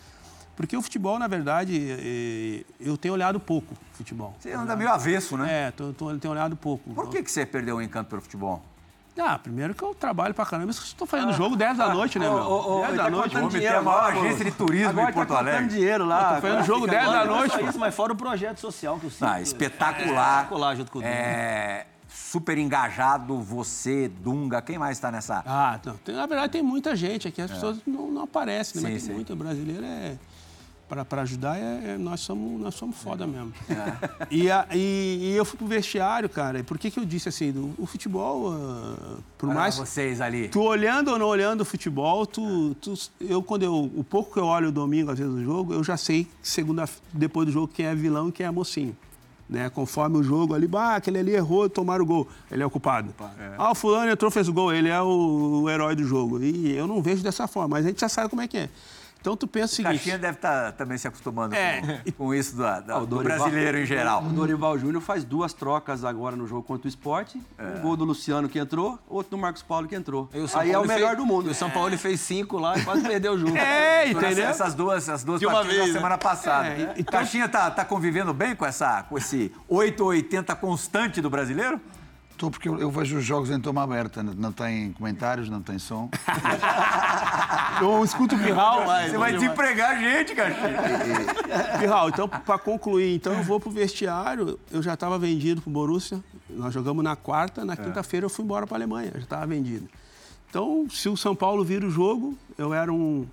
Porque 0.57 0.75
o 0.75 0.83
futebol, 0.83 1.19
na 1.19 1.27
verdade, 1.27 1.79
eh, 1.91 2.65
eu 2.81 2.97
tenho 2.97 3.15
olhado 3.15 3.39
pouco 3.39 3.75
futebol. 3.93 4.35
Você 4.39 4.53
anda 4.53 4.75
meio 4.75 4.91
avesso, 4.91 5.37
né? 5.37 5.69
É, 5.69 5.71
tô, 5.71 5.93
tô, 5.93 6.17
tenho 6.19 6.33
olhado 6.33 6.57
pouco. 6.57 6.91
Por 6.95 7.09
que, 7.09 7.23
que 7.23 7.31
você 7.31 7.45
perdeu 7.45 7.77
o 7.77 7.83
encanto 7.83 8.09
pelo 8.09 8.23
futebol? 8.23 8.63
Ah, 9.19 9.39
primeiro 9.39 9.75
que 9.75 9.83
eu 9.83 9.95
trabalho 9.95 10.33
pra 10.33 10.47
caramba, 10.47 10.71
estou 10.71 11.07
fazendo 11.07 11.33
jogo 11.33 11.57
10 11.57 11.77
da 11.79 11.93
noite, 11.93 12.19
né, 12.19 12.27
meu? 12.29 12.39
Ô, 12.39 12.49
ô, 12.49 12.79
ô, 12.79 12.81
10 12.81 12.89
ele 12.89 12.97
da 12.97 13.05
tá 13.05 13.11
noite. 13.11 13.33
Vamos 13.35 13.53
meter 13.53 13.59
dinheiro 13.59 13.79
a 13.79 13.83
maior 13.83 14.13
agência 14.13 14.45
de 14.45 14.51
turismo 14.53 14.89
Agora 14.91 15.11
em 15.11 15.13
Porto 15.13 15.29
tá 15.29 15.39
Alegre. 15.39 15.67
dinheiro 15.69 16.05
lá. 16.07 16.35
tô 16.37 16.41
fazendo 16.43 16.65
jogo 16.65 16.85
fica 16.87 16.99
10 16.99 17.11
da. 17.13 17.25
Não 17.25 17.37
noite, 17.37 17.53
só 17.53 17.59
pô. 17.59 17.69
isso, 17.69 17.79
mas 17.79 17.95
fora 17.95 18.13
o 18.13 18.17
projeto 18.17 18.59
social 18.59 18.99
que 18.99 19.07
eu 19.07 19.11
sinto. 19.11 19.25
Ah, 19.25 19.41
espetacular. 19.41 20.37
Espetacular 20.43 20.77
junto 20.77 20.93
com 20.93 20.99
o 20.99 21.03
Dunga. 21.03 21.13
É, 21.15 21.87
super 22.09 22.57
engajado, 22.59 23.39
você, 23.41 24.09
Dunga, 24.09 24.63
quem 24.63 24.79
mais 24.79 24.97
está 24.97 25.11
nessa? 25.11 25.43
Ah, 25.47 25.79
não, 25.85 25.97
tem- 25.97 26.15
na 26.15 26.27
verdade 26.27 26.53
tem 26.53 26.63
muita 26.63 26.95
gente 26.97 27.29
aqui, 27.29 27.43
as 27.43 27.51
pessoas 27.51 27.79
não, 27.87 28.11
não 28.11 28.23
aparecem, 28.23 28.81
né? 28.81 28.89
Sim, 28.89 28.93
mas 28.95 29.03
sim. 29.03 29.09
tem 29.09 29.17
muita 29.17 29.35
brasileira 29.37 29.87
é 29.87 30.17
para 31.05 31.23
ajudar 31.23 31.57
é, 31.59 31.93
é- 31.93 31.99
nós 31.99 32.21
somos 32.21 32.61
nós 32.61 32.75
somos 32.75 32.97
foda 32.97 33.27
mesmo. 33.27 33.53
E, 34.31 34.51
a- 34.51 34.67
e- 34.73 35.31
e 35.31 35.37
eu 35.37 35.45
fui 35.45 35.57
pro 35.57 35.67
vestiário, 35.67 36.29
cara. 36.29 36.59
E 36.59 36.63
por 36.63 36.77
que 36.79 36.91
que 36.91 36.99
eu 36.99 37.05
disse 37.05 37.29
assim, 37.29 37.53
do- 37.53 37.73
o 37.79 37.87
futebol, 37.87 38.53
ah, 38.53 39.17
por 39.39 39.49
Olha 39.49 39.59
mais 39.59 39.77
vocês 39.77 40.21
ali. 40.21 40.49
tu 40.49 40.61
olhando 40.63 41.13
ou 41.13 41.19
não 41.19 41.27
olhando 41.27 41.61
o 41.61 41.65
futebol, 41.65 42.27
tu, 42.27 42.75
tu- 42.81 42.95
eu 43.21 43.43
quando 43.43 43.63
eu 43.63 43.75
o 43.97 44.03
pouco 44.05 44.33
que 44.35 44.41
eu 44.41 44.45
olho 44.45 44.69
o 44.69 44.73
domingo 44.73 45.11
às 45.11 45.19
vezes 45.19 45.33
do 45.33 45.43
jogo, 45.45 45.73
eu 45.73 45.83
já 45.85 45.97
sei 45.97 46.27
segunda 46.43 46.85
depois 47.13 47.47
do 47.47 47.53
jogo 47.53 47.69
quem 47.69 47.87
é 47.87 47.95
vilão 47.95 48.29
e 48.29 48.33
quem 48.33 48.45
é 48.47 48.51
mocinho. 48.51 48.97
Né? 49.49 49.69
Conforme 49.69 50.17
o 50.17 50.23
jogo 50.23 50.55
ali, 50.55 50.69
bah, 50.69 50.95
aquele 50.95 51.19
ali 51.19 51.33
errou, 51.35 51.69
tomaram 51.69 52.05
o 52.05 52.07
gol, 52.07 52.29
ele 52.51 52.63
é 52.63 52.67
o 52.67 52.71
culpado. 52.71 53.13
Ah, 53.59 53.73
o 53.73 53.75
fulano 53.75 54.09
entrou, 54.11 54.31
fez 54.31 54.49
o 54.49 54.53
gol, 54.53 54.73
ele 54.73 54.89
é 54.89 55.01
o, 55.03 55.63
o 55.65 55.69
herói 55.71 55.97
do 55.97 56.05
jogo. 56.05 56.41
E 56.41 56.71
eu 56.77 56.87
não 56.87 57.03
vejo 57.03 57.21
dessa 57.23 57.49
forma, 57.49 57.69
mas 57.77 57.85
a 57.85 57.89
gente 57.89 58.01
já 58.01 58.09
sabe 58.09 58.29
como 58.29 58.41
é 58.43 58.47
que 58.47 58.57
é. 58.57 58.71
Então 59.21 59.37
tu 59.37 59.47
pensa 59.47 59.73
o 59.73 59.77
seguinte, 59.77 59.93
Caixinha 59.97 60.19
deve 60.19 60.37
estar 60.39 60.73
também 60.73 60.97
se 60.97 61.07
acostumando 61.07 61.55
É. 61.55 62.03
com, 62.07 62.13
com 62.13 62.35
isso 62.35 62.57
da- 62.57 62.81
da- 62.81 62.97
Ah, 62.97 63.01
do 63.01 63.23
brasileiro 63.23 63.79
em 63.79 63.85
geral. 63.85 64.23
O 64.25 64.29
Dorival 64.31 64.79
Júnior 64.79 65.03
faz 65.03 65.25
duas 65.25 65.53
trocas 65.53 66.05
agora 66.05 66.35
no 66.37 66.47
jogo 66.47 66.63
contra 66.63 66.87
o 66.87 66.89
esporte. 66.89 67.41
Um 67.59 67.81
gol 67.83 67.97
do 67.97 68.05
Luciano 68.05 68.49
que 68.49 68.59
entrou, 68.59 68.99
outro 69.09 69.33
do 69.33 69.39
Marcos 69.39 69.63
Paulo 69.63 69.87
que 69.87 69.95
entrou. 69.95 70.29
Aí 70.55 70.71
é 70.71 70.73
Paulo 70.73 70.87
o 70.87 70.89
melhor 70.89 71.09
fez- 71.09 71.19
do 71.19 71.27
mundo. 71.27 71.49
E 71.49 71.53
o 71.53 71.55
São 71.55 71.71
Paulo 71.71 71.97
fez 71.99 72.19
cinco 72.21 72.59
lá 72.59 72.79
e 72.79 72.85
quase 72.85 73.03
perdeu 73.03 73.35
o 73.35 73.39
jogo. 73.39 73.53
É, 73.61 74.09
entendeu? 74.11 74.47
Essas 74.49 74.75
duas, 74.75 75.03
essas 75.03 75.23
duas 75.23 75.43
partidas 75.43 75.67
vez, 75.69 75.81
da 75.81 75.87
né? 75.89 75.93
semana 75.93 76.17
passada. 76.19 76.69
É, 76.69 76.95
então- 76.97 77.13
Caixinha 77.13 77.49
tá, 77.49 77.71
tá 77.71 77.85
convivendo 77.85 78.33
bem 78.33 78.57
com, 78.57 78.65
essa, 78.65 79.03
com 79.03 79.19
esse 79.19 79.53
880 79.69 80.55
constante 80.57 81.21
do 81.21 81.29
brasileiro? 81.29 81.79
Estou 82.41 82.51
porque 82.51 82.71
eu, 82.71 82.79
eu 82.79 82.91
vejo 82.91 83.19
os 83.19 83.25
jogos 83.25 83.51
em 83.51 83.61
toma 83.61 83.83
aberta, 83.83 84.23
não- 84.23 84.33
não 84.33 84.51
tem 84.51 84.93
comentários, 84.95 85.51
não 85.51 85.61
tem 85.61 85.79
som. 85.79 86.09
eu 87.83 88.03
escuto 88.03 88.35
o 88.35 88.39
Pirral, 88.39 88.87
mas... 88.87 89.11
Você 89.11 89.19
vai 89.19 89.35
desempregar 89.35 89.91
a 89.91 90.01
gente, 90.01 90.35
Caixinha. 90.35 90.71
Pirral, 91.79 92.09
então, 92.09 92.27
para 92.27 92.59
concluir, 92.59 93.15
então 93.15 93.35
eu 93.35 93.43
vou 93.43 93.61
pro 93.61 93.71
vestiário, 93.71 94.59
eu 94.71 94.83
já 94.83 94.95
estava 94.95 95.19
vendido 95.19 95.61
pro 95.61 95.71
Borussia, 95.71 96.25
nós 96.49 96.73
jogamos 96.73 97.05
na 97.05 97.15
quarta, 97.15 97.63
na 97.63 97.77
quinta-feira 97.77 98.25
eu 98.25 98.31
fui 98.31 98.43
embora 98.43 98.67
para 98.67 98.79
Alemanha, 98.79 99.11
já 99.17 99.21
estava 99.21 99.47
vendido. 99.47 99.87
Então, 100.49 100.87
se 100.91 101.11
o 101.11 101.19
São 101.19 101.37
Paulo 101.37 101.63
vira 101.63 101.87
o 101.87 101.91
jogo, 101.91 102.39
eu 102.57 102.73
era 102.73 102.91
um 102.91 103.27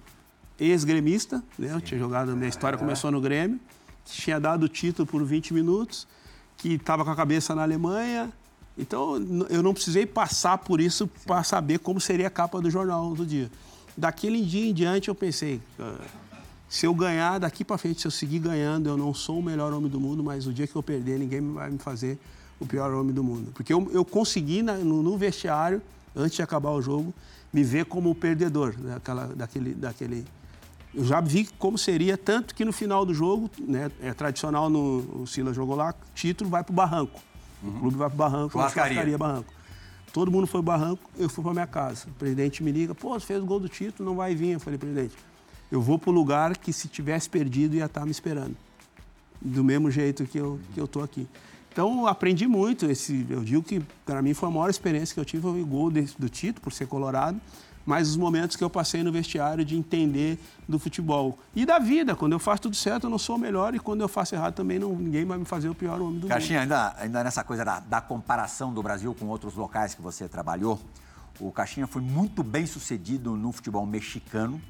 ex-gremista, 0.59 1.41
né? 1.57 1.71
Eu 1.71 1.79
tinha 1.79 1.97
jogado, 1.97 2.35
minha 2.35 2.49
história 2.49 2.77
começou 2.77 3.09
no 3.09 3.21
Grêmio, 3.21 3.57
tinha 4.03 4.37
dado 4.37 4.63
o 4.63 4.67
título 4.67 5.07
por 5.07 5.23
20 5.23 5.53
minutos, 5.53 6.05
que 6.57 6.73
estava 6.73 7.05
com 7.05 7.11
a 7.11 7.15
cabeça 7.15 7.55
na 7.55 7.61
Alemanha, 7.63 8.29
Então, 8.77 9.15
eu 9.49 9.63
não 9.63 9.73
precisei 9.73 10.05
passar 10.05 10.59
por 10.59 10.79
isso 10.79 11.07
para 11.25 11.43
saber 11.43 11.79
como 11.79 11.99
seria 11.99 12.27
a 12.27 12.29
capa 12.29 12.61
do 12.61 12.69
jornal 12.69 13.15
do 13.15 13.25
dia. 13.25 13.49
Daquele 13.97 14.43
dia 14.43 14.69
em 14.69 14.73
diante, 14.73 15.09
eu 15.09 15.15
pensei, 15.15 15.59
se 16.69 16.85
eu 16.85 16.93
ganhar 16.93 17.39
daqui 17.39 17.63
para 17.63 17.77
frente, 17.77 18.01
se 18.01 18.07
eu 18.07 18.11
seguir 18.11 18.39
ganhando, 18.39 18.87
eu 18.87 18.97
não 18.97 19.13
sou 19.13 19.39
o 19.39 19.43
melhor 19.43 19.73
homem 19.73 19.89
do 19.89 19.99
mundo, 19.99 20.23
mas 20.23 20.45
o 20.45 20.53
dia 20.53 20.67
que 20.67 20.75
eu 20.75 20.83
perder, 20.83 21.17
ninguém 21.17 21.41
vai 21.53 21.71
me 21.71 21.79
fazer 21.79 22.19
o 22.59 22.65
pior 22.65 22.93
homem 22.93 23.13
do 23.13 23.23
mundo. 23.23 23.51
Porque 23.53 23.73
eu, 23.73 23.89
eu 23.91 24.03
consegui, 24.05 24.61
na, 24.61 24.75
no, 24.75 25.01
no, 25.01 25.17
vestiário, 25.17 25.81
antes 26.15 26.35
de 26.35 26.41
acabar 26.43 26.71
o 26.71 26.81
jogo, 26.81 27.13
me 27.51 27.63
ver 27.63 27.85
como 27.85 28.09
o 28.11 28.15
perdedor 28.15 28.75
daquela, 28.75 29.27
daquele, 29.27 29.73
daquele... 29.73 30.25
Eu 30.93 31.05
já 31.05 31.21
vi 31.21 31.47
como 31.57 31.77
seria, 31.77 32.17
tanto 32.17 32.53
que 32.53 32.65
no 32.65 32.73
final 32.73 33.05
do 33.05 33.13
jogo, 33.13 33.49
né, 33.59 33.91
é 34.01 34.13
tradicional, 34.13 34.69
no, 34.69 35.21
o 35.21 35.27
Silas 35.27 35.55
jogou 35.55 35.75
lá, 35.75 35.95
título 36.13 36.49
vai 36.49 36.63
para 36.63 36.71
o 36.71 36.75
barranco. 36.75 37.19
Uhum. 37.61 37.69
O 37.69 37.79
clube 37.79 37.97
vai 37.97 38.07
para 38.09 38.15
o 38.15 38.17
barranco, 38.17 38.51
churrascaria 38.51 39.17
barranco. 39.17 39.53
Todo 40.13 40.31
mundo 40.31 40.47
foi 40.47 40.63
para 40.63 40.75
o 40.75 40.77
barranco, 40.77 41.09
eu 41.17 41.29
fui 41.29 41.43
para 41.43 41.53
minha 41.53 41.67
casa. 41.67 42.07
O 42.07 42.13
presidente 42.13 42.63
me 42.63 42.71
liga, 42.71 42.95
pô, 42.95 43.19
você 43.19 43.25
fez 43.25 43.41
o 43.41 43.45
gol 43.45 43.59
do 43.59 43.69
título, 43.69 44.09
não 44.09 44.15
vai 44.15 44.33
vir. 44.33 44.53
Eu 44.53 44.59
falei, 44.59 44.79
presidente, 44.79 45.15
eu 45.71 45.81
vou 45.81 45.99
para 45.99 46.09
o 46.09 46.13
lugar 46.13 46.57
que 46.57 46.71
se 46.71 46.87
tivesse 46.87 47.29
perdido 47.29 47.75
ia 47.75 47.85
estar 47.85 48.01
tá 48.01 48.05
me 48.05 48.11
esperando. 48.11 48.55
Do 49.39 49.63
mesmo 49.63 49.91
jeito 49.91 50.25
que 50.25 50.37
eu, 50.37 50.59
que 50.73 50.79
eu 50.79 50.87
tô 50.87 51.01
aqui. 51.01 51.27
Então, 51.71 52.07
aprendi 52.07 52.47
muito. 52.47 52.87
Esse, 52.87 53.27
eu 53.29 53.43
digo 53.43 53.61
que, 53.61 53.79
para 54.03 54.19
mim, 54.21 54.33
foi 54.33 54.49
a 54.49 54.51
maior 54.51 54.69
experiência 54.69 55.13
que 55.13 55.19
eu 55.19 55.25
tive, 55.25 55.43
foi 55.43 55.61
o 55.61 55.65
gol 55.65 55.91
de, 55.91 56.01
do 56.17 56.27
título, 56.27 56.63
por 56.63 56.73
ser 56.73 56.87
colorado, 56.87 57.39
mas 57.88 58.10
os 58.10 58.17
momentos 58.17 58.58
que 58.58 58.63
eu 58.63 58.69
passei 58.69 59.02
no 59.02 59.13
vestiário 59.13 59.63
de 59.63 59.78
entender 59.78 60.38
do 60.67 60.78
futebol. 60.78 61.39
E 61.56 61.65
da 61.65 61.80
vida, 61.80 62.17
quando 62.17 62.34
eu 62.34 62.39
faço 62.39 62.63
tudo 62.63 62.76
certo, 62.76 63.06
eu 63.06 63.10
não 63.10 63.17
sou 63.17 63.38
o 63.38 63.39
melhor, 63.39 63.73
e 63.73 63.80
quando 63.80 64.02
eu 64.02 64.10
faço 64.10 64.36
errado 64.36 64.56
também, 64.56 64.78
não, 64.78 64.93
ninguém 64.93 65.23
vai 65.23 65.38
me 65.38 65.45
fazer 65.45 65.69
o 65.69 65.73
pior 65.73 66.02
homem 66.02 66.19
do 66.19 66.28
Caixinha, 66.28 66.60
mundo. 66.60 66.73
Ainda, 66.73 66.95
ainda 67.00 67.23
nessa 67.23 67.45
coisa 67.45 67.63
da, 67.63 67.80
da 67.80 68.02
comparação 68.02 68.73
do 68.73 68.84
Brasil 68.84 69.15
com 69.15 69.28
outros 69.28 69.56
locais 69.56 69.95
que 69.95 70.02
você 70.02 70.28
trabalhou, 70.28 70.78
o 71.39 71.50
Caixinha 71.50 71.88
foi 71.88 72.02
muito 72.02 72.43
bem 72.43 72.65
sucedido 72.65 73.38
no 73.38 73.54
futebol 73.54 73.86
mexicano, 73.86 74.62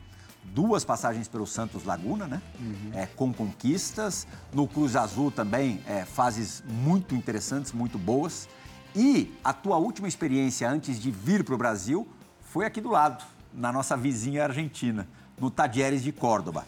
duas 0.54 0.86
passagens 0.86 1.28
pelo 1.28 1.48
Santos 1.48 1.86
Laguna, 1.86 2.28
né? 2.28 2.40
Uhum. 2.60 2.92
É, 2.94 3.08
com 3.08 3.34
conquistas. 3.34 4.28
No 4.54 4.68
Cruz 4.68 4.96
Azul 4.96 5.32
também, 5.32 5.82
é, 5.88 6.06
fases 6.06 6.64
muito 6.70 7.16
interessantes, 7.16 7.72
muito 7.72 7.98
boas. 7.98 8.48
E 8.96 9.34
a 9.44 9.54
tua 9.54 9.78
última 9.78 10.08
experiência 10.08 10.70
antes 10.70 11.02
de 11.02 11.10
vir 11.10 11.44
para 11.44 11.56
o 11.56 11.58
Brasil 11.58 12.08
foi 12.58 12.66
aqui 12.66 12.82
do 12.82 12.90
lado, 12.90 13.24
na 13.54 13.72
nossa 13.72 13.96
vizinha 13.96 14.46
Argentina, 14.46 15.08
no 15.40 15.52
Tadieres 15.52 16.02
de 16.02 16.12
Córdoba. 16.12 16.66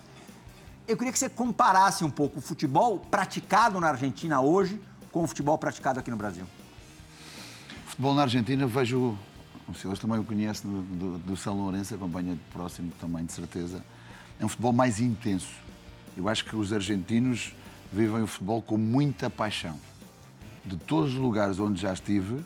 Eu 0.88 0.96
queria 0.96 1.12
que 1.12 1.18
você 1.18 1.28
comparasse 1.28 2.04
um 2.04 2.12
pouco 2.12 2.38
o 2.38 2.42
futebol 2.44 3.00
praticado 3.00 3.80
na 3.80 3.88
Argentina 3.88 4.40
hoje 4.40 4.80
com 5.12 5.24
o 5.24 5.28
futebol 5.28 5.58
praticado 5.58 6.00
aqui 6.00 6.12
no 6.12 6.16
Brasil. 6.16 6.46
Futebol 7.88 8.14
na 8.14 8.22
Argentina, 8.22 8.68
vejo 8.68 9.18
os 9.68 9.80
senhores 9.80 10.00
também 10.00 10.20
o 10.20 10.24
conhecem 10.24 10.70
do, 10.70 10.82
do, 10.84 11.18
do 11.18 11.36
São 11.36 11.58
Lourenço, 11.58 11.96
acompanha 11.96 12.36
de 12.36 12.42
próximo 12.54 12.92
também, 13.02 13.26
de 13.26 13.34
certeza. 13.34 13.84
É 14.40 14.46
um 14.46 14.48
futebol 14.48 14.72
mais 14.72 15.00
intenso. 15.00 15.56
Eu 16.16 16.30
acho 16.30 16.46
que 16.46 16.56
os 16.56 16.72
argentinos 16.72 17.52
vivem 17.92 18.22
o 18.22 18.28
futebol 18.28 18.62
com 18.62 18.78
muita 18.78 19.28
paixão. 19.28 19.76
De 20.64 20.78
todos 20.78 21.16
os 21.16 21.20
lugares 21.20 21.60
onde 21.60 21.82
já 21.82 21.92
estive, 21.92 22.46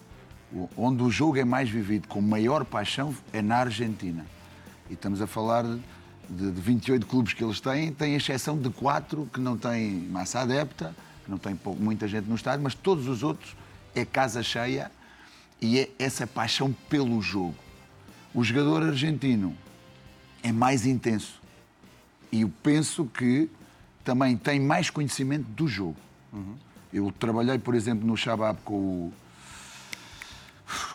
onde 0.77 1.03
o 1.03 1.09
jogo 1.09 1.37
é 1.37 1.45
mais 1.45 1.69
vivido 1.69 2.07
com 2.07 2.21
maior 2.21 2.63
paixão 2.65 3.15
é 3.31 3.41
na 3.41 3.57
Argentina. 3.57 4.25
E 4.89 4.93
estamos 4.93 5.21
a 5.21 5.27
falar 5.27 5.63
de, 6.29 6.51
de 6.51 6.61
28 6.61 7.05
clubes 7.05 7.33
que 7.33 7.43
eles 7.43 7.59
têm, 7.59 7.91
tem 7.91 8.15
exceção 8.15 8.57
de 8.57 8.69
quatro 8.69 9.27
que 9.33 9.39
não 9.39 9.57
têm 9.57 9.91
massa 10.09 10.41
adepta, 10.41 10.95
que 11.23 11.31
não 11.31 11.37
tem 11.37 11.59
muita 11.79 12.07
gente 12.07 12.27
no 12.27 12.35
estádio, 12.35 12.63
mas 12.63 12.73
todos 12.73 13.07
os 13.07 13.23
outros 13.23 13.55
é 13.95 14.05
casa 14.05 14.43
cheia 14.43 14.91
e 15.61 15.79
é 15.79 15.89
essa 15.97 16.27
paixão 16.27 16.75
pelo 16.89 17.21
jogo. 17.21 17.55
O 18.33 18.43
jogador 18.43 18.83
argentino 18.83 19.55
é 20.41 20.51
mais 20.51 20.85
intenso 20.85 21.41
e 22.31 22.41
eu 22.41 22.51
penso 22.61 23.05
que 23.05 23.49
também 24.03 24.35
tem 24.35 24.59
mais 24.59 24.89
conhecimento 24.89 25.45
do 25.49 25.67
jogo. 25.67 25.95
Uhum. 26.33 26.55
Eu 26.91 27.11
trabalhei, 27.11 27.57
por 27.57 27.75
exemplo, 27.75 28.05
no 28.05 28.17
Shabab 28.17 28.59
com 28.63 28.73
o. 28.73 29.13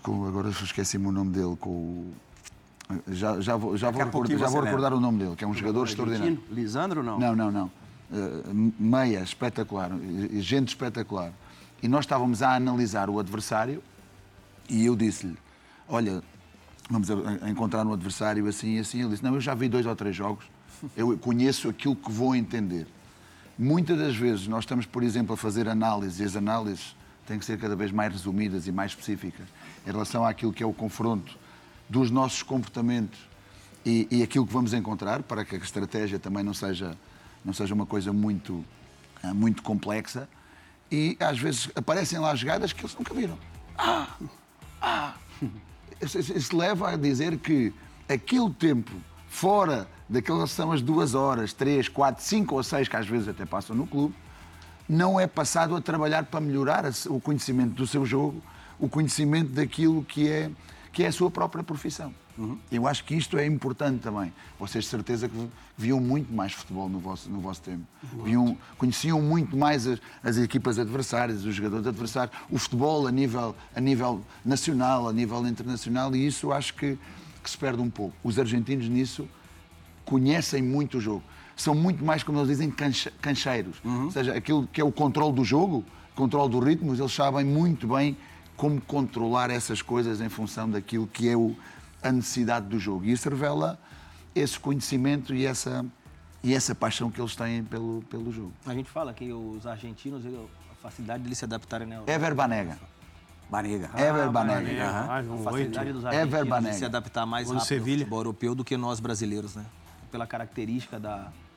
Com, 0.03 0.27
agora 0.27 0.49
esqueci-me 0.49 1.07
o 1.07 1.13
nome 1.13 1.31
dele, 1.33 1.57
com. 1.57 2.11
Já, 3.07 3.39
já 3.41 3.57
vou, 3.57 3.77
já 3.77 3.91
vou, 3.91 4.03
recordar, 4.03 4.39
já 4.39 4.47
vou 4.49 4.63
recordar 4.63 4.95
o 4.95 5.01
nome 5.01 5.19
dele, 5.19 5.37
que 5.37 5.45
é 5.45 5.47
um 5.47 5.53
jogador 5.53 5.87
extraordinário. 5.87 6.43
Lisandro 6.51 7.03
não? 7.03 7.19
Não, 7.19 7.37
não, 7.37 7.51
não. 7.51 7.71
Uh, 8.11 8.73
meia, 8.79 9.21
espetacular, 9.21 9.91
gente 10.41 10.69
espetacular. 10.69 11.33
E 11.83 11.89
nós 11.89 12.05
estávamos 12.05 12.43
a 12.43 12.55
analisar 12.55 13.11
o 13.11 13.19
adversário 13.19 13.83
e 14.69 14.87
eu 14.87 14.97
disse-lhe: 14.97 15.37
Olha, 15.87 16.23
vamos 16.91 17.09
encontrar 17.47 17.87
um 17.87 17.93
adversário 17.93 18.47
assim 18.47 18.77
e 18.77 18.79
assim. 18.79 19.01
Ele 19.01 19.11
disse: 19.11 19.23
Não, 19.23 19.35
eu 19.35 19.41
já 19.41 19.55
vi 19.55 19.69
dois 19.69 19.85
ou 19.85 19.95
três 19.95 20.17
jogos, 20.17 20.47
eu 20.97 21.17
conheço 21.19 21.69
aquilo 21.69 21.95
que 21.95 22.11
vou 22.11 22.35
entender. 22.35 22.87
Muitas 23.59 23.99
das 23.99 24.17
vezes 24.17 24.47
nós 24.47 24.61
estamos, 24.61 24.87
por 24.87 25.03
exemplo, 25.03 25.35
a 25.35 25.37
fazer 25.37 25.69
análises 25.69 26.21
e 26.21 26.25
as 26.25 26.37
análises 26.37 26.97
têm 27.29 27.39
que 27.39 27.45
ser 27.45 27.59
cada 27.59 27.77
vez 27.77 27.93
mais 27.93 28.13
resumidas 28.13 28.67
e 28.67 28.73
mais 28.73 28.93
específicas 28.93 29.47
em 29.87 29.91
relação 29.91 30.25
àquilo 30.25 30.53
que 30.53 30.63
é 30.63 30.67
o 30.67 30.73
confronto 30.73 31.39
dos 31.89 32.11
nossos 32.11 32.43
comportamentos 32.43 33.19
e, 33.85 34.09
e 34.11 34.23
aquilo 34.23 34.47
que 34.47 34.53
vamos 34.53 34.73
encontrar 34.73 35.23
para 35.23 35.45
que 35.45 35.55
a 35.55 35.59
estratégia 35.59 36.19
também 36.19 36.43
não 36.43 36.55
seja, 36.55 36.97
não 37.45 37.53
seja 37.53 37.75
uma 37.75 37.87
coisa 37.87 38.13
muito, 38.13 38.65
eh, 39.23 39.33
muito 39.33 39.63
complexa. 39.63 40.29
E 40.91 41.17
às 41.21 41.39
vezes 41.39 41.71
aparecem 41.75 42.19
lá 42.19 42.35
jogadas 42.35 42.73
que 42.73 42.81
eles 42.81 42.95
nunca 42.95 43.15
viram. 43.15 43.39
Ah, 43.77 44.17
ah! 44.81 45.15
Isso 46.01 46.57
leva 46.57 46.91
a 46.91 46.97
dizer 46.97 47.39
que 47.39 47.73
aquele 48.09 48.51
tempo 48.51 48.93
fora 49.29 49.89
daquelas 50.09 50.51
são 50.51 50.73
as 50.73 50.81
duas 50.81 51.15
horas, 51.15 51.53
três, 51.53 51.89
quatro, 51.89 52.25
cinco 52.25 52.55
ou 52.55 52.63
seis 52.63 52.89
que 52.89 52.97
às 52.97 53.07
vezes 53.07 53.29
até 53.29 53.45
passam 53.45 53.77
no 53.77 53.87
clube, 53.87 54.15
não 54.89 55.21
é 55.21 55.27
passado 55.27 55.77
a 55.77 55.81
trabalhar 55.81 56.25
para 56.25 56.41
melhorar 56.41 56.85
o 57.09 57.21
conhecimento 57.21 57.75
do 57.75 57.87
seu 57.87 58.07
jogo, 58.07 58.43
o 58.79 58.89
conhecimento 58.89 59.53
daquilo 59.53 60.03
que 60.05 60.29
é, 60.29 60.51
que 60.93 61.03
é 61.03 61.09
a 61.09 61.13
sua 61.13 61.31
própria 61.31 61.63
profissão. 61.63 62.15
Uhum. 62.39 62.57
Eu 62.71 62.87
acho 62.87 63.05
que 63.05 63.17
isto 63.17 63.37
é 63.37 63.45
importante 63.45 64.01
também. 64.01 64.33
Vocês 64.61 64.85
de 64.85 64.91
certeza 64.91 65.29
que 65.29 65.49
viam 65.77 66.01
muito 66.01 66.33
mais 66.33 66.53
futebol 66.53 66.89
no 66.89 67.01
vosso, 67.01 67.29
no 67.29 67.41
vosso 67.41 67.61
tempo. 67.61 67.83
Uhum. 68.13 68.23
Viam, 68.23 68.59
conheciam 68.79 69.21
muito 69.21 69.57
mais 69.57 69.87
as, 69.87 70.01
as, 70.23 70.37
equipas 70.37 70.79
adversárias, 70.79 71.45
os 71.45 71.55
jogadores 71.55 71.87
adversários, 71.87 72.37
o 72.49 72.57
futebol 72.57 73.09
a 73.09 73.11
nível, 73.11 73.57
a 73.75 73.81
nível 73.81 74.25
nacional, 74.45 75.09
a 75.09 75.13
nível 75.13 75.45
internacional, 75.49 76.15
e 76.15 76.25
isso 76.25 76.53
acho 76.53 76.75
que, 76.75 76.97
que 77.43 77.51
se 77.51 77.59
perde 77.59 77.83
um 77.83 77.91
pouco. 77.91 78.15
Os 78.23 78.39
argentinos 78.39 78.89
nisso 78.89 79.29
conhecem 80.05 80.63
muito 80.63 80.99
o 80.99 81.01
jogo. 81.01 81.25
São 81.59 81.75
muito 81.75 82.05
mais, 82.05 82.23
como 82.23 82.39
eles 82.39 82.49
dizem, 82.49 82.73
cancheiros. 83.21 83.77
Uhum. 83.85 84.05
Ou 84.05 84.11
seja, 84.13 84.33
aquilo 84.33 84.67
que 84.69 84.81
é 84.81 84.85
o 84.85 84.93
controle 84.93 85.35
do 85.35 85.45
jogo, 85.45 85.85
controle 86.15 86.51
do 86.51 86.61
ritmo, 86.61 86.95
eles 86.95 87.13
sabem 87.13 87.45
muito 87.45 87.89
bem 87.89 88.17
como 88.57 88.81
controlar 88.81 89.51
essas 89.51 89.83
coisas 89.83 90.21
em 90.21 90.29
função 90.29 90.71
daquilo 90.71 91.07
que 91.09 91.29
é 91.29 91.37
o, 91.37 91.57
a 92.01 92.13
necessidade 92.13 92.67
do 92.67 92.79
jogo. 92.79 93.05
E 93.05 93.13
isso 93.13 93.29
revela 93.29 93.77
esse 94.35 94.59
conhecimento 94.59 95.35
e 95.35 95.45
essa, 95.45 95.85
e 96.45 96.55
essa 96.55 96.77
paixão 96.77 97.11
que 97.11 97.21
eles 97.21 97.35
têm 97.35 97.65
pelo, 97.65 98.03
pelo 98.09 98.33
jogo. 98.33 98.53
A 98.65 98.73
gente 98.73 98.89
fala 98.89 99.13
que 99.13 99.33
os 99.33 99.67
argentinos, 99.67 100.25
a 100.25 100.75
facilidade 100.77 101.25
deles 101.25 101.39
se 101.39 101.45
adaptarem 101.45 101.89
na 101.89 101.97
Europa. 101.97 102.13
Ever 102.13 102.35
Banega. 102.37 102.79
Banega. 103.51 103.91
Ah, 103.95 104.01
Ever 104.01 104.31
Banega. 104.31 104.71
Uhum. 104.71 105.41
A 105.41 105.43
facilidade 105.43 105.93
dos 105.93 106.05
argentinos 106.05 106.65
de 106.65 106.75
se 106.75 106.85
adaptar 106.85 107.27
mais 107.27 107.51
rápido 107.51 107.61
ao 107.61 107.85
futebol 107.85 108.19
europeu 108.21 108.55
do 108.55 108.65
que 108.65 108.77
nós 108.77 109.01
brasileiros, 109.01 109.57
né? 109.57 109.67
Pela 110.11 110.27
característica 110.27 110.99
da, 110.99 111.25
de 111.25 111.48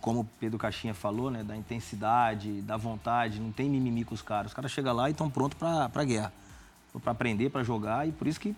como 0.00 0.20
o 0.20 0.24
Pedro 0.38 0.58
Caixinha 0.58 0.94
falou, 0.94 1.30
né? 1.30 1.42
Da 1.42 1.56
intensidade, 1.56 2.62
da 2.62 2.76
vontade, 2.76 3.40
não 3.40 3.52
tem 3.52 3.68
mimimi 3.68 4.04
com 4.04 4.14
os 4.14 4.22
caras. 4.22 4.50
Os 4.50 4.54
caras 4.54 4.70
chegam 4.70 4.94
lá 4.94 5.08
e 5.08 5.12
estão 5.12 5.30
prontos 5.30 5.58
para 5.58 5.90
a 5.92 6.04
guerra. 6.04 6.32
Para 7.02 7.12
aprender, 7.12 7.50
para 7.50 7.62
jogar, 7.62 8.08
e 8.08 8.12
por 8.12 8.26
isso 8.26 8.40
que 8.40 8.56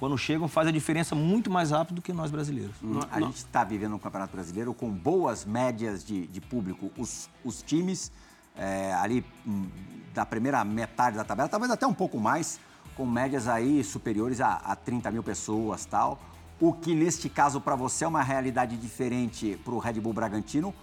quando 0.00 0.16
chegam, 0.16 0.48
faz 0.48 0.66
a 0.66 0.70
diferença 0.70 1.14
muito 1.14 1.50
mais 1.50 1.70
rápido 1.70 1.96
do 1.96 2.02
que 2.02 2.10
nós 2.10 2.30
brasileiros. 2.30 2.74
Hum, 2.82 3.00
a 3.10 3.20
gente 3.20 3.36
está 3.36 3.62
vivendo 3.62 3.94
um 3.94 3.98
campeonato 3.98 4.32
brasileiro 4.32 4.72
com 4.72 4.90
boas 4.90 5.44
médias 5.44 6.02
de, 6.02 6.26
de 6.26 6.40
público. 6.40 6.90
Os, 6.96 7.28
os 7.44 7.60
times 7.60 8.10
é, 8.56 8.94
ali 8.94 9.22
hum, 9.46 9.68
da 10.14 10.24
primeira 10.24 10.64
metade 10.64 11.18
da 11.18 11.24
tabela, 11.24 11.50
talvez 11.50 11.70
até 11.70 11.86
um 11.86 11.92
pouco 11.92 12.18
mais, 12.18 12.58
com 12.96 13.04
médias 13.04 13.46
aí 13.46 13.84
superiores 13.84 14.40
a, 14.40 14.54
a 14.54 14.74
30 14.74 15.10
mil 15.10 15.22
pessoas 15.22 15.84
tal. 15.84 16.18
O 16.60 16.72
que 16.72 16.94
neste 16.94 17.28
caso 17.28 17.60
para 17.60 17.74
você 17.74 18.04
é 18.04 18.08
uma 18.08 18.22
realidade 18.22 18.76
diferente 18.76 19.58
para 19.64 19.74
o 19.74 19.78
Red 19.78 19.94
Bull 19.94 20.12
Bragantino, 20.12 20.74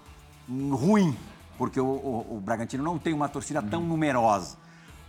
hum, 0.50 0.74
ruim, 0.74 1.16
porque 1.58 1.80
o, 1.80 1.86
o, 1.86 2.38
o 2.38 2.42
Bragantino 2.42 2.84
não 2.84 2.98
tem 2.98 3.14
uma 3.14 3.30
torcida 3.30 3.62
tão 3.62 3.82
numerosa. 3.82 4.58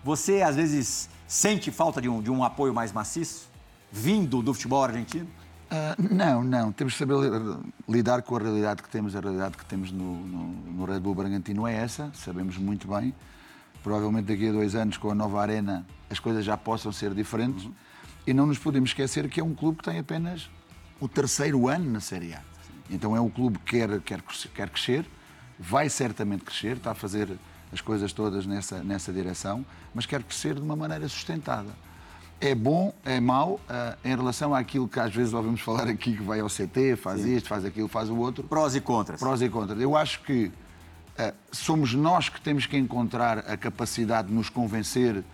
Você 0.04 0.42
às 0.42 0.56
vezes 0.56 1.08
sente 1.26 1.70
falta 1.70 2.00
de 2.00 2.08
um, 2.08 2.20
de 2.20 2.30
um 2.30 2.44
apoio 2.44 2.74
mais 2.74 2.92
maciço? 2.92 3.48
vindo 3.90 4.42
do 4.42 4.54
futebol 4.54 4.84
argentino? 4.84 5.26
Uh, 5.70 6.14
não, 6.14 6.42
não. 6.42 6.72
Temos 6.72 6.94
que 6.94 6.98
saber 6.98 7.14
lidar 7.88 8.22
com 8.22 8.36
a 8.36 8.40
realidade 8.40 8.82
que 8.82 8.88
temos. 8.88 9.14
A 9.14 9.20
realidade 9.20 9.56
que 9.56 9.64
temos 9.66 9.90
no, 9.90 10.16
no, 10.26 10.48
no 10.48 10.84
Red 10.84 11.00
Bull 11.00 11.14
Bragantino 11.14 11.66
é 11.66 11.74
essa, 11.74 12.10
sabemos 12.14 12.56
muito 12.56 12.88
bem. 12.88 13.14
provavelmente 13.82 14.26
daqui 14.26 14.48
a 14.48 14.52
dois 14.52 14.74
anos, 14.74 14.96
com 14.96 15.10
a 15.10 15.14
nova 15.14 15.40
arena, 15.40 15.86
as 16.08 16.18
coisas 16.18 16.44
já 16.44 16.56
possam 16.56 16.92
ser 16.92 17.14
diferentes. 17.14 17.64
Uhum. 17.64 17.72
E 18.26 18.34
não 18.34 18.46
nos 18.46 18.58
podemos 18.58 18.90
esquecer 18.90 19.28
que 19.28 19.40
é 19.40 19.44
um 19.44 19.54
clube 19.54 19.78
que 19.78 19.84
tem 19.84 19.98
apenas 19.98 20.50
o 21.00 21.08
terceiro 21.08 21.68
ano 21.68 21.90
na 21.90 22.00
Série 22.00 22.34
A. 22.34 22.42
Então 22.90 23.14
é 23.14 23.20
um 23.20 23.28
clube 23.28 23.58
que 23.58 23.78
quer, 23.78 24.00
quer, 24.00 24.22
quer 24.54 24.70
crescer, 24.70 25.04
vai 25.58 25.88
certamente 25.88 26.44
crescer, 26.44 26.76
está 26.76 26.92
a 26.92 26.94
fazer 26.94 27.28
as 27.72 27.80
coisas 27.80 28.12
todas 28.12 28.46
nessa, 28.46 28.82
nessa 28.82 29.12
direção, 29.12 29.64
mas 29.94 30.06
quer 30.06 30.22
crescer 30.22 30.54
de 30.54 30.60
uma 30.60 30.76
maneira 30.76 31.06
sustentada. 31.08 31.70
É 32.40 32.54
bom, 32.54 32.94
é 33.04 33.18
mau, 33.18 33.54
uh, 33.54 33.98
em 34.04 34.14
relação 34.14 34.54
àquilo 34.54 34.88
que 34.88 35.00
às 35.00 35.12
vezes 35.12 35.34
ouvimos 35.34 35.60
falar 35.60 35.88
aqui, 35.88 36.16
que 36.16 36.22
vai 36.22 36.40
ao 36.40 36.48
CT, 36.48 36.96
faz 36.96 37.22
Sim. 37.22 37.34
isto, 37.34 37.48
faz 37.48 37.64
aquilo, 37.64 37.88
faz 37.88 38.08
o 38.08 38.16
outro. 38.16 38.44
Prós 38.44 38.76
e 38.76 38.80
contras. 38.80 39.18
Prós 39.18 39.42
e 39.42 39.48
contras. 39.48 39.80
Eu 39.80 39.96
acho 39.96 40.22
que 40.22 40.46
uh, 40.46 41.34
somos 41.50 41.94
nós 41.94 42.28
que 42.28 42.40
temos 42.40 42.64
que 42.64 42.76
encontrar 42.76 43.38
a 43.38 43.56
capacidade 43.56 44.28
de 44.28 44.34
nos 44.34 44.48
convencer 44.48 45.24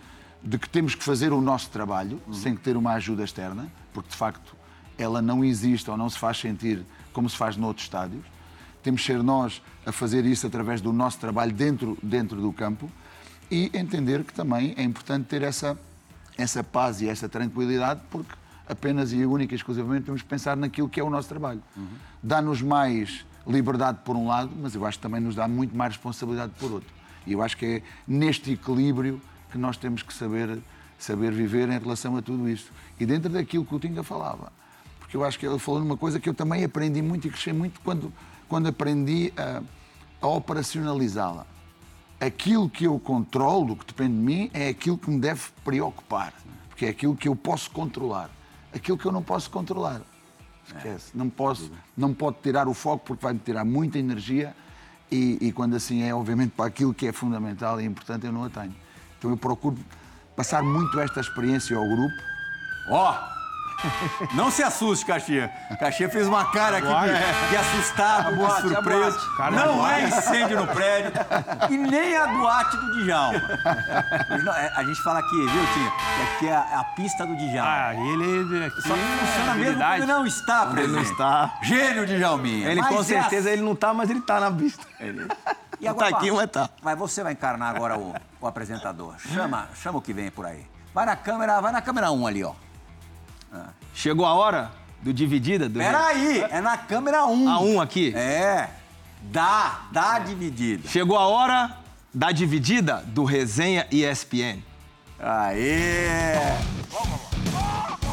de 0.41 0.57
que 0.57 0.67
temos 0.67 0.95
que 0.95 1.03
fazer 1.03 1.31
o 1.31 1.41
nosso 1.41 1.69
trabalho, 1.69 2.19
uhum. 2.27 2.33
sem 2.33 2.55
ter 2.55 2.75
uma 2.75 2.93
ajuda 2.93 3.23
externa, 3.23 3.67
porque 3.93 4.09
de 4.09 4.15
facto 4.15 4.55
ela 4.97 5.21
não 5.21 5.43
existe 5.43 5.89
ou 5.89 5.97
não 5.97 6.09
se 6.09 6.17
faz 6.17 6.37
sentir 6.37 6.85
como 7.13 7.29
se 7.29 7.37
faz 7.37 7.57
noutros 7.57 7.85
estádios. 7.85 8.23
Temos 8.83 9.01
que 9.01 9.07
ser 9.07 9.23
nós 9.23 9.61
a 9.85 9.91
fazer 9.91 10.25
isso 10.25 10.45
através 10.45 10.81
do 10.81 10.93
nosso 10.93 11.19
trabalho 11.19 11.51
dentro, 11.51 11.97
dentro 12.01 12.39
do 12.39 12.51
campo 12.53 12.89
e 13.49 13.71
entender 13.73 14.23
que 14.23 14.33
também 14.33 14.73
é 14.77 14.83
importante 14.83 15.25
ter 15.25 15.41
essa, 15.41 15.77
essa 16.37 16.63
paz 16.63 17.01
e 17.01 17.07
essa 17.07 17.29
tranquilidade, 17.29 18.01
porque 18.09 18.33
apenas 18.67 19.13
e 19.13 19.25
única 19.25 19.53
e 19.53 19.57
exclusivamente 19.57 20.05
temos 20.05 20.21
que 20.21 20.27
pensar 20.27 20.57
naquilo 20.57 20.89
que 20.89 20.99
é 20.99 21.03
o 21.03 21.09
nosso 21.09 21.29
trabalho. 21.29 21.61
Uhum. 21.75 21.87
Dá-nos 22.21 22.61
mais 22.61 23.25
liberdade 23.47 23.99
por 24.03 24.15
um 24.15 24.27
lado, 24.27 24.51
mas 24.59 24.73
eu 24.73 24.85
acho 24.85 24.97
que 24.97 25.03
também 25.03 25.21
nos 25.21 25.35
dá 25.35 25.47
muito 25.47 25.75
mais 25.75 25.93
responsabilidade 25.93 26.53
por 26.59 26.71
outro. 26.71 26.89
E 27.25 27.33
eu 27.33 27.41
acho 27.41 27.57
que 27.57 27.65
é 27.65 27.81
neste 28.07 28.51
equilíbrio 28.51 29.21
que 29.51 29.57
nós 29.57 29.77
temos 29.77 30.01
que 30.01 30.13
saber, 30.13 30.59
saber 30.97 31.31
viver 31.31 31.69
em 31.69 31.79
relação 31.79 32.17
a 32.17 32.21
tudo 32.21 32.49
isto. 32.49 32.71
E 32.99 33.05
dentro 33.05 33.29
daquilo 33.29 33.65
que 33.65 33.73
o 33.73 33.79
Tinga 33.79 34.03
falava, 34.03 34.51
porque 35.15 35.17
eu 35.17 35.23
acho 35.23 35.39
que 35.39 35.45
ele 35.45 35.59
falou 35.59 35.79
numa 35.79 35.95
coisa 35.95 36.19
que 36.19 36.27
eu 36.27 36.33
também 36.33 36.63
aprendi 36.63 37.01
muito 37.01 37.27
e 37.27 37.29
cresci 37.29 37.53
muito 37.53 37.79
quando, 37.81 38.11
quando 38.49 38.67
aprendi 38.67 39.31
a, 39.37 39.61
a 40.21 40.27
operacionalizá-la. 40.27 41.45
Aquilo 42.19 42.69
que 42.69 42.85
eu 42.85 42.99
controlo, 42.99 43.77
que 43.77 43.85
depende 43.85 44.13
de 44.13 44.19
mim, 44.19 44.51
é 44.53 44.69
aquilo 44.69 44.97
que 44.97 45.09
me 45.09 45.19
deve 45.19 45.41
preocupar, 45.63 46.33
porque 46.69 46.85
é 46.85 46.89
aquilo 46.89 47.15
que 47.15 47.27
eu 47.27 47.35
posso 47.35 47.71
controlar. 47.71 48.29
Aquilo 48.73 48.97
que 48.97 49.05
eu 49.05 49.11
não 49.11 49.23
posso 49.23 49.49
controlar, 49.49 50.01
esquece. 50.67 51.11
Não, 51.13 51.29
posso, 51.29 51.71
não 51.95 52.13
pode 52.13 52.37
tirar 52.43 52.67
o 52.67 52.73
foco 52.73 53.05
porque 53.05 53.23
vai-me 53.23 53.39
tirar 53.39 53.63
muita 53.63 53.97
energia 53.97 54.53
e, 55.09 55.37
e, 55.39 55.51
quando 55.53 55.75
assim 55.75 56.03
é, 56.03 56.13
obviamente, 56.13 56.51
para 56.51 56.65
aquilo 56.65 56.93
que 56.93 57.07
é 57.07 57.13
fundamental 57.13 57.79
e 57.79 57.85
importante, 57.85 58.25
eu 58.25 58.33
não 58.33 58.43
a 58.43 58.49
tenho. 58.49 58.75
Então 59.17 59.29
eu 59.31 59.37
procuro 59.37 59.77
passar 60.35 60.61
muito 60.61 60.99
esta 60.99 61.21
experiência 61.21 61.77
ao 61.77 61.87
grupo. 61.87 62.15
Ó! 62.89 63.13
Oh! 63.13 63.34
Não 64.33 64.51
se 64.51 64.63
assuste, 64.63 65.05
Caxia. 65.05 65.51
Caxia 65.79 66.09
fez 66.09 66.27
uma 66.27 66.45
cara 66.51 66.77
aqui 66.77 66.87
de, 66.87 67.49
de 67.49 67.57
assustado, 67.57 68.35
de 68.35 68.61
surpreso. 68.61 69.19
Não 69.51 69.87
é 69.87 70.07
incêndio 70.07 70.61
no 70.61 70.67
prédio 70.67 71.11
e 71.69 71.77
nem 71.77 72.17
a 72.17 72.27
boate 72.27 72.77
do 72.77 73.03
Djalma. 73.03 73.41
Não, 74.43 74.53
é, 74.53 74.73
a 74.75 74.83
gente 74.83 75.01
fala 75.03 75.19
aqui, 75.19 75.35
viu, 75.35 75.67
Tinha? 75.73 75.91
Que 75.91 76.23
aqui 76.23 76.47
é 76.47 76.55
a, 76.55 76.79
a 76.79 76.83
pista 76.95 77.25
do 77.25 77.35
Djalma. 77.35 77.71
Ah, 77.71 77.95
ele 77.95 78.65
aqui 78.65 78.81
Só 78.81 78.93
que 78.93 79.01
funciona 79.01 79.51
é 79.51 79.55
mesmo 79.55 79.81
quando 79.81 79.93
ele 79.93 80.05
não 80.05 80.25
está 80.25 80.65
presente. 80.65 80.89
Ele 80.89 80.95
não 80.95 81.01
está. 81.01 81.53
Gênio 81.61 82.05
Djalminha. 82.05 82.69
Ele 82.69 82.81
mas 82.81 82.89
com 82.89 83.01
é 83.01 83.03
certeza 83.03 83.49
ele 83.49 83.61
não 83.61 83.73
está, 83.73 83.93
mas 83.93 84.09
ele 84.09 84.19
está 84.19 84.39
na 84.39 84.51
pista. 84.51 84.85
Ele... 84.99 85.27
E 85.77 85.87
agora, 85.87 86.09
tá 86.09 86.17
aqui, 86.17 86.31
mas 86.31 86.49
tá. 86.49 86.69
Mas 86.81 86.97
você 86.97 87.21
vai 87.21 87.33
encarnar 87.33 87.75
agora 87.75 87.97
o, 87.97 88.15
o 88.39 88.47
apresentador. 88.47 89.15
Chama, 89.19 89.67
chama 89.75 89.99
o 89.99 90.01
que 90.01 90.13
vem 90.13 90.31
por 90.31 90.45
aí. 90.45 90.65
Vai 90.93 91.05
na 91.05 91.15
câmera, 91.17 91.59
vai 91.59 91.71
na 91.73 91.81
câmera 91.81 92.11
1 92.11 92.27
ali, 92.27 92.43
ó. 92.43 92.53
Chegou 93.93 94.25
a 94.25 94.33
hora 94.33 94.71
do 95.01 95.13
dividida? 95.13 95.69
Do... 95.69 95.79
Peraí, 95.79 96.41
é 96.41 96.61
na 96.61 96.77
câmera 96.77 97.25
1. 97.25 97.49
A 97.49 97.59
1 97.59 97.81
aqui? 97.81 98.13
É. 98.15 98.69
Dá, 99.21 99.87
dá 99.91 100.19
dividida. 100.19 100.87
Chegou 100.87 101.17
a 101.17 101.27
hora 101.27 101.77
da 102.13 102.31
dividida 102.31 103.03
do 103.07 103.23
Resenha 103.23 103.87
ESPN. 103.91 104.63
Aê! 105.19 106.35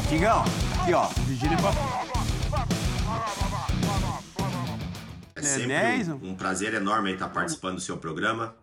Tigão, 0.09 0.43
aqui 0.81 0.93
ó. 0.93 1.07
Dividida 1.25 1.55
É 5.35 5.41
sempre 5.41 6.13
um, 6.13 6.31
um 6.31 6.35
prazer 6.35 6.73
enorme 6.73 7.13
estar 7.13 7.29
participando 7.29 7.75
do 7.75 7.81
seu 7.81 7.97
programa. 7.97 8.55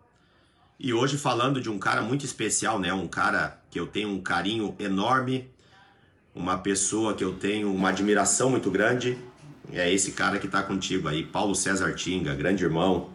E 0.79 0.93
hoje 0.93 1.17
falando 1.17 1.61
de 1.61 1.69
um 1.69 1.77
cara 1.77 2.01
muito 2.01 2.25
especial, 2.25 2.79
né? 2.79 2.91
Um 2.91 3.07
cara 3.07 3.59
que 3.69 3.79
eu 3.79 3.85
tenho 3.85 4.09
um 4.09 4.21
carinho 4.21 4.75
enorme 4.79 5.49
uma 6.33 6.57
pessoa 6.57 7.13
que 7.13 7.23
eu 7.23 7.33
tenho 7.33 7.73
uma 7.73 7.89
admiração 7.89 8.49
muito 8.49 8.71
grande 8.71 9.17
é 9.71 9.91
esse 9.91 10.11
cara 10.11 10.39
que 10.39 10.45
está 10.45 10.63
contigo 10.63 11.07
aí, 11.07 11.23
Paulo 11.23 11.55
César 11.55 11.93
Tinga, 11.93 12.33
grande 12.35 12.63
irmão. 12.63 13.09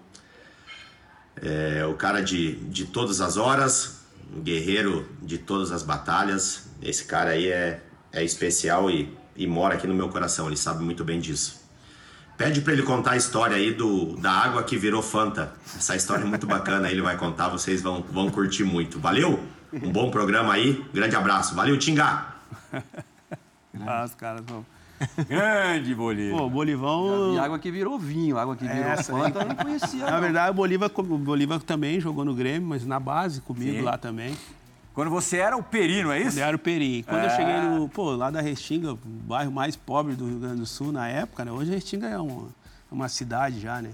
É 1.42 1.84
o 1.84 1.94
cara 1.94 2.22
de, 2.22 2.56
de 2.56 2.86
todas 2.86 3.20
as 3.20 3.36
horas, 3.36 4.00
guerreiro 4.42 5.06
de 5.22 5.38
todas 5.38 5.70
as 5.70 5.82
batalhas. 5.82 6.68
Esse 6.82 7.04
cara 7.04 7.30
aí 7.30 7.48
é, 7.48 7.82
é 8.12 8.24
especial 8.24 8.90
e, 8.90 9.14
e 9.34 9.46
mora 9.46 9.74
aqui 9.74 9.86
no 9.86 9.94
meu 9.94 10.08
coração, 10.08 10.46
ele 10.46 10.56
sabe 10.56 10.82
muito 10.82 11.04
bem 11.04 11.20
disso. 11.20 11.64
Pede 12.38 12.60
para 12.60 12.74
ele 12.74 12.82
contar 12.82 13.12
a 13.12 13.16
história 13.16 13.56
aí 13.56 13.72
do, 13.72 14.16
da 14.16 14.30
água 14.30 14.62
que 14.62 14.76
virou 14.76 15.02
Fanta. 15.02 15.54
Essa 15.74 15.96
história 15.96 16.22
é 16.22 16.26
muito 16.26 16.46
bacana, 16.46 16.90
ele 16.90 17.00
vai 17.00 17.16
contar, 17.16 17.48
vocês 17.48 17.80
vão, 17.80 18.02
vão 18.10 18.30
curtir 18.30 18.64
muito. 18.64 18.98
Valeu? 18.98 19.42
Um 19.72 19.90
bom 19.90 20.10
programa 20.10 20.52
aí, 20.52 20.84
grande 20.92 21.16
abraço. 21.16 21.54
Valeu, 21.54 21.78
Tinga! 21.78 22.35
Ah, 23.86 24.04
os 24.04 24.14
caras 24.14 24.42
vão. 24.46 24.64
Grande 25.28 25.94
Bolívar. 25.94 26.38
Pô, 26.38 26.48
Bolivão. 26.48 27.34
E 27.34 27.38
água 27.38 27.58
que 27.58 27.70
virou 27.70 27.98
vinho, 27.98 28.38
água 28.38 28.56
que 28.56 28.66
virou 28.66 28.90
Essa, 28.90 29.12
Fanta, 29.12 29.40
eu 29.40 29.48
não 29.48 29.54
conhecia. 29.54 30.04
Na 30.04 30.12
não. 30.12 30.20
verdade, 30.20 30.50
o 30.50 30.54
Bolívar, 30.54 30.90
o 30.96 31.18
Bolívar 31.18 31.60
também 31.60 32.00
jogou 32.00 32.24
no 32.24 32.34
Grêmio, 32.34 32.66
mas 32.68 32.86
na 32.86 32.98
base 32.98 33.40
comigo 33.40 33.78
Sim. 33.78 33.82
lá 33.82 33.98
também. 33.98 34.36
Quando 34.94 35.10
você 35.10 35.36
era 35.36 35.54
o 35.54 35.62
Peri, 35.62 36.02
não 36.02 36.10
é 36.10 36.20
isso? 36.20 36.30
Quando 36.30 36.38
eu 36.38 36.44
era 36.46 36.56
o 36.56 36.58
Peri. 36.58 37.02
Quando 37.02 37.20
é. 37.20 37.26
eu 37.26 37.30
cheguei 37.30 37.60
no, 37.60 37.88
pô, 37.88 38.12
lá 38.12 38.30
da 38.30 38.40
Restinga, 38.40 38.94
o 38.94 38.98
bairro 39.04 39.52
mais 39.52 39.76
pobre 39.76 40.14
do 40.14 40.26
Rio 40.26 40.38
Grande 40.38 40.60
do 40.60 40.66
Sul 40.66 40.90
na 40.90 41.06
época, 41.06 41.44
né? 41.44 41.52
Hoje 41.52 41.70
a 41.70 41.74
Restinga 41.74 42.06
é 42.06 42.18
uma, 42.18 42.48
uma 42.90 43.08
cidade 43.08 43.60
já, 43.60 43.82
né? 43.82 43.90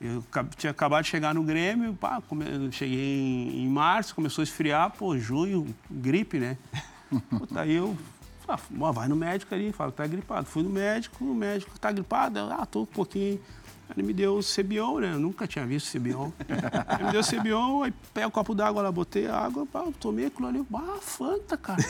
Eu 0.00 0.24
tinha 0.56 0.72
acabado 0.72 1.04
de 1.04 1.10
chegar 1.10 1.32
no 1.34 1.44
Grêmio, 1.44 1.94
pá, 1.94 2.20
come... 2.28 2.44
cheguei 2.72 2.98
em, 2.98 3.64
em 3.64 3.68
março, 3.68 4.12
começou 4.12 4.42
a 4.42 4.44
esfriar, 4.44 4.90
pô, 4.90 5.16
junho, 5.16 5.72
gripe, 5.88 6.40
né? 6.40 6.58
Puta, 7.30 7.60
aí 7.60 7.74
eu 7.74 7.96
ah, 8.46 8.58
vai 8.92 9.08
no 9.08 9.16
médico 9.16 9.54
ali, 9.54 9.72
fala 9.72 9.90
que 9.90 9.96
tá 9.96 10.06
gripado. 10.06 10.46
Fui 10.46 10.62
no 10.62 10.68
médico, 10.68 11.24
o 11.24 11.34
médico 11.34 11.78
tá 11.78 11.90
gripado. 11.90 12.40
Ah, 12.40 12.66
tô 12.66 12.82
um 12.82 12.86
pouquinho. 12.86 13.40
Ele 13.90 14.06
me 14.06 14.12
deu 14.12 14.36
o 14.36 14.42
Cebion, 14.42 14.98
né? 14.98 15.12
Eu 15.12 15.20
nunca 15.20 15.46
tinha 15.46 15.64
visto 15.66 15.86
Cebion. 15.86 16.30
Ele 16.48 17.04
me 17.04 17.12
deu 17.12 17.20
o 17.20 17.24
Cebion, 17.24 17.82
aí 17.84 17.92
pega 18.12 18.26
o 18.26 18.28
um 18.28 18.32
copo 18.32 18.54
d'água 18.54 18.82
lá, 18.82 18.90
botei 18.90 19.26
a 19.26 19.36
água, 19.36 19.66
pá, 19.66 19.84
tomei 20.00 20.26
aquilo 20.26 20.48
ali. 20.48 20.66
Ah, 20.74 20.98
Fanta, 21.00 21.56
cara. 21.56 21.80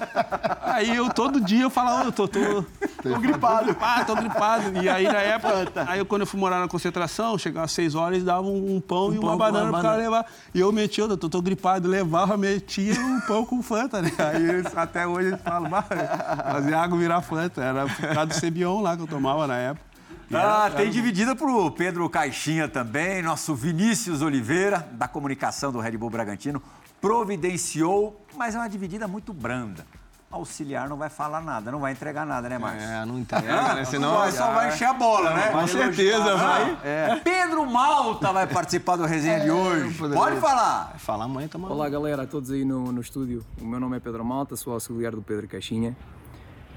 aí 0.62 0.94
eu 0.94 1.08
todo 1.10 1.40
dia 1.40 1.62
eu 1.62 1.70
falava, 1.70 2.08
eu 2.08 2.12
tô, 2.12 2.28
tô, 2.28 2.64
tô 3.02 3.18
gripado. 3.20 3.74
Ah, 3.80 4.04
tô 4.04 4.14
gripado. 4.16 4.82
E 4.82 4.88
aí 4.88 5.04
na 5.04 5.20
época, 5.20 5.52
Fanta. 5.54 5.84
aí 5.88 5.98
eu, 6.00 6.06
quando 6.06 6.22
eu 6.22 6.26
fui 6.26 6.38
morar 6.38 6.60
na 6.60 6.68
concentração, 6.68 7.38
chegava 7.38 7.64
às 7.64 7.72
seis 7.72 7.94
horas, 7.94 8.22
dava 8.22 8.46
um, 8.46 8.76
um 8.76 8.80
pão 8.80 9.08
um 9.08 9.14
e 9.14 9.18
uma 9.18 9.28
pão, 9.28 9.38
banana 9.38 9.72
pro 9.72 9.82
cara 9.82 9.96
levar. 9.96 10.26
E 10.54 10.60
eu 10.60 10.70
metia, 10.72 11.04
eu 11.04 11.16
tô, 11.16 11.28
tô 11.28 11.40
gripado, 11.40 11.88
levava, 11.88 12.36
metia 12.36 13.00
um 13.00 13.20
pão 13.20 13.44
com 13.46 13.62
Fanta, 13.62 14.02
né? 14.02 14.12
Aí 14.18 14.62
até 14.76 15.06
hoje 15.06 15.28
eles 15.28 15.40
falam, 15.40 15.70
fazia 15.70 16.78
água 16.78 16.98
virar 16.98 17.22
Fanta. 17.22 17.62
Era 17.62 17.86
por 17.86 18.14
causa 18.14 18.26
do 18.26 18.34
Cebion 18.34 18.82
lá 18.82 18.96
que 18.96 19.02
eu 19.02 19.06
tomava 19.06 19.46
na 19.46 19.56
época. 19.56 19.87
Ah, 20.32 20.70
tem 20.76 20.90
dividida 20.90 21.34
para 21.34 21.46
o 21.46 21.70
Pedro 21.70 22.08
Caixinha 22.10 22.68
também, 22.68 23.22
nosso 23.22 23.54
Vinícius 23.54 24.20
Oliveira, 24.20 24.86
da 24.92 25.08
comunicação 25.08 25.72
do 25.72 25.80
Red 25.80 25.96
Bull 25.96 26.10
Bragantino, 26.10 26.62
providenciou, 27.00 28.20
mas 28.36 28.54
é 28.54 28.58
uma 28.58 28.68
dividida 28.68 29.08
muito 29.08 29.32
branda. 29.32 29.86
Auxiliar 30.30 30.86
não 30.86 30.98
vai 30.98 31.08
falar 31.08 31.40
nada, 31.40 31.72
não 31.72 31.78
vai 31.80 31.92
entregar 31.92 32.26
nada, 32.26 32.46
né, 32.46 32.58
Márcio? 32.58 32.86
É, 32.86 33.02
não 33.06 33.18
entrega, 33.18 33.74
né? 33.74 33.84
Senão 33.86 34.30
só 34.30 34.52
vai 34.52 34.68
encher 34.68 34.88
a 34.88 34.92
bola, 34.92 35.32
né? 35.32 35.48
Com 35.48 35.66
certeza, 35.66 36.36
vai. 36.36 36.78
É. 36.84 37.16
Pedro 37.24 37.64
Malta 37.64 38.30
vai 38.30 38.46
participar 38.46 38.96
do 38.96 39.06
resenha 39.06 39.38
é, 39.38 39.40
de 39.44 39.50
hoje. 39.50 39.94
Pode 39.94 40.38
falar. 40.38 40.88
Vai 40.90 40.98
falar 40.98 41.24
amanhã, 41.24 41.48
tá 41.48 41.58
Olá, 41.58 41.88
galera, 41.88 42.24
a 42.24 42.26
todos 42.26 42.50
aí 42.50 42.66
no, 42.66 42.92
no 42.92 43.00
estúdio. 43.00 43.42
O 43.58 43.64
meu 43.64 43.80
nome 43.80 43.96
é 43.96 44.00
Pedro 44.00 44.22
Malta, 44.22 44.54
sou 44.54 44.74
auxiliar 44.74 45.12
do 45.12 45.22
Pedro 45.22 45.48
Caixinha. 45.48 45.96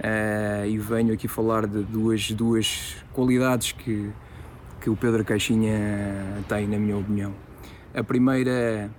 Uh, 0.02 0.66
e 0.66 0.80
venho 0.80 1.14
aqui 1.14 1.28
falar 1.28 1.68
de 1.68 1.84
duas, 1.84 2.32
duas 2.32 2.95
qualidades 3.14 3.72
que, 3.72 4.10
que 4.80 4.89
o 4.89 4.95
Pedro 4.95 5.24
Caixinha 5.24 6.43
tem, 6.47 6.68
na 6.68 6.80
minha 6.80 6.97
opinião. 6.97 7.34
A 7.93 8.04
primeira 8.04 8.89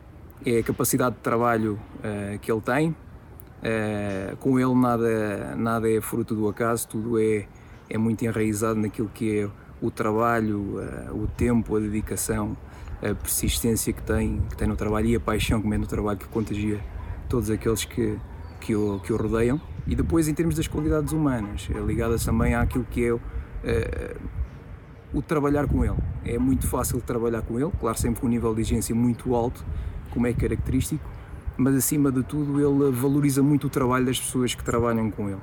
é 0.46 0.58
a 0.58 0.62
capacidade 0.62 1.16
de 1.16 1.22
trabalho 1.22 1.76
uh, 1.98 2.38
que 2.38 2.52
ele 2.52 2.60
tem. 2.60 2.90
Uh, 2.90 4.36
com 4.38 4.60
ele 4.60 4.74
nada, 4.74 5.56
nada 5.56 5.90
é 5.90 6.00
fruto 6.00 6.36
do 6.36 6.48
acaso, 6.48 6.86
tudo 6.86 7.18
é, 7.18 7.48
é 7.90 7.98
muito 7.98 8.24
enraizado 8.24 8.78
naquilo 8.78 9.10
que 9.12 9.40
é 9.40 9.50
o 9.80 9.90
trabalho, 9.90 10.80
o 11.12 11.26
tempo, 11.26 11.76
a 11.76 11.80
dedicação 11.80 12.56
a 13.02 13.14
persistência 13.16 13.92
que 13.92 14.02
tem, 14.02 14.40
que 14.48 14.56
tem 14.56 14.68
no 14.68 14.76
trabalho 14.76 15.08
e 15.08 15.16
a 15.16 15.20
paixão 15.20 15.60
que 15.60 15.66
mete 15.66 15.80
no 15.80 15.86
trabalho 15.88 16.18
que 16.18 16.28
contagia 16.28 16.80
todos 17.28 17.50
aqueles 17.50 17.84
que, 17.84 18.16
que, 18.60 18.76
o, 18.76 19.00
que 19.00 19.12
o 19.12 19.16
rodeiam. 19.16 19.60
E 19.86 19.96
depois, 19.96 20.28
em 20.28 20.34
termos 20.34 20.54
das 20.54 20.68
qualidades 20.68 21.12
humanas, 21.12 21.68
ligadas 21.86 22.24
também 22.24 22.54
àquilo 22.54 22.86
que 22.90 23.04
é 23.04 23.12
uh, 23.12 23.20
o 25.12 25.20
trabalhar 25.20 25.66
com 25.66 25.84
ele. 25.84 25.96
É 26.24 26.38
muito 26.38 26.66
fácil 26.66 27.00
trabalhar 27.00 27.42
com 27.42 27.58
ele, 27.58 27.70
claro, 27.80 27.98
sempre 27.98 28.20
com 28.20 28.26
um 28.26 28.30
nível 28.30 28.54
de 28.54 28.60
exigência 28.60 28.94
muito 28.94 29.34
alto, 29.34 29.64
como 30.10 30.26
é 30.26 30.32
característico, 30.32 31.04
mas 31.56 31.74
acima 31.74 32.12
de 32.12 32.22
tudo 32.22 32.60
ele 32.60 32.92
valoriza 32.92 33.42
muito 33.42 33.66
o 33.66 33.70
trabalho 33.70 34.06
das 34.06 34.20
pessoas 34.20 34.54
que 34.54 34.62
trabalham 34.62 35.10
com 35.10 35.28
ele. 35.28 35.40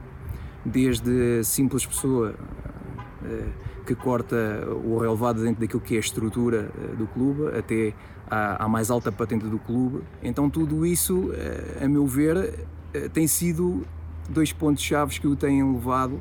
Desde 0.65 1.43
simples 1.43 1.85
pessoa 1.85 2.33
uh, 3.21 3.85
que 3.85 3.95
corta 3.95 4.35
o 4.85 4.99
relevado 4.99 5.41
dentro 5.43 5.59
daquilo 5.59 5.81
que 5.81 5.95
é 5.95 5.97
a 5.97 5.99
estrutura 5.99 6.69
do 6.97 7.07
clube, 7.07 7.57
até 7.57 7.93
à, 8.29 8.67
mais 8.67 8.91
alta 8.91 9.11
patente 9.11 9.45
do 9.45 9.57
clube. 9.57 10.01
Então 10.21 10.47
tudo 10.47 10.85
isso, 10.85 11.31
a 11.81 11.87
meu 11.87 12.05
ver, 12.05 12.67
tem 13.11 13.25
sido 13.25 13.83
dois 14.29 14.53
pontos 14.53 14.83
chaves 14.83 15.17
que 15.17 15.27
o 15.27 15.35
têm 15.35 15.63
levado 15.71 16.19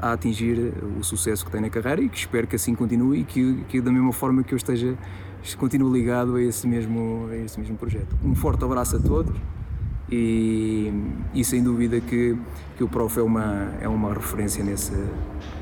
a 0.00 0.12
atingir 0.12 0.72
o 0.98 1.04
sucesso 1.04 1.44
que 1.44 1.50
tem 1.50 1.60
na 1.60 1.68
carreira 1.68 2.00
e 2.00 2.08
que 2.08 2.16
espero 2.16 2.46
que 2.46 2.56
assim 2.56 2.74
continue 2.74 3.20
e 3.20 3.24
que, 3.24 3.64
que 3.68 3.80
da 3.80 3.92
mesma 3.92 4.12
forma 4.12 4.42
que 4.42 4.54
eu 4.54 4.56
esteja 4.56 4.96
continuo 5.58 5.92
ligado 5.92 6.36
a 6.36 6.42
esse 6.42 6.66
mesmo 6.66 7.28
a 7.30 7.36
esse 7.36 7.58
mesmo 7.58 7.76
projeto. 7.76 8.16
Um 8.24 8.34
forte 8.34 8.64
abraço 8.64 8.96
a 8.96 9.00
todos 9.00 9.34
e, 10.10 10.92
e 11.34 11.44
sem 11.44 11.62
dúvida 11.62 12.00
que, 12.00 12.36
que 12.76 12.84
o 12.84 12.88
Prof 12.88 13.18
é 13.18 13.22
uma 13.22 13.72
é 13.80 13.88
uma 13.88 14.14
referência 14.14 14.64
nesse 14.64 14.94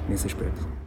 nesse 0.09 0.27
aspecto. 0.27 0.78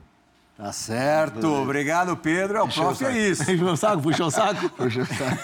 Tá 0.61 0.71
certo. 0.71 1.47
Obrigado, 1.47 2.15
Pedro. 2.15 2.59
É 2.59 2.61
o 2.61 2.67
prof, 2.67 3.03
é 3.03 3.29
isso. 3.29 3.43
Puxou 3.49 3.71
o 3.71 3.75
saco, 3.75 4.01
puxou 4.03 4.27
o 4.27 4.31
saco. 4.31 4.69
Puxou 4.77 5.01
o 5.01 5.05
saco. 5.07 5.37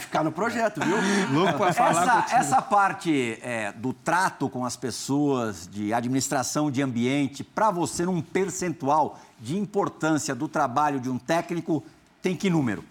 Ficar 0.00 0.22
no 0.22 0.30
projeto, 0.30 0.82
viu? 0.84 0.98
Louco 1.32 1.56
pra 1.56 1.72
falar 1.72 2.26
essa, 2.26 2.36
essa 2.36 2.60
parte 2.60 3.38
é, 3.40 3.72
do 3.72 3.94
trato 3.94 4.50
com 4.50 4.66
as 4.66 4.76
pessoas, 4.76 5.66
de 5.66 5.94
administração 5.94 6.70
de 6.70 6.82
ambiente, 6.82 7.42
para 7.42 7.70
você, 7.70 8.04
num 8.04 8.20
percentual 8.20 9.18
de 9.40 9.56
importância 9.56 10.34
do 10.34 10.46
trabalho 10.46 11.00
de 11.00 11.08
um 11.08 11.18
técnico, 11.18 11.82
tem 12.20 12.36
que 12.36 12.50
número? 12.50 12.84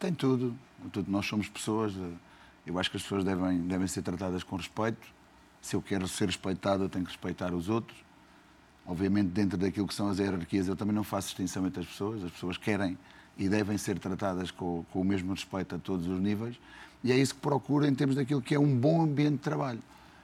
Tem 0.00 0.14
tudo. 0.14 0.56
tudo. 0.90 1.10
Nós 1.10 1.26
somos 1.26 1.46
pessoas. 1.46 1.92
Eh, 1.92 2.12
eu 2.68 2.78
acho 2.78 2.90
que 2.90 2.96
as 2.96 3.02
pessoas 3.02 3.22
devem, 3.22 3.58
devem 3.58 3.86
ser 3.86 4.00
tratadas 4.00 4.42
com 4.42 4.56
respeito. 4.56 5.06
Se 5.60 5.76
eu 5.76 5.82
quero 5.82 6.08
ser 6.08 6.24
respeitado, 6.24 6.84
eu 6.84 6.88
tenho 6.88 7.04
que 7.04 7.10
respeitar 7.10 7.52
os 7.52 7.68
outros 7.68 8.03
Obviamente, 8.86 9.28
dentro 9.28 9.56
daquilo 9.56 9.86
que 9.86 9.94
são 9.94 10.08
as 10.08 10.18
hierarquias, 10.18 10.68
eu 10.68 10.76
também 10.76 10.94
não 10.94 11.04
faço 11.04 11.28
distinção 11.28 11.66
entre 11.66 11.80
as 11.80 11.86
pessoas. 11.86 12.22
As 12.22 12.30
pessoas 12.30 12.58
querem 12.58 12.98
e 13.36 13.48
devem 13.48 13.76
ser 13.78 13.98
tratadas 13.98 14.50
com, 14.50 14.84
com 14.92 15.00
o 15.00 15.04
mesmo 15.04 15.32
respeito 15.32 15.74
a 15.74 15.78
todos 15.78 16.06
os 16.06 16.20
níveis. 16.20 16.56
E 17.02 17.10
é 17.10 17.16
isso 17.16 17.34
que 17.34 17.40
procuro 17.40 17.86
em 17.86 17.94
termos 17.94 18.16
daquilo 18.16 18.40
que 18.40 18.54
é 18.54 18.58
um 18.58 18.76
bom 18.76 19.02
ambiente 19.02 19.32
de 19.32 19.38
trabalho. 19.38 19.80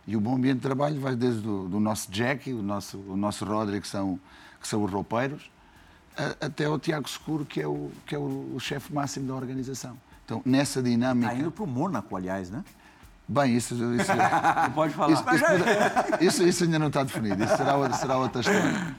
E 0.07 0.17
o 0.17 0.21
bom 0.21 0.37
ambiente 0.37 0.57
de 0.57 0.63
trabalho 0.63 1.01
vai 1.01 1.15
desde 1.15 1.47
o 1.47 1.69
do 1.69 1.81
nosso 1.81 2.13
Jackie, 2.13 2.53
o 2.53 2.63
nosso, 2.63 2.99
o 2.99 3.17
nosso 3.17 3.45
Rodri, 3.45 3.81
que 3.81 3.89
são, 3.89 4.19
que 4.61 4.67
são 4.67 4.83
os 4.83 4.91
roupeiros, 4.91 5.51
a, 6.17 6.47
até 6.47 6.69
o 6.69 6.79
Tiago 6.79 7.09
Seguro, 7.09 7.45
que 7.45 7.61
é 7.61 7.67
o, 7.67 7.91
que 8.07 8.15
é 8.15 8.19
o, 8.19 8.55
o 8.55 8.61
chefe 8.61 8.93
máximo 8.93 9.27
da 9.27 9.35
organização. 9.35 9.97
Então, 10.25 10.43
nessa 10.45 10.83
dinâmica. 10.83 11.33
Está 11.33 11.41
indo 11.41 11.51
para 11.51 11.65
o 11.65 11.67
Mônaco, 11.67 12.17
aliás, 12.17 12.51
né? 12.51 12.65
Bem, 13.31 13.57
isso, 13.57 13.75
isso 13.95 14.11
pode 14.75 14.93
falar. 14.93 15.13
Isso, 15.13 15.25
isso, 16.21 16.43
isso, 16.49 16.65
ainda 16.65 16.81
não 16.81 16.89
está 16.89 17.05
definido. 17.05 17.45
Isso 17.45 17.57
será, 17.57 17.77
outra, 17.77 17.97
será 17.97 18.17
outra 18.17 18.41
história. 18.41 18.97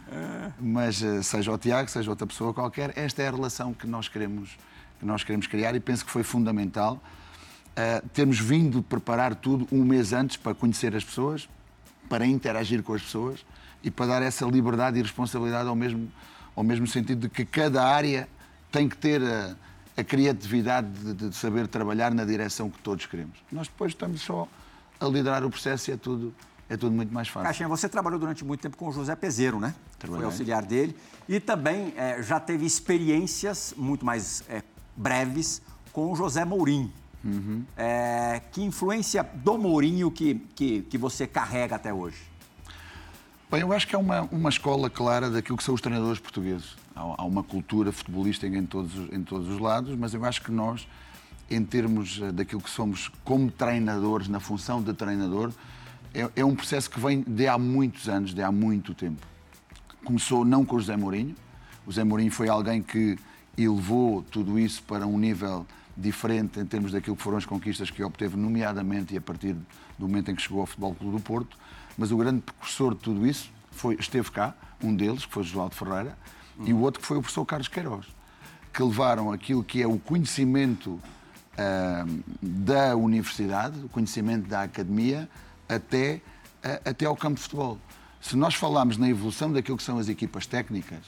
Mas 0.57 1.03
eh, 1.03 1.21
seja 1.21 1.51
o 1.51 1.57
Tiago, 1.57 1.89
seja 1.89 2.09
outra 2.09 2.25
pessoa 2.25 2.53
qualquer, 2.53 2.93
esta 2.95 3.21
é 3.21 3.27
a 3.27 3.31
relação 3.31 3.73
que 3.73 3.85
nós 3.85 4.07
queremos, 4.07 4.57
que 5.01 5.05
nós 5.05 5.21
queremos 5.21 5.47
criar 5.47 5.75
e 5.75 5.81
penso 5.81 6.05
que 6.05 6.11
foi 6.11 6.23
fundamental 6.23 6.97
uh, 7.71 8.07
termos 8.13 8.39
vindo 8.39 8.81
preparar 8.81 9.35
tudo 9.35 9.67
um 9.69 9.83
mês 9.83 10.13
antes 10.13 10.37
para 10.37 10.55
conhecer 10.55 10.95
as 10.95 11.03
pessoas, 11.03 11.49
para 12.07 12.25
interagir 12.25 12.81
com 12.83 12.93
as 12.93 13.01
pessoas 13.01 13.45
e 13.83 13.91
para 13.91 14.05
dar 14.05 14.21
essa 14.21 14.45
liberdade 14.45 14.97
e 14.97 15.01
responsabilidade 15.01 15.67
ao 15.67 15.75
mesmo, 15.75 16.09
ao 16.55 16.63
mesmo 16.63 16.87
sentido 16.87 17.27
de 17.27 17.29
que 17.29 17.43
cada 17.43 17.83
área 17.83 18.29
tem 18.71 18.87
que 18.87 18.95
ter. 18.95 19.21
Uh, 19.21 19.70
a 19.95 20.03
criatividade 20.03 20.87
de, 20.87 21.29
de, 21.29 21.35
saber 21.35 21.67
trabalhar 21.67 22.13
na 22.13 22.23
direção 22.23 22.69
que 22.69 22.79
todos 22.79 23.05
queremos. 23.05 23.37
Nós 23.51 23.67
depois 23.67 23.91
estamos 23.91 24.21
só 24.21 24.47
a 24.99 25.05
liderar 25.05 25.43
o 25.43 25.49
processo 25.49 25.91
e 25.91 25.93
é 25.93 25.97
tudo, 25.97 26.33
é 26.69 26.77
tudo 26.77 26.95
muito 26.95 27.13
mais 27.13 27.27
fácil. 27.27 27.45
Caixinha, 27.45 27.69
você 27.69 27.89
trabalhou 27.89 28.19
durante 28.19 28.45
muito 28.45 28.61
tempo 28.61 28.77
com 28.77 28.87
o 28.87 28.91
José 28.91 29.15
Peseiro, 29.15 29.59
né? 29.59 29.75
Trabalhei. 29.99 30.23
Foi 30.23 30.31
auxiliar 30.31 30.63
dele. 30.63 30.95
E 31.27 31.39
também 31.39 31.93
é, 31.97 32.21
já 32.21 32.39
teve 32.39 32.65
experiências 32.65 33.73
muito 33.75 34.05
mais 34.05 34.43
é, 34.47 34.63
breves 34.95 35.61
com 35.91 36.11
o 36.11 36.15
José 36.15 36.45
Mourinho. 36.45 36.91
Uhum. 37.23 37.63
É, 37.77 38.41
que 38.51 38.63
influência 38.63 39.23
do 39.23 39.57
Mourinho 39.57 40.09
que, 40.09 40.35
que, 40.55 40.81
que 40.83 40.97
você 40.97 41.27
carrega 41.27 41.75
até 41.75 41.93
hoje? 41.93 42.17
Bem, 43.51 43.61
eu 43.61 43.73
acho 43.73 43.85
que 43.85 43.93
é 43.93 43.99
uma, 43.99 44.21
uma 44.31 44.49
escola 44.49 44.89
clara 44.89 45.29
daquilo 45.29 45.57
que 45.57 45.63
são 45.63 45.75
os 45.75 45.81
treinadores 45.81 46.19
portugueses 46.19 46.77
há 47.17 47.25
uma 47.25 47.43
cultura 47.43 47.91
futebolística 47.91 48.55
em 48.55 48.65
todos, 48.65 48.93
em 49.11 49.23
todos 49.23 49.49
os 49.49 49.59
lados, 49.59 49.95
mas 49.97 50.13
eu 50.13 50.23
acho 50.25 50.41
que 50.41 50.51
nós, 50.51 50.87
em 51.49 51.63
termos 51.63 52.19
eh, 52.21 52.31
daquilo 52.31 52.61
que 52.61 52.69
somos 52.69 53.09
como 53.23 53.49
treinadores, 53.51 54.27
na 54.27 54.39
função 54.39 54.81
de 54.81 54.93
treinador, 54.93 55.51
é, 56.13 56.29
é 56.35 56.45
um 56.45 56.55
processo 56.55 56.89
que 56.89 56.99
vem 56.99 57.21
de 57.21 57.47
há 57.47 57.57
muitos 57.57 58.07
anos, 58.07 58.33
de 58.33 58.41
há 58.41 58.51
muito 58.51 58.93
tempo. 58.93 59.25
Começou 60.03 60.43
não 60.45 60.65
com 60.65 60.75
o 60.75 60.79
José 60.79 60.97
Mourinho, 60.97 61.35
o 61.85 61.91
José 61.91 62.03
Mourinho 62.03 62.31
foi 62.31 62.47
alguém 62.49 62.81
que 62.81 63.17
elevou 63.57 64.21
tudo 64.23 64.57
isso 64.59 64.83
para 64.83 65.05
um 65.05 65.17
nível 65.17 65.65
diferente 65.95 66.59
em 66.59 66.65
termos 66.65 66.91
daquilo 66.91 67.15
que 67.15 67.23
foram 67.23 67.37
as 67.37 67.45
conquistas 67.45 67.89
que 67.89 68.03
obteve, 68.03 68.37
nomeadamente 68.37 69.13
e 69.13 69.17
a 69.17 69.21
partir 69.21 69.55
do 69.97 70.07
momento 70.07 70.31
em 70.31 70.35
que 70.35 70.41
chegou 70.41 70.61
ao 70.61 70.65
Futebol 70.65 70.95
Clube 70.95 71.17
do 71.17 71.23
Porto. 71.23 71.57
Mas 71.97 72.11
o 72.11 72.17
grande 72.17 72.41
precursor 72.41 72.95
de 72.95 73.01
tudo 73.01 73.25
isso 73.27 73.51
foi, 73.71 73.95
esteve 73.95 74.31
cá, 74.31 74.55
um 74.83 74.95
deles, 74.95 75.25
que 75.25 75.33
foi 75.33 75.43
João 75.43 75.69
Ferreira, 75.69 76.17
e 76.59 76.73
o 76.73 76.79
outro 76.79 77.01
que 77.01 77.07
foi 77.07 77.17
o 77.17 77.21
professor 77.21 77.45
Carlos 77.45 77.67
Queiroz, 77.67 78.05
que 78.73 78.81
levaram 78.81 79.31
aquilo 79.31 79.63
que 79.63 79.81
é 79.81 79.87
o 79.87 79.97
conhecimento 79.99 80.91
uh, 80.91 82.23
da 82.41 82.95
universidade, 82.95 83.79
o 83.83 83.89
conhecimento 83.89 84.47
da 84.47 84.63
academia, 84.63 85.29
até, 85.67 86.21
uh, 86.63 86.89
até 86.89 87.05
ao 87.05 87.15
campo 87.15 87.35
de 87.35 87.41
futebol. 87.41 87.77
Se 88.21 88.35
nós 88.35 88.53
falarmos 88.53 88.97
na 88.97 89.09
evolução 89.09 89.51
daquilo 89.51 89.77
que 89.77 89.83
são 89.83 89.97
as 89.97 90.07
equipas 90.07 90.45
técnicas, 90.45 90.99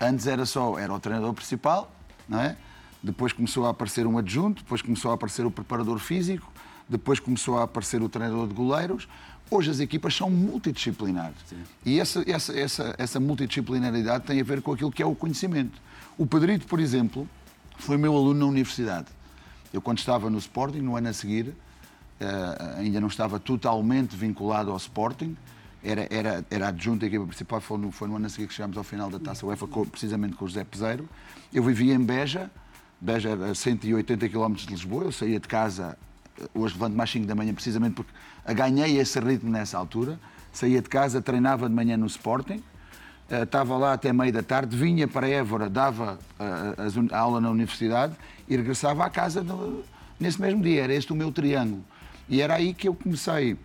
antes 0.00 0.26
era 0.26 0.44
só 0.44 0.78
era 0.78 0.92
o 0.92 1.00
treinador 1.00 1.32
principal, 1.32 1.90
não 2.28 2.40
é? 2.40 2.56
depois 3.02 3.32
começou 3.32 3.66
a 3.66 3.70
aparecer 3.70 4.06
um 4.06 4.18
adjunto, 4.18 4.62
depois 4.62 4.82
começou 4.82 5.10
a 5.10 5.14
aparecer 5.14 5.46
o 5.46 5.50
preparador 5.50 5.98
físico, 5.98 6.52
depois 6.88 7.20
começou 7.20 7.58
a 7.58 7.64
aparecer 7.64 8.02
o 8.02 8.08
treinador 8.08 8.46
de 8.48 8.54
goleiros, 8.54 9.08
Hoje 9.50 9.70
as 9.70 9.80
equipas 9.80 10.14
são 10.14 10.28
multidisciplinares. 10.28 11.36
Sim. 11.46 11.56
E 11.84 11.98
essa, 11.98 12.22
essa, 12.30 12.58
essa, 12.58 12.94
essa 12.98 13.20
multidisciplinaridade 13.20 14.24
tem 14.24 14.40
a 14.40 14.44
ver 14.44 14.60
com 14.60 14.72
aquilo 14.72 14.92
que 14.92 15.02
é 15.02 15.06
o 15.06 15.14
conhecimento. 15.14 15.80
O 16.18 16.26
Pedrito, 16.26 16.66
por 16.66 16.78
exemplo, 16.78 17.26
foi 17.78 17.96
meu 17.96 18.14
aluno 18.14 18.40
na 18.40 18.46
universidade. 18.46 19.06
Eu, 19.72 19.80
quando 19.80 19.98
estava 19.98 20.28
no 20.28 20.36
Sporting, 20.36 20.80
no 20.80 20.96
ano 20.96 21.08
a 21.08 21.12
seguir, 21.14 21.48
uh, 21.48 21.54
ainda 22.78 23.00
não 23.00 23.08
estava 23.08 23.40
totalmente 23.40 24.14
vinculado 24.16 24.70
ao 24.70 24.76
Sporting, 24.76 25.34
era, 25.82 26.06
era, 26.10 26.44
era 26.50 26.68
adjunto 26.68 27.00
da 27.00 27.06
equipa 27.06 27.24
principal, 27.24 27.60
foi 27.60 27.78
no, 27.78 27.90
foi 27.90 28.08
no 28.08 28.16
ano 28.16 28.26
a 28.26 28.28
seguir 28.28 28.48
que 28.48 28.54
chegámos 28.54 28.76
ao 28.76 28.84
final 28.84 29.08
da 29.08 29.18
Taça 29.18 29.46
UEFA, 29.46 29.66
precisamente 29.90 30.36
com 30.36 30.44
o 30.44 30.48
José 30.48 30.64
Peseiro. 30.64 31.08
Eu 31.54 31.62
vivia 31.62 31.94
em 31.94 32.04
Beja, 32.04 32.50
Beja 33.00 33.32
a 33.50 33.54
180 33.54 34.28
km 34.28 34.52
de 34.54 34.66
Lisboa, 34.66 35.04
eu 35.04 35.12
saía 35.12 35.40
de 35.40 35.48
casa 35.48 35.96
hoje 36.54 36.74
levanto 36.74 36.94
mais 36.94 37.10
5 37.10 37.26
da 37.26 37.34
manhã 37.34 37.52
precisamente 37.52 37.94
porque 37.94 38.12
ganhei 38.54 38.98
esse 38.98 39.18
ritmo 39.20 39.50
nessa 39.50 39.78
altura. 39.78 40.18
Saía 40.52 40.80
de 40.80 40.88
casa, 40.88 41.20
treinava 41.20 41.68
de 41.68 41.74
manhã 41.74 41.96
no 41.96 42.06
Sporting, 42.06 42.62
uh, 43.30 43.42
estava 43.42 43.76
lá 43.76 43.92
até 43.92 44.12
meio 44.12 44.32
da 44.32 44.42
tarde, 44.42 44.76
vinha 44.76 45.06
para 45.06 45.28
Évora, 45.28 45.68
dava 45.68 46.18
uh, 46.38 47.14
a 47.14 47.18
aula 47.18 47.40
na 47.40 47.50
universidade 47.50 48.14
e 48.48 48.56
regressava 48.56 49.04
à 49.04 49.10
casa 49.10 49.44
nesse 50.18 50.40
mesmo 50.40 50.62
dia. 50.62 50.84
Era 50.84 50.94
este 50.94 51.12
o 51.12 51.16
meu 51.16 51.30
triângulo. 51.30 51.84
E 52.28 52.40
era 52.40 52.54
aí 52.54 52.74
que 52.74 52.88
eu 52.88 52.94
comecei 52.94 53.56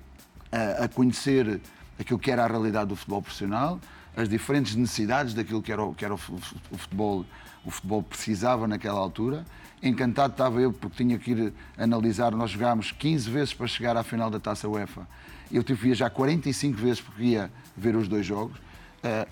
a, 0.79 0.87
conhecer 0.87 1.59
aquilo 1.99 2.19
que 2.19 2.31
era 2.31 2.43
a 2.43 2.47
realidade 2.47 2.87
do 2.87 2.95
futebol 2.95 3.21
profissional, 3.21 3.79
as 4.15 4.29
diferentes 4.29 4.75
necessidades 4.75 5.33
daquilo 5.33 5.61
que 5.61 5.71
era, 5.71 5.83
o, 5.83 5.93
que 5.93 6.05
era 6.05 6.13
o, 6.13 6.17
futebol, 6.17 7.25
o 7.65 7.71
futebol 7.71 8.03
precisava 8.03 8.67
naquela 8.67 8.99
altura 8.99 9.45
encantado 9.83 10.31
estava 10.31 10.61
eu 10.61 10.71
porque 10.71 11.03
tinha 11.03 11.19
que 11.19 11.31
ir 11.31 11.53
analisar. 11.77 12.31
Nós 12.31 12.51
jogámos 12.51 12.91
15 12.91 13.29
vezes 13.29 13.53
para 13.53 13.67
chegar 13.67 13.97
à 13.97 14.03
final 14.03 14.29
da 14.29 14.39
Taça 14.39 14.67
UEFA. 14.67 15.05
Eu 15.51 15.61
tive 15.63 15.79
que 15.79 15.85
viajar 15.87 16.09
45 16.09 16.77
vezes 16.77 17.01
porque 17.01 17.23
ia 17.23 17.51
ver 17.75 17.95
os 17.95 18.07
dois 18.07 18.25
jogos. 18.25 18.57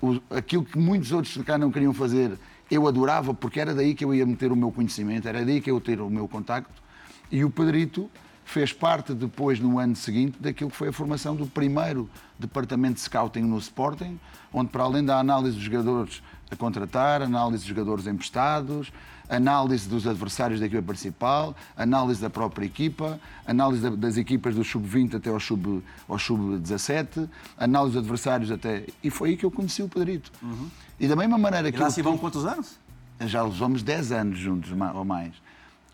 Uh, 0.02 0.20
o, 0.30 0.36
aquilo 0.36 0.64
que 0.64 0.78
muitos 0.78 1.10
outros 1.10 1.34
cá 1.38 1.56
não 1.56 1.72
queriam 1.72 1.94
fazer, 1.94 2.38
eu 2.70 2.86
adorava 2.86 3.32
porque 3.32 3.58
era 3.58 3.74
daí 3.74 3.94
que 3.94 4.04
eu 4.04 4.14
ia 4.14 4.26
meter 4.26 4.52
o 4.52 4.56
meu 4.56 4.70
conhecimento, 4.70 5.26
era 5.26 5.42
daí 5.44 5.62
que 5.62 5.70
eu 5.70 5.76
ia 5.76 5.80
ter 5.80 6.00
o 6.00 6.10
meu 6.10 6.28
contacto. 6.28 6.82
E 7.30 7.42
o 7.42 7.50
Pedrito 7.50 8.10
fez 8.44 8.72
parte 8.72 9.14
depois, 9.14 9.58
no 9.58 9.78
ano 9.78 9.96
seguinte, 9.96 10.36
daquilo 10.38 10.70
que 10.70 10.76
foi 10.76 10.88
a 10.88 10.92
formação 10.92 11.34
do 11.34 11.46
primeiro 11.46 12.10
departamento 12.38 12.94
de 12.94 13.00
scouting 13.00 13.42
no 13.42 13.56
Sporting, 13.56 14.20
onde 14.52 14.70
para 14.70 14.82
além 14.82 15.02
da 15.02 15.18
análise 15.18 15.56
dos 15.56 15.64
jogadores 15.64 16.22
a 16.52 16.56
contratar, 16.56 17.22
análise 17.22 17.62
de 17.62 17.68
jogadores 17.70 18.06
emprestados, 18.06 18.92
análise 19.28 19.88
dos 19.88 20.06
adversários 20.06 20.60
da 20.60 20.66
equipa 20.66 20.82
principal, 20.82 21.56
análise 21.76 22.20
da 22.20 22.28
própria 22.28 22.66
equipa, 22.66 23.18
análise 23.46 23.88
das 23.90 24.16
equipas 24.16 24.54
do 24.54 24.62
sub-20 24.62 25.16
até 25.16 25.30
ao 25.30 25.40
sub-17, 25.40 27.08
sub 27.14 27.30
análise 27.56 27.94
dos 27.94 28.02
adversários 28.02 28.50
até. 28.50 28.84
E 29.02 29.10
foi 29.10 29.30
aí 29.30 29.36
que 29.36 29.46
eu 29.46 29.50
conheci 29.50 29.82
o 29.82 29.88
Pedrito. 29.88 30.30
Uhum. 30.42 30.68
E 31.00 31.08
da 31.08 31.16
mesma 31.16 31.38
maneira 31.38 31.72
que. 31.72 31.78
E 31.78 31.80
lá 31.80 31.90
se 31.90 32.02
vão 32.02 32.18
quantos 32.18 32.44
anos? 32.44 32.78
Já 33.20 33.42
vamos 33.44 33.82
10 33.82 34.12
anos 34.12 34.38
juntos 34.38 34.70
ou 34.72 35.04
mais. 35.04 35.32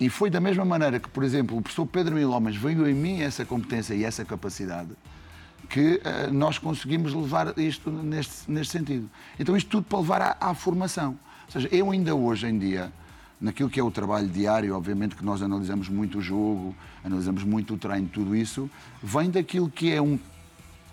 E 0.00 0.08
foi 0.08 0.30
da 0.30 0.40
mesma 0.40 0.64
maneira 0.64 0.98
que, 0.98 1.08
por 1.08 1.24
exemplo, 1.24 1.56
o 1.56 1.62
professor 1.62 1.84
Pedro 1.86 2.14
Mil 2.14 2.30
Homens 2.30 2.56
veio 2.56 2.88
em 2.88 2.94
mim 2.94 3.20
essa 3.20 3.44
competência 3.44 3.94
e 3.94 4.04
essa 4.04 4.24
capacidade 4.24 4.90
que 5.68 6.00
uh, 6.00 6.32
nós 6.32 6.58
conseguimos 6.58 7.12
levar 7.12 7.56
isto 7.58 7.90
neste, 7.90 8.50
neste 8.50 8.72
sentido. 8.72 9.08
Então, 9.38 9.56
isto 9.56 9.68
tudo 9.68 9.84
para 9.84 9.98
levar 9.98 10.22
à, 10.22 10.36
à, 10.40 10.54
formação. 10.54 11.18
Ou 11.46 11.52
seja, 11.52 11.68
eu 11.70 11.90
ainda 11.90 12.14
hoje 12.14 12.46
em 12.46 12.58
dia, 12.58 12.92
naquilo 13.40 13.68
que 13.68 13.78
é 13.78 13.82
o 13.82 13.90
trabalho 13.90 14.28
diário, 14.28 14.74
obviamente 14.74 15.14
que 15.14 15.24
nós 15.24 15.42
analisamos 15.42 15.88
muito 15.88 16.18
o 16.18 16.22
jogo, 16.22 16.74
analisamos 17.04 17.44
muito 17.44 17.74
o 17.74 17.78
treino, 17.78 18.08
tudo 18.08 18.34
isso, 18.34 18.70
vem 19.02 19.30
daquilo 19.30 19.70
que 19.70 19.92
é 19.92 20.00
um, 20.00 20.18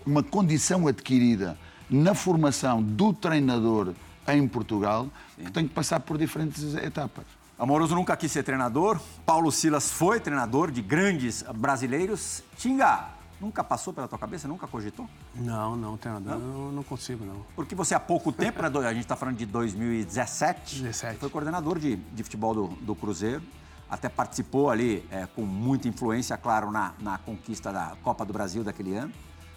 uma 0.04 0.22
condição 0.22 0.86
adquirida 0.86 1.58
na 1.88 2.14
formação 2.14 2.82
do 2.82 3.12
treinador 3.12 3.94
em 4.28 4.46
Portugal, 4.46 5.08
Sim. 5.36 5.44
que 5.44 5.52
tem 5.52 5.68
que 5.68 5.74
passar 5.74 6.00
por 6.00 6.18
diferentes 6.18 6.74
etapas. 6.74 7.24
Amoroso 7.58 7.94
nunca 7.94 8.14
quis 8.16 8.30
ser 8.30 8.42
treinador. 8.42 9.00
Paulo 9.24 9.50
Silas 9.50 9.90
foi 9.90 10.20
treinador 10.20 10.70
de 10.70 10.82
grandes 10.82 11.42
brasileiros. 11.54 12.42
Tinga, 12.58 13.08
nunca 13.40 13.62
passou 13.62 13.92
pela 13.92 14.08
tua 14.08 14.18
cabeça? 14.18 14.48
Nunca 14.48 14.66
cogitou? 14.66 15.08
Não, 15.34 15.76
não, 15.76 15.96
treinador. 15.96 16.38
Não, 16.38 16.48
não, 16.48 16.72
não 16.72 16.82
consigo, 16.82 17.24
não. 17.24 17.44
Porque 17.54 17.74
você 17.74 17.94
há 17.94 18.00
pouco 18.00 18.32
tempo, 18.32 18.62
né, 18.62 18.68
a 18.68 18.92
gente 18.92 19.02
está 19.02 19.16
falando 19.16 19.36
de 19.36 19.46
2017, 19.46 20.82
17. 20.82 21.18
foi 21.18 21.30
coordenador 21.30 21.78
de, 21.78 21.96
de 21.96 22.22
futebol 22.22 22.54
do, 22.54 22.68
do 22.68 22.94
Cruzeiro. 22.94 23.42
Até 23.88 24.08
participou 24.08 24.68
ali 24.68 25.06
é, 25.10 25.26
com 25.26 25.42
muita 25.42 25.86
influência, 25.86 26.36
claro, 26.36 26.72
na, 26.72 26.92
na 26.98 27.18
conquista 27.18 27.72
da 27.72 27.96
Copa 28.02 28.24
do 28.24 28.32
Brasil 28.32 28.64
daquele 28.64 28.96
ano. 28.96 29.12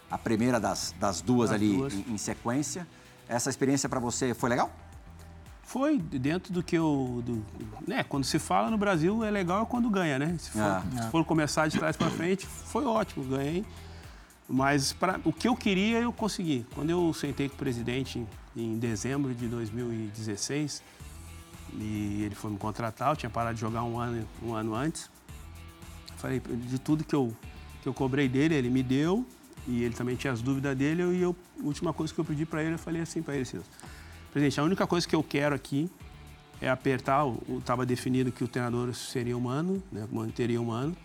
A 0.10 0.18
primeira 0.18 0.60
das, 0.60 0.94
das 1.00 1.22
duas 1.22 1.52
ali 1.52 1.78
duas. 1.78 1.94
Em, 1.94 2.14
em 2.14 2.18
sequência. 2.18 2.88
Essa 3.28 3.50
experiência 3.50 3.90
para 3.90 4.00
você 4.00 4.34
foi 4.34 4.50
legal? 4.50 4.72
Foi 5.70 6.00
dentro 6.00 6.52
do 6.52 6.64
que 6.64 6.76
eu. 6.76 7.22
Do, 7.24 7.46
né, 7.88 8.04
quando 8.04 8.24
se 8.24 8.40
fala 8.40 8.72
no 8.72 8.78
Brasil 8.78 9.24
é 9.24 9.30
legal 9.30 9.68
quando 9.68 9.88
ganha, 9.88 10.18
né? 10.18 10.36
Se 10.40 10.50
for, 10.50 10.62
ah, 10.62 10.84
se 11.00 11.12
for 11.12 11.24
começar 11.24 11.68
de 11.68 11.78
trás 11.78 11.96
para 11.96 12.10
frente, 12.10 12.48
foi 12.48 12.86
ótimo, 12.86 13.24
ganhei. 13.24 13.64
Mas 14.48 14.94
pra, 14.94 15.20
o 15.24 15.32
que 15.32 15.48
eu 15.48 15.56
queria, 15.56 16.00
eu 16.00 16.12
consegui. 16.12 16.66
Quando 16.74 16.90
eu 16.90 17.14
sentei 17.14 17.48
com 17.48 17.54
o 17.54 17.58
presidente 17.60 18.26
em 18.58 18.80
dezembro 18.80 19.32
de 19.36 19.48
2016, 19.48 20.82
e 21.76 22.24
ele 22.24 22.34
foi 22.34 22.50
me 22.50 22.58
contratar, 22.58 23.12
eu 23.12 23.16
tinha 23.16 23.30
parado 23.30 23.54
de 23.54 23.62
jogar 23.62 23.84
um 23.84 24.00
ano, 24.00 24.28
um 24.42 24.56
ano 24.56 24.74
antes. 24.74 25.08
Falei, 26.18 26.40
de 26.40 26.80
tudo 26.80 27.04
que 27.04 27.14
eu, 27.14 27.32
que 27.84 27.88
eu 27.88 27.94
cobrei 27.94 28.28
dele, 28.28 28.56
ele 28.56 28.72
me 28.72 28.82
deu, 28.82 29.24
e 29.68 29.84
ele 29.84 29.94
também 29.94 30.16
tinha 30.16 30.34
as 30.34 30.42
dúvidas 30.42 30.76
dele, 30.76 31.04
e 31.16 31.22
eu, 31.22 31.36
a 31.62 31.64
última 31.64 31.94
coisa 31.94 32.12
que 32.12 32.20
eu 32.20 32.26
pedi 32.26 32.44
para 32.44 32.64
ele, 32.64 32.74
eu 32.74 32.80
falei 32.80 33.04
assim 33.04 33.22
para 33.22 33.36
ele, 33.36 33.46
Silas, 33.46 33.68
Presidente, 34.32 34.60
a 34.60 34.64
única 34.64 34.86
coisa 34.86 35.08
que 35.08 35.16
eu 35.16 35.24
quero 35.24 35.56
aqui 35.56 35.90
é 36.62 36.70
apertar, 36.70 37.26
estava 37.58 37.86
definido 37.86 38.32
que 38.32 38.44
o 38.44 38.48
treinador 38.48 38.94
seria 38.94 39.36
humano, 39.36 39.82
né, 39.92 40.08
manteria 40.12 40.62
humano. 40.62 40.96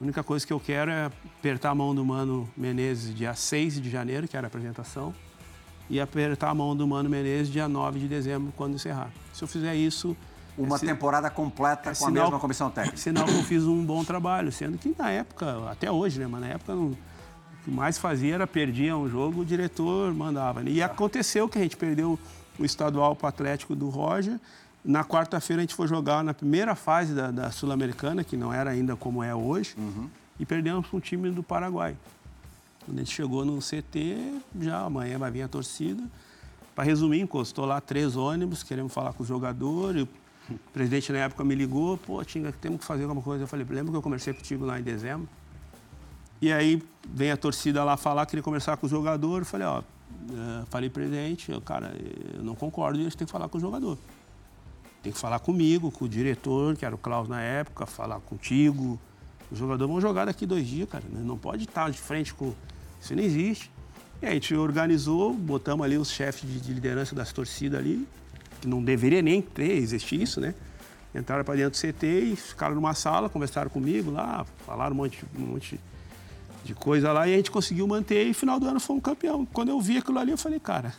A 0.00 0.04
única 0.04 0.22
coisa 0.22 0.46
que 0.46 0.52
eu 0.52 0.60
quero 0.60 0.90
é 0.90 1.06
apertar 1.06 1.70
a 1.70 1.74
mão 1.74 1.94
do 1.94 2.04
Mano 2.04 2.48
Menezes 2.56 3.14
dia 3.14 3.34
6 3.34 3.80
de 3.80 3.88
janeiro, 3.88 4.28
que 4.28 4.36
era 4.36 4.46
a 4.46 4.48
apresentação, 4.48 5.14
e 5.88 6.00
apertar 6.00 6.50
a 6.50 6.54
mão 6.54 6.76
do 6.76 6.86
Mano 6.86 7.08
Menezes 7.08 7.50
dia 7.50 7.68
9 7.68 8.00
de 8.00 8.08
dezembro, 8.08 8.52
quando 8.56 8.74
encerrar. 8.74 9.10
Se 9.32 9.42
eu 9.42 9.48
fizer 9.48 9.74
isso... 9.74 10.16
Uma 10.56 10.76
é 10.76 10.80
temporada 10.80 11.30
completa 11.30 11.90
é 11.90 11.94
com 11.94 12.06
sinal, 12.06 12.24
a 12.24 12.26
mesma 12.26 12.40
comissão 12.40 12.70
técnica. 12.70 12.96
Sinal 12.96 13.24
que 13.24 13.32
eu 13.32 13.42
fiz 13.42 13.64
um 13.64 13.84
bom 13.84 14.04
trabalho, 14.04 14.52
sendo 14.52 14.76
que 14.76 14.94
na 14.96 15.10
época, 15.10 15.70
até 15.70 15.90
hoje, 15.90 16.20
né, 16.20 16.26
mas 16.26 16.40
na 16.42 16.48
época 16.48 16.74
não, 16.74 16.96
que 17.64 17.70
mais 17.70 17.96
fazia 17.96 18.34
era 18.34 18.46
perdia 18.46 18.96
um 18.96 19.08
jogo, 19.08 19.40
o 19.40 19.44
diretor 19.44 20.12
mandava. 20.12 20.62
Né? 20.62 20.70
E 20.70 20.82
aconteceu 20.82 21.48
que 21.48 21.58
a 21.58 21.62
gente 21.62 21.76
perdeu 21.76 22.18
o 22.58 22.64
estadual 22.64 23.16
para 23.16 23.26
o 23.26 23.28
Atlético 23.28 23.74
do 23.74 23.88
Roger. 23.88 24.38
Na 24.84 25.02
quarta-feira 25.02 25.62
a 25.62 25.64
gente 25.64 25.74
foi 25.74 25.88
jogar 25.88 26.22
na 26.22 26.34
primeira 26.34 26.74
fase 26.74 27.14
da, 27.14 27.30
da 27.30 27.50
Sul-Americana, 27.50 28.22
que 28.22 28.36
não 28.36 28.52
era 28.52 28.70
ainda 28.70 28.94
como 28.94 29.22
é 29.22 29.34
hoje, 29.34 29.74
uhum. 29.78 30.10
e 30.38 30.44
perdemos 30.44 30.86
para 30.86 30.96
um 30.96 31.00
time 31.00 31.30
do 31.30 31.42
Paraguai. 31.42 31.96
Quando 32.84 32.98
a 32.98 33.02
gente 33.02 33.14
chegou 33.14 33.46
no 33.46 33.58
CT, 33.60 34.42
já 34.60 34.80
amanhã 34.80 35.18
vai 35.18 35.30
vir 35.30 35.42
a 35.42 35.48
torcida. 35.48 36.02
Para 36.74 36.84
resumir, 36.84 37.20
encostou 37.20 37.64
lá 37.64 37.80
três 37.80 38.14
ônibus, 38.14 38.62
queremos 38.62 38.92
falar 38.92 39.14
com 39.14 39.22
os 39.22 39.28
jogadores. 39.28 40.02
O 40.50 40.56
presidente 40.74 41.10
na 41.12 41.20
época 41.20 41.42
me 41.44 41.54
ligou, 41.54 41.96
pô, 41.96 42.22
Tinga, 42.22 42.52
temos 42.52 42.80
que 42.80 42.84
fazer 42.84 43.04
alguma 43.04 43.22
coisa. 43.22 43.44
Eu 43.44 43.48
falei, 43.48 43.64
lembra 43.70 43.90
que 43.90 43.96
eu 43.96 44.02
conversei 44.02 44.34
contigo 44.34 44.66
lá 44.66 44.78
em 44.78 44.82
dezembro? 44.82 45.26
E 46.40 46.52
aí 46.52 46.82
vem 47.08 47.30
a 47.30 47.36
torcida 47.36 47.82
lá 47.84 47.96
falar, 47.96 48.26
queria 48.26 48.42
conversar 48.42 48.76
com 48.76 48.86
o 48.86 48.88
jogador. 48.88 49.42
Eu 49.42 49.46
falei, 49.46 49.66
ó, 49.66 49.80
uh, 49.80 50.66
falei 50.68 50.90
presidente, 50.90 51.50
eu, 51.50 51.60
cara, 51.60 51.94
eu 52.34 52.42
não 52.42 52.54
concordo, 52.54 52.98
e 52.98 53.04
gente 53.04 53.16
tem 53.16 53.26
que 53.26 53.32
falar 53.32 53.48
com 53.48 53.58
o 53.58 53.60
jogador. 53.60 53.98
Tem 55.02 55.12
que 55.12 55.18
falar 55.18 55.38
comigo, 55.38 55.90
com 55.90 56.06
o 56.06 56.08
diretor, 56.08 56.76
que 56.76 56.84
era 56.84 56.94
o 56.94 56.98
Klaus 56.98 57.28
na 57.28 57.40
época, 57.40 57.84
falar 57.84 58.20
contigo. 58.20 58.98
Os 59.50 59.58
jogadores 59.58 59.92
vão 59.92 60.00
jogar 60.00 60.24
daqui 60.24 60.46
dois 60.46 60.66
dias, 60.66 60.88
cara. 60.88 61.04
Né? 61.10 61.20
Não 61.22 61.36
pode 61.36 61.64
estar 61.64 61.90
de 61.90 61.98
frente 61.98 62.32
com. 62.32 62.54
Isso 63.00 63.14
não 63.14 63.22
existe. 63.22 63.70
E 64.22 64.26
aí 64.26 64.30
a 64.30 64.34
gente 64.34 64.54
organizou, 64.54 65.34
botamos 65.34 65.84
ali 65.84 65.98
os 65.98 66.10
chefes 66.10 66.48
de, 66.50 66.58
de 66.58 66.72
liderança 66.72 67.14
das 67.14 67.32
torcidas 67.32 67.78
ali, 67.78 68.08
que 68.60 68.66
não 68.66 68.82
deveria 68.82 69.20
nem 69.20 69.42
ter, 69.42 69.72
existir 69.72 70.22
isso, 70.22 70.40
né? 70.40 70.54
Entraram 71.14 71.44
para 71.44 71.54
dentro 71.54 71.78
do 71.78 71.92
CT 71.92 72.06
e 72.06 72.36
ficaram 72.36 72.74
numa 72.74 72.94
sala, 72.94 73.28
conversaram 73.28 73.70
comigo 73.70 74.10
lá, 74.10 74.46
falaram 74.64 74.94
um 74.94 74.96
monte, 74.96 75.22
um 75.36 75.40
monte 75.40 75.76
de 75.76 75.93
coisa 76.72 77.12
lá 77.12 77.26
e 77.26 77.34
a 77.34 77.36
gente 77.36 77.50
conseguiu 77.50 77.86
manter 77.86 78.24
e 78.24 78.28
no 78.28 78.34
final 78.34 78.60
do 78.60 78.68
ano 78.68 78.78
foi 78.78 78.94
um 78.94 79.00
campeão. 79.00 79.44
Quando 79.44 79.70
eu 79.70 79.80
vi 79.80 79.98
aquilo 79.98 80.18
ali, 80.18 80.30
eu 80.30 80.38
falei, 80.38 80.60
cara, 80.60 80.94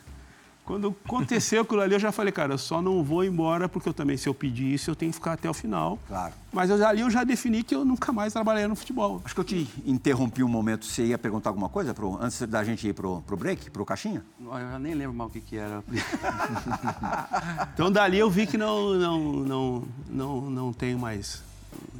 quando 0.66 0.94
aconteceu 1.04 1.62
aquilo 1.62 1.80
ali, 1.80 1.94
eu 1.94 1.98
já 2.00 2.10
falei, 2.10 2.32
cara, 2.32 2.54
eu 2.54 2.58
só 2.58 2.82
não 2.82 3.02
vou 3.02 3.24
embora 3.24 3.68
porque 3.68 3.88
eu 3.88 3.94
também, 3.94 4.16
se 4.16 4.28
eu 4.28 4.34
pedir 4.34 4.74
isso, 4.74 4.90
eu 4.90 4.96
tenho 4.96 5.12
que 5.12 5.16
ficar 5.16 5.34
até 5.34 5.48
o 5.48 5.54
final. 5.54 5.96
Claro. 6.08 6.34
Mas 6.52 6.68
eu, 6.68 6.84
ali 6.84 7.02
eu 7.02 7.10
já 7.10 7.22
defini 7.22 7.62
que 7.62 7.72
eu 7.72 7.84
nunca 7.84 8.12
mais 8.12 8.32
trabalhei 8.32 8.66
no 8.66 8.74
futebol. 8.74 9.22
Acho 9.24 9.32
que 9.32 9.40
eu 9.40 9.44
te 9.44 9.68
interrompi 9.86 10.42
um 10.42 10.48
momento. 10.48 10.84
Você 10.84 11.04
ia 11.04 11.16
perguntar 11.16 11.50
alguma 11.50 11.68
coisa 11.68 11.94
pro, 11.94 12.20
antes 12.20 12.40
da 12.42 12.64
gente 12.64 12.88
ir 12.88 12.94
pro, 12.94 13.22
pro 13.22 13.36
break, 13.36 13.70
pro 13.70 13.84
caixinha? 13.84 14.24
Eu 14.40 14.50
já 14.50 14.78
nem 14.80 14.92
lembro 14.92 15.14
mais 15.14 15.30
o 15.30 15.32
que, 15.32 15.40
que 15.40 15.56
era. 15.56 15.84
então 17.72 17.90
dali 17.90 18.18
eu 18.18 18.28
vi 18.28 18.44
que 18.48 18.58
não, 18.58 18.94
não, 18.94 19.20
não, 19.32 19.84
não, 20.10 20.50
não 20.50 20.72
tenho 20.72 20.98
mais 20.98 21.44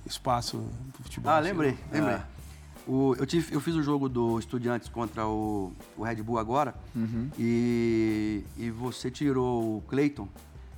espaço 0.05 0.61
pro 0.93 1.05
futebol. 1.05 1.33
Ah, 1.33 1.39
lembrei, 1.39 1.79
lembrei. 1.93 2.17
É. 2.17 2.36
O, 2.87 3.15
eu, 3.19 3.27
tive, 3.27 3.55
eu 3.55 3.61
fiz 3.61 3.75
o 3.75 3.83
jogo 3.83 4.09
do 4.09 4.39
Estudiantes 4.39 4.89
contra 4.89 5.27
o, 5.27 5.73
o 5.97 6.05
Red 6.05 6.23
Bull 6.23 6.39
agora 6.39 6.73
uhum. 6.95 7.29
e, 7.37 8.45
e 8.57 8.71
você 8.71 9.11
tirou 9.11 9.79
o 9.79 9.83
Cleiton, 9.89 10.29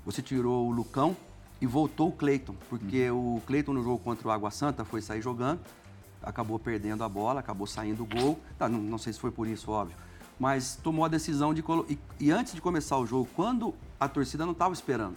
você 0.07 0.23
tirou 0.23 0.69
o 0.69 0.71
Lucão 0.71 1.15
e 1.61 1.67
voltou 1.67 2.09
o 2.09 2.13
Cleiton, 2.13 2.55
porque 2.71 3.11
uhum. 3.11 3.37
o 3.37 3.41
Cleiton 3.43 3.75
no 3.75 3.83
jogo 3.83 3.99
contra 3.99 4.27
o 4.27 4.31
Água 4.31 4.51
Santa 4.51 4.87
foi 4.87 5.03
sair 5.03 5.21
jogando, 5.21 5.61
acabou 6.23 6.59
perdendo 6.59 7.05
a 7.05 7.09
bola, 7.09 7.41
acabou 7.41 7.67
saindo 7.67 8.03
o 8.05 8.07
gol. 8.07 8.39
Tá, 8.59 8.69
não, 8.69 8.79
não, 8.79 8.99
sei 8.99 9.13
se 9.13 9.19
foi 9.19 9.31
por 9.31 9.47
isso, 9.47 9.71
óbvio. 9.71 9.97
Mas 10.39 10.77
tomou 10.77 11.05
a 11.05 11.09
decisão 11.09 11.53
de 11.53 11.63
colocar. 11.63 11.93
E, 11.93 11.99
e, 12.21 12.31
antes 12.31 12.55
de 12.55 12.61
começar 12.61 12.97
o 12.97 13.07
jogo, 13.07 13.29
quando 13.35 13.75
a 13.99 14.09
torcida 14.09 14.47
não 14.47 14.53
estava 14.53 14.73
esperando 14.73 15.17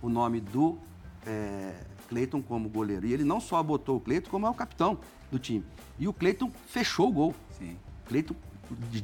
o 0.00 0.08
nome 0.08 0.40
do 0.40 0.78
é, 1.26 1.74
Cleiton 2.08 2.42
como 2.42 2.68
goleiro, 2.68 3.06
e 3.06 3.12
ele 3.12 3.24
não 3.24 3.40
só 3.40 3.62
botou 3.62 3.96
o 3.96 4.00
Cleiton, 4.00 4.30
como 4.30 4.46
é 4.46 4.50
o 4.50 4.54
capitão 4.54 4.98
do 5.30 5.38
time. 5.38 5.64
E 5.98 6.06
o 6.06 6.12
Cleiton 6.12 6.50
fechou 6.68 7.08
o 7.08 7.12
gol. 7.12 7.34
Sim. 7.58 7.76
O 8.04 8.08
Cleiton 8.08 8.34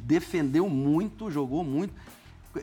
defendeu 0.01 0.69
muito, 0.69 1.31
jogou 1.31 1.63
muito. 1.63 1.93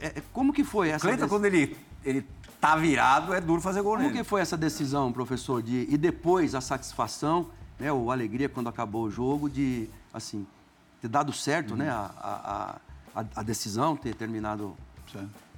É, 0.00 0.06
é, 0.06 0.22
como 0.32 0.52
que 0.52 0.62
foi 0.62 0.90
essa 0.90 1.06
Cleiton, 1.06 1.28
quando 1.28 1.46
ele, 1.46 1.76
ele 2.04 2.24
tá 2.60 2.76
virado, 2.76 3.34
é 3.34 3.40
duro 3.40 3.60
fazer 3.60 3.82
gol 3.82 3.96
Como 3.96 4.08
nele. 4.08 4.18
que 4.18 4.24
foi 4.24 4.40
essa 4.40 4.56
decisão, 4.56 5.12
professor? 5.12 5.62
De, 5.62 5.86
e 5.88 5.96
depois 5.96 6.54
a 6.54 6.60
satisfação, 6.60 7.50
né, 7.78 7.90
ou 7.90 8.10
a 8.10 8.14
alegria 8.14 8.48
quando 8.48 8.68
acabou 8.68 9.04
o 9.04 9.10
jogo, 9.10 9.48
de 9.48 9.88
assim, 10.12 10.46
ter 11.00 11.08
dado 11.08 11.32
certo, 11.32 11.74
né, 11.74 11.86
uhum. 11.86 11.90
né, 11.90 12.10
a, 12.18 12.78
a, 13.14 13.20
a, 13.20 13.24
a 13.36 13.42
decisão, 13.42 13.96
ter 13.96 14.14
terminado. 14.14 14.76
Certo. 15.10 15.49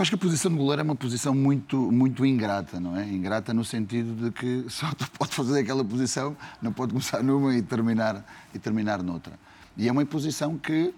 Acho 0.00 0.12
que 0.12 0.14
a 0.14 0.18
posição 0.18 0.50
de 0.50 0.56
goleiro 0.56 0.80
é 0.80 0.82
uma 0.82 0.96
posição 0.96 1.34
muito, 1.34 1.76
muito 1.92 2.24
ingrata, 2.24 2.80
não 2.80 2.96
é? 2.96 3.06
Ingrata 3.06 3.52
no 3.52 3.62
sentido 3.62 4.14
de 4.14 4.30
que 4.30 4.64
só 4.72 4.90
tu 4.94 5.10
pode 5.10 5.34
fazer 5.34 5.60
aquela 5.60 5.84
posição, 5.84 6.34
não 6.62 6.72
pode 6.72 6.92
começar 6.92 7.22
numa 7.22 7.54
e 7.54 7.60
terminar, 7.60 8.24
e 8.54 8.58
terminar 8.58 9.02
noutra. 9.02 9.38
E 9.76 9.86
é 9.86 9.92
uma 9.92 10.06
posição 10.06 10.56
que 10.56 10.94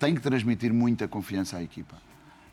tem 0.00 0.16
que 0.16 0.20
transmitir 0.20 0.74
muita 0.74 1.06
confiança 1.06 1.58
à 1.58 1.62
equipa. 1.62 1.96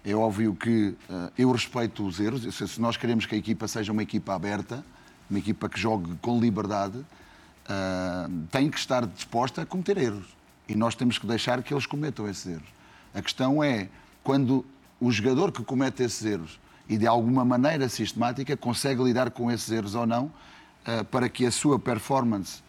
É 0.05 0.13
óbvio 0.13 0.53
que 0.53 0.89
uh, 1.09 1.31
eu 1.35 1.51
respeito 1.51 2.05
os 2.05 2.19
erros. 2.19 2.43
Se 2.55 2.79
nós 2.79 2.95
queremos 2.95 3.25
que 3.25 3.33
a 3.33 3.37
equipa 3.39 3.67
seja 3.67 3.91
uma 3.91 4.03
equipa 4.03 4.35
aberta, 4.35 4.85
uma 5.27 5.39
equipa 5.39 5.67
que 5.67 5.79
jogue 5.79 6.15
com 6.21 6.39
liberdade, 6.39 6.99
uh, 6.99 8.31
tem 8.51 8.69
que 8.69 8.77
estar 8.77 9.03
disposta 9.07 9.63
a 9.63 9.65
cometer 9.65 9.97
erros. 9.97 10.27
E 10.69 10.75
nós 10.75 10.93
temos 10.93 11.17
que 11.17 11.25
deixar 11.25 11.63
que 11.63 11.73
eles 11.73 11.87
cometam 11.87 12.29
esses 12.29 12.45
erros. 12.45 12.69
A 13.15 13.21
questão 13.23 13.63
é, 13.63 13.89
quando 14.23 14.63
o 14.99 15.11
jogador 15.11 15.51
que 15.51 15.63
comete 15.63 16.03
esses 16.03 16.25
erros 16.25 16.59
e 16.89 16.97
de 16.97 17.05
alguma 17.05 17.43
maneira 17.43 17.87
sistemática 17.89 18.55
consegue 18.55 19.03
lidar 19.03 19.31
com 19.31 19.51
esses 19.51 19.69
erros 19.71 19.95
ou 19.95 20.05
não 20.05 20.25
uh, 20.25 21.03
para 21.11 21.29
que 21.29 21.45
a 21.45 21.51
sua 21.51 21.77
performance 21.77 22.61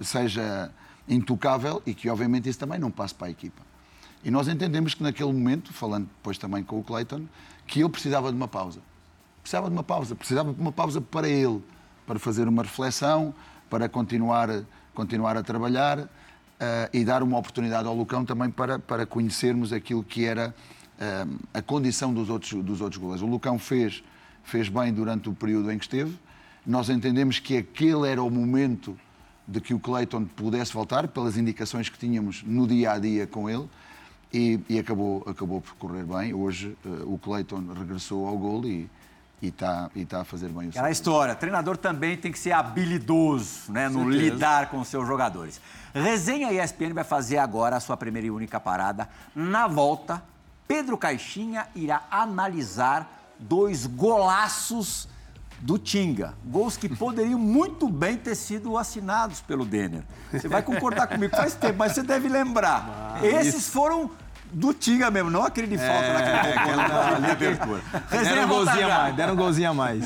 seja 0.00 0.70
intocável 1.08 1.82
e 1.86 1.94
que 1.94 2.08
obviamente 2.08 2.48
isso 2.48 2.58
também 2.58 2.78
não 2.78 2.90
passe 2.90 3.14
para 3.14 3.28
a 3.28 3.30
equipa. 3.30 3.62
E 4.24 4.30
nós 4.30 4.48
entendemos 4.48 4.94
que 4.94 5.02
naquele 5.02 5.32
momento, 5.32 5.72
falando 5.72 6.06
depois 6.06 6.36
também 6.38 6.64
com 6.64 6.80
o 6.80 6.82
Clayton, 6.82 7.26
que 7.66 7.80
ele 7.80 7.88
precisava 7.88 8.30
de 8.30 8.36
uma 8.36 8.48
pausa. 8.48 8.80
Precisava 9.40 9.68
de 9.68 9.72
uma 9.72 9.84
pausa, 9.84 10.14
precisava 10.14 10.52
de 10.52 10.60
uma 10.60 10.72
pausa 10.72 11.00
para 11.00 11.28
ele, 11.28 11.62
para 12.06 12.18
fazer 12.18 12.48
uma 12.48 12.62
reflexão, 12.62 13.32
para 13.70 13.88
continuar, 13.88 14.48
continuar 14.94 15.36
a 15.36 15.42
trabalhar 15.42 16.00
uh, 16.00 16.08
e 16.92 17.04
dar 17.04 17.22
uma 17.22 17.38
oportunidade 17.38 17.86
ao 17.86 17.94
Lucão 17.94 18.24
também 18.24 18.50
para, 18.50 18.78
para 18.78 19.06
conhecermos 19.06 19.72
aquilo 19.72 20.02
que 20.02 20.24
era 20.24 20.54
a 21.52 21.62
condição 21.62 22.12
dos 22.12 22.30
outros, 22.30 22.52
dos 22.62 22.80
outros 22.80 23.00
goleiros. 23.00 23.22
O 23.22 23.26
Lucão 23.26 23.58
fez, 23.58 24.02
fez 24.44 24.68
bem 24.68 24.92
durante 24.92 25.28
o 25.28 25.34
período 25.34 25.70
em 25.70 25.78
que 25.78 25.84
esteve. 25.84 26.18
Nós 26.66 26.88
entendemos 26.88 27.38
que 27.38 27.56
aquele 27.56 28.08
era 28.08 28.22
o 28.22 28.30
momento 28.30 28.96
de 29.46 29.60
que 29.60 29.72
o 29.72 29.78
Clayton 29.78 30.24
pudesse 30.24 30.72
voltar, 30.72 31.06
pelas 31.08 31.36
indicações 31.36 31.88
que 31.88 31.98
tínhamos 31.98 32.42
no 32.42 32.66
dia 32.66 32.92
a 32.92 32.98
dia 32.98 33.26
com 33.26 33.48
ele. 33.48 33.68
E, 34.32 34.58
e 34.68 34.78
acabou, 34.78 35.22
acabou 35.26 35.60
por 35.60 35.74
correr 35.76 36.02
bem. 36.02 36.34
Hoje 36.34 36.76
uh, 36.84 37.14
o 37.14 37.16
Clayton 37.16 37.64
regressou 37.78 38.26
ao 38.26 38.36
gol 38.36 38.64
e, 38.66 38.90
está 39.40 39.88
e 39.94 40.04
tá 40.04 40.22
a 40.22 40.24
fazer 40.24 40.48
bem 40.48 40.66
o 40.66 40.70
Aquela 40.70 40.90
história, 40.90 41.34
treinador 41.34 41.76
também 41.76 42.16
tem 42.16 42.32
que 42.32 42.38
ser 42.38 42.50
habilidoso 42.50 43.70
né, 43.70 43.88
no 43.88 44.00
Certeza. 44.00 44.18
lidar 44.18 44.70
com 44.70 44.82
seus 44.82 45.06
jogadores. 45.06 45.60
Resenha 45.94 46.52
ESPN 46.52 46.92
vai 46.92 47.04
fazer 47.04 47.38
agora 47.38 47.76
a 47.76 47.80
sua 47.80 47.96
primeira 47.96 48.26
e 48.26 48.30
única 48.30 48.58
parada. 48.58 49.08
Na 49.34 49.68
volta, 49.68 50.22
Pedro 50.66 50.98
Caixinha 50.98 51.66
irá 51.74 52.02
analisar 52.10 53.08
dois 53.38 53.86
golaços 53.86 55.08
do 55.60 55.78
Tinga. 55.78 56.34
Gols 56.44 56.76
que 56.76 56.88
poderiam 56.88 57.38
muito 57.38 57.88
bem 57.88 58.16
ter 58.16 58.34
sido 58.34 58.76
assinados 58.76 59.40
pelo 59.40 59.64
Denner. 59.64 60.02
Você 60.30 60.48
vai 60.48 60.62
concordar 60.62 61.06
comigo, 61.06 61.34
faz 61.34 61.54
tempo, 61.54 61.78
mas 61.78 61.92
você 61.92 62.02
deve 62.02 62.28
lembrar. 62.28 63.18
Esses 63.22 63.54
isso. 63.54 63.70
foram 63.70 64.10
do 64.52 64.72
Tinga 64.72 65.10
mesmo, 65.10 65.30
não 65.30 65.44
aquele 65.44 65.66
de 65.66 65.78
falta 65.78 66.04
é, 66.04 66.12
naquele 66.12 66.72
é, 66.72 66.76
na 67.20 67.32
abertura. 67.32 67.82
Deram 68.10 68.44
um 68.44 68.48
golzinho 68.48 68.86
a 68.86 68.98
mais, 68.98 69.16
deram 69.16 69.32
um 69.32 69.36
golzinho 69.36 69.70
a 69.70 69.74
mais. 69.74 70.04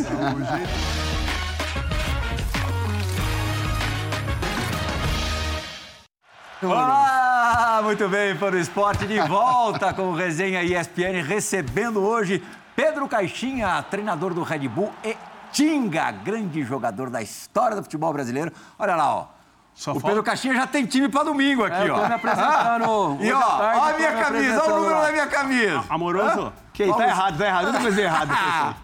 Olá, 6.62 7.80
muito 7.82 8.06
bem, 8.06 8.36
para 8.36 8.54
o 8.54 8.58
esporte 8.58 9.06
de 9.06 9.18
volta 9.20 9.94
com 9.94 10.10
o 10.10 10.14
Resenha 10.14 10.62
ESPN, 10.62 11.22
recebendo 11.26 12.04
hoje 12.04 12.44
Pedro 12.76 13.08
Caixinha, 13.08 13.82
treinador 13.90 14.34
do 14.34 14.42
Red 14.42 14.68
Bull 14.68 14.92
e 15.02 15.16
Tinga, 15.50 16.10
grande 16.10 16.62
jogador 16.62 17.08
da 17.08 17.22
história 17.22 17.74
do 17.74 17.82
futebol 17.82 18.12
brasileiro. 18.12 18.52
Olha 18.78 18.94
lá, 18.94 19.14
ó. 19.14 19.26
Só 19.74 19.92
o 19.92 19.94
falta... 19.94 20.08
Pedro 20.08 20.22
Caixinha 20.22 20.54
já 20.54 20.66
tem 20.66 20.84
time 20.84 21.08
para 21.08 21.24
domingo 21.24 21.64
aqui, 21.64 21.88
é, 21.88 21.90
ó. 21.90 21.98
Tô 21.98 22.06
me 22.06 22.14
apresentando. 22.14 22.44
Ah, 22.44 23.16
e 23.24 23.32
ó, 23.32 23.40
tarde, 23.40 23.80
ó 23.80 23.84
a 23.88 23.92
minha 23.94 24.12
camisa, 24.12 24.62
olha 24.62 24.74
o 24.74 24.80
número 24.80 25.00
da 25.00 25.12
minha 25.12 25.26
camisa. 25.28 25.84
Amoroso? 25.88 26.52
Que 26.72 26.86
tá 26.86 27.06
errado, 27.06 27.38
tá 27.38 27.46
errado. 27.46 27.66
Tudo 27.66 27.78
coisa 27.80 28.00
errada. 28.00 28.32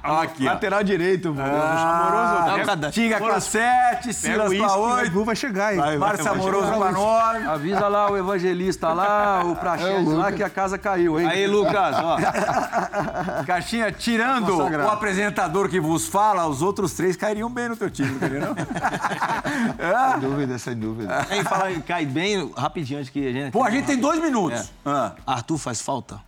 Aqui, 0.03 0.45
Lateral 0.45 0.85
direito, 0.85 1.33
pô. 1.33 1.41
Ah, 1.41 2.91
Tinga 2.93 3.19
com 3.19 3.41
7, 3.41 4.13
Silas 4.13 4.53
com 4.53 4.81
8. 4.81 5.25
vai 5.25 5.37
chegar, 5.37 5.75
hein? 5.75 5.99
Márcio 5.99 6.31
Amoroso 6.31 6.73
com 6.73 6.91
9. 6.93 7.47
Avisa 7.47 7.89
lá 7.89 8.11
o 8.11 8.17
evangelista 8.17 8.93
lá, 8.93 9.45
o 9.45 9.57
praxete 9.57 10.11
é 10.11 10.15
lá, 10.15 10.33
que 10.33 10.43
a 10.43 10.51
casa 10.51 10.77
caiu, 10.77 11.21
hein? 11.21 11.27
Aí, 11.27 11.47
Lucas, 11.47 11.97
ó. 11.97 12.17
Caixinha, 13.47 13.91
tirando 13.93 14.57
o 14.59 14.89
apresentador 14.89 15.69
que 15.69 15.81
vos 15.81 16.07
fala, 16.07 16.47
os 16.47 16.63
outros 16.63 16.93
três 16.93 17.17
cairiam 17.17 17.51
bem 17.51 17.69
no 17.69 17.77
teu 17.77 17.91
time, 17.91 18.11
não 18.11 18.19
queria, 18.19 18.41
não? 18.41 18.55
sem 20.21 20.21
dúvida, 20.21 20.59
sem 20.59 20.77
dúvida. 20.77 21.27
Quem 21.29 21.43
fala 21.45 21.71
cai 21.81 22.05
bem, 22.05 22.53
rapidinho, 22.57 22.99
antes 22.99 23.11
que 23.11 23.27
a 23.27 23.33
gente... 23.33 23.53
Pô, 23.53 23.65
a 23.65 23.71
gente 23.71 23.87
tem 23.87 23.99
dois 23.99 24.21
minutos. 24.21 24.61
É. 24.61 24.67
Ah. 24.85 25.13
Arthur 25.27 25.59
faz 25.59 25.81
falta? 25.81 26.21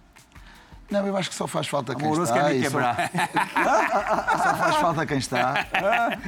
Não, 0.91 1.07
eu 1.07 1.17
acho 1.17 1.29
que 1.29 1.35
só 1.35 1.47
faz 1.47 1.67
falta 1.67 1.95
quem 1.95 2.07
Amoroso 2.07 2.33
está. 2.33 2.45
quer 2.45 2.55
me 2.55 2.63
quebrar. 2.63 2.97
Só... 2.97 4.39
só... 4.43 4.55
faz 4.55 4.77
falta 4.77 5.07
quem 5.07 5.19
está. 5.19 5.67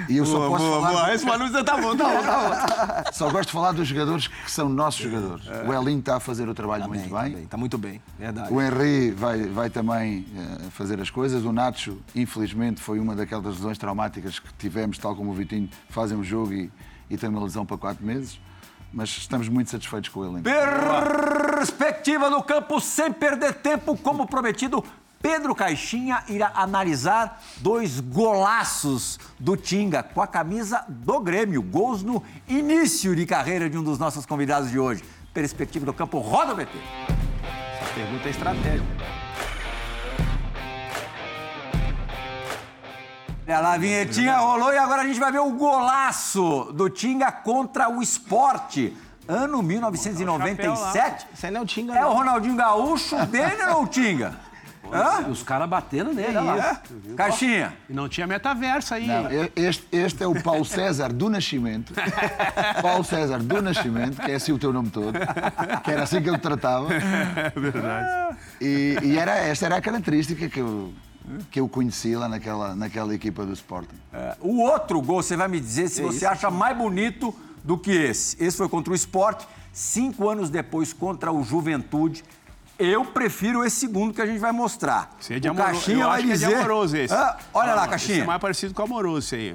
E 0.08 0.18
eu 0.18 0.24
boa, 0.24 0.36
só 0.36 0.48
posso 0.50 0.64
boa, 0.64 0.80
falar... 0.82 0.90
Boa. 0.90 1.14
Esse 1.14 1.24
Manu 1.24 1.64
tá 1.64 1.76
bom, 1.78 1.96
tá 1.96 2.04
bom, 2.04 2.22
tá 2.22 3.04
bom. 3.04 3.12
Só 3.12 3.30
gosto 3.30 3.48
de 3.48 3.52
falar 3.52 3.72
dos 3.72 3.88
jogadores 3.88 4.28
que 4.28 4.50
são 4.50 4.68
nossos 4.68 5.00
jogadores. 5.00 5.46
É. 5.46 5.68
O 5.68 5.74
Elinho 5.74 6.00
está 6.00 6.16
a 6.16 6.20
fazer 6.20 6.48
o 6.48 6.54
trabalho 6.54 6.82
tá 6.82 6.88
muito 6.88 7.02
bem. 7.02 7.11
bem. 7.11 7.32
Está 7.32 7.48
tá 7.48 7.56
muito 7.56 7.78
bem, 7.78 8.02
verdade. 8.18 8.52
O 8.52 8.61
Henry 8.61 9.11
vai, 9.11 9.42
vai 9.44 9.70
também 9.70 10.26
uh, 10.34 10.70
fazer 10.70 11.00
as 11.00 11.11
coisas. 11.11 11.44
O 11.44 11.52
Nacho, 11.52 11.98
infelizmente, 12.14 12.80
foi 12.80 12.98
uma 12.98 13.14
daquelas 13.16 13.56
lesões 13.56 13.78
traumáticas 13.78 14.38
que 14.38 14.52
tivemos, 14.54 14.98
tal 14.98 15.14
como 15.16 15.30
o 15.30 15.34
Vitinho, 15.34 15.68
fazem 15.88 16.18
o 16.18 16.24
jogo 16.24 16.52
e, 16.52 16.70
e 17.08 17.16
tem 17.16 17.28
uma 17.28 17.42
lesão 17.42 17.66
para 17.66 17.76
quatro 17.76 18.04
meses 18.04 18.38
mas 18.93 19.11
estamos 19.11 19.49
muito 19.49 19.70
satisfeitos 19.70 20.11
com 20.11 20.24
ele. 20.24 20.43
Perspectiva 20.43 22.28
do 22.30 22.43
campo 22.43 22.80
sem 22.80 23.12
perder 23.12 23.55
tempo, 23.55 23.97
como 23.97 24.26
prometido. 24.26 24.84
Pedro 25.22 25.55
Caixinha 25.55 26.24
irá 26.28 26.51
analisar 26.55 27.43
dois 27.59 28.01
golaços 28.01 29.20
do 29.38 29.55
Tinga 29.55 30.03
com 30.03 30.22
a 30.22 30.26
camisa 30.26 30.82
do 30.88 31.20
Grêmio. 31.20 31.62
Gols 31.62 32.03
no 32.03 32.22
início 32.49 33.14
de 33.14 33.26
carreira 33.26 33.68
de 33.68 33.76
um 33.76 33.82
dos 33.82 33.99
nossos 33.99 34.24
convidados 34.24 34.70
de 34.70 34.78
hoje. 34.78 35.05
Perspectiva 35.34 35.84
do 35.84 35.93
campo, 35.93 36.18
roda 36.18 36.55
o 36.55 36.57
BT. 36.57 36.72
Essa 37.82 37.95
pergunta 37.95 38.28
é 38.28 38.30
estratégica. 38.30 39.19
Olha 43.51 43.59
lá, 43.59 43.72
a 43.72 43.78
vinhetinha 43.78 44.36
rolou 44.36 44.72
e 44.72 44.78
agora 44.78 45.03
a 45.03 45.05
gente 45.05 45.18
vai 45.18 45.32
ver 45.32 45.40
o 45.40 45.51
golaço 45.51 46.72
do 46.72 46.88
Tinga 46.88 47.32
contra 47.32 47.88
o 47.88 48.01
esporte. 48.01 48.96
Ano 49.26 49.61
1997. 49.61 51.26
Você 51.34 51.51
não 51.51 51.61
é 51.61 51.62
o 51.64 51.66
Tinga, 51.66 51.98
É 51.98 52.07
o 52.07 52.12
Ronaldinho 52.12 52.55
Gaúcho, 52.55 53.16
dele 53.26 53.61
ou 53.74 53.82
o 53.82 53.86
Tinga? 53.88 54.38
Hã? 54.92 55.26
Os 55.28 55.42
caras 55.42 55.68
batendo 55.68 56.12
nele. 56.12 56.38
É 56.38 56.59
isso. 56.59 57.16
Caixinha. 57.16 57.74
E 57.88 57.92
não 57.92 58.09
tinha 58.09 58.24
metaverso 58.24 58.94
aí. 58.94 59.09
Não, 59.09 59.26
este, 59.57 59.84
este, 59.90 60.22
é 60.22 60.28
o 60.28 60.40
Paulo 60.40 60.64
César 60.64 61.12
do 61.12 61.28
Nascimento. 61.28 61.92
Paulo 62.80 63.03
César 63.03 63.38
do 63.38 63.61
Nascimento, 63.61 64.22
que 64.22 64.30
é 64.30 64.36
assim 64.36 64.53
o 64.53 64.59
teu 64.59 64.72
nome 64.72 64.90
todo. 64.90 65.18
Que 65.82 65.90
era 65.90 66.05
assim 66.05 66.22
que 66.22 66.28
ele 66.28 66.38
tratava. 66.38 66.88
É 66.94 67.53
verdade. 67.55 68.36
E, 68.61 68.96
e 69.03 69.18
era, 69.18 69.36
esta 69.38 69.66
era 69.66 69.76
a 69.76 69.80
característica 69.80 70.48
que 70.48 70.61
eu, 70.61 70.92
que 71.50 71.60
eu 71.60 71.68
conheci 71.68 72.14
lá 72.16 72.28
naquela, 72.28 72.74
naquela 72.74 73.14
equipa 73.14 73.44
do 73.44 73.52
Sporting. 73.52 73.96
É, 74.12 74.36
o 74.40 74.60
outro 74.60 75.00
gol, 75.00 75.22
você 75.22 75.36
vai 75.36 75.48
me 75.48 75.60
dizer 75.60 75.88
se 75.88 76.00
é 76.00 76.04
você 76.04 76.18
isso, 76.18 76.28
acha 76.28 76.50
mais 76.50 76.76
bonito 76.76 77.34
do 77.62 77.76
que 77.78 77.90
esse. 77.90 78.42
Esse 78.42 78.56
foi 78.56 78.68
contra 78.68 78.92
o 78.92 78.96
Sport, 78.96 79.44
cinco 79.72 80.28
anos 80.28 80.50
depois 80.50 80.92
contra 80.92 81.32
o 81.32 81.42
Juventude. 81.42 82.24
Eu 82.78 83.04
prefiro 83.04 83.62
esse 83.64 83.76
segundo 83.76 84.14
que 84.14 84.22
a 84.22 84.26
gente 84.26 84.38
vai 84.38 84.52
mostrar. 84.52 85.14
Esse 85.20 85.34
é 85.34 85.38
de 85.38 85.48
o 85.48 85.50
amoroso. 85.50 85.72
Caixinha 85.74 86.06
vai 86.06 86.22
dizer... 86.22 86.46
é 86.46 86.48
de 86.48 86.54
amoroso 86.54 86.96
esse. 86.96 87.14
Ah, 87.14 87.38
olha 87.52 87.72
ah, 87.72 87.74
lá, 87.74 87.88
Caixinha. 87.88 88.14
Esse 88.14 88.22
é 88.22 88.26
mais 88.26 88.40
parecido 88.40 88.72
com 88.74 88.82
o 88.82 88.84
amoroso 88.86 89.18
esse 89.18 89.34
aí. 89.34 89.54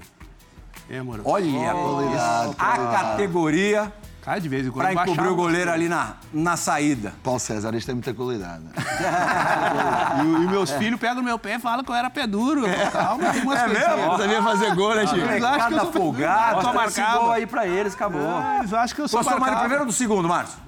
É 0.89 0.99
amoroso. 0.99 1.27
Olha 1.27 1.75
oh, 1.75 2.51
a 2.57 2.77
categoria. 2.77 3.91
Cara, 4.25 4.41
de 4.41 4.49
vez 4.49 4.65
em 4.65 4.71
quando 4.71 4.91
Pra 4.91 5.03
encobrir 5.03 5.27
o 5.27 5.35
goleiro 5.35 5.71
ali 5.71 5.87
na, 5.87 6.15
na 6.33 6.57
saída. 6.57 7.13
Paulo 7.23 7.39
César, 7.39 7.75
isso 7.75 7.85
tem 7.85 7.93
muita 7.93 8.11
qualidade. 8.11 8.63
e, 10.17 10.43
e, 10.43 10.47
meus 10.47 10.71
filhos 10.71 10.99
pegam 10.99 11.17
no 11.17 11.23
meu 11.23 11.37
pé 11.37 11.57
e 11.57 11.59
falam 11.59 11.83
que 11.83 11.91
eu 11.91 11.95
era 11.95 12.09
pé 12.09 12.25
duro. 12.25 12.65
É. 12.65 12.89
Calma, 12.89 13.31
tem 13.31 13.43
umas 13.43 13.61
é 13.61 13.67
mesmo? 13.67 13.97
Não 13.97 14.17
sabia 14.17 14.41
fazer 14.41 14.73
gol, 14.73 14.95
né, 14.95 15.05
Chico? 15.05 15.19
Eles 15.19 15.43
acham 15.43 15.67
que 15.67 15.73
eu 15.75 15.79
sou 15.79 15.91
folgado. 15.91 16.61
Só 16.63 16.73
marcava. 16.73 17.19
gol 17.19 17.31
aí 17.33 17.45
pra 17.45 17.67
eles, 17.67 17.93
acabou. 17.93 18.19
É, 18.19 18.59
eles 18.59 18.73
acham 18.73 18.95
que 18.95 19.01
eu 19.03 19.07
sou 19.07 19.19
Gostou 19.19 19.39
mais 19.39 19.53
do 19.53 19.59
primeiro 19.59 19.83
ou 19.83 19.87
do 19.87 19.93
segundo, 19.93 20.27
Márcio? 20.27 20.64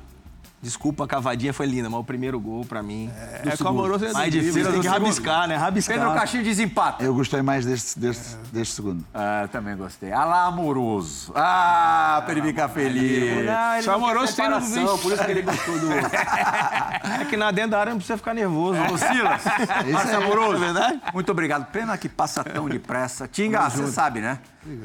Desculpa, 0.59 1.03
a 1.03 1.07
cavadinha 1.07 1.53
foi 1.53 1.67
linda, 1.67 1.87
mas 1.87 1.99
o 1.99 2.03
primeiro 2.03 2.39
gol, 2.39 2.65
pra 2.65 2.81
mim. 2.81 3.11
É, 3.15 3.49
é 3.49 3.67
amoroso 3.67 4.05
é 4.05 4.11
mais 4.11 4.31
difícil. 4.31 4.71
Tem 4.71 4.81
que 4.81 4.87
rabiscar, 4.87 5.47
né? 5.47 5.55
Rabiscar. 5.55 5.97
Pedro 5.97 6.13
Caixinha 6.15 6.43
desempata. 6.43 7.03
Eu 7.03 7.13
gostei 7.13 7.43
mais 7.43 7.63
deste, 7.63 7.99
deste, 7.99 8.33
é. 8.33 8.37
deste 8.51 8.73
segundo. 8.73 9.05
Ah, 9.13 9.47
também 9.51 9.77
gostei. 9.77 10.11
Ah 10.11 10.25
lá, 10.25 10.45
amoroso. 10.45 11.31
Ah, 11.35 12.23
pra 12.25 12.33
ele 12.33 12.41
ficar 12.41 12.69
feliz. 12.69 13.45
Não, 13.45 13.73
ele 13.73 13.83
Só 13.83 13.93
amoroso 13.93 14.35
tem 14.35 14.49
no 14.49 14.97
por 14.97 15.13
isso 15.13 15.23
que 15.23 15.31
ele 15.31 15.41
gostou 15.43 15.77
do. 15.77 15.91
é 15.93 17.25
que 17.29 17.37
na 17.37 17.51
dentro 17.51 17.71
da 17.71 17.79
área 17.79 17.91
não 17.91 17.97
precisa 17.99 18.17
ficar 18.17 18.33
nervoso. 18.33 18.79
Ô, 18.81 18.97
Silas, 18.97 19.43
isso 19.45 20.07
é 20.07 20.15
amoroso. 20.15 20.55
É 20.55 20.65
verdade? 20.65 21.01
Muito 21.13 21.31
obrigado. 21.31 21.67
Pena 21.71 21.95
que 21.99 22.09
passa 22.09 22.43
tão 22.43 22.67
depressa. 22.67 23.27
Tinga, 23.27 23.69
você 23.69 23.85
sabe, 23.91 24.21
né? 24.21 24.39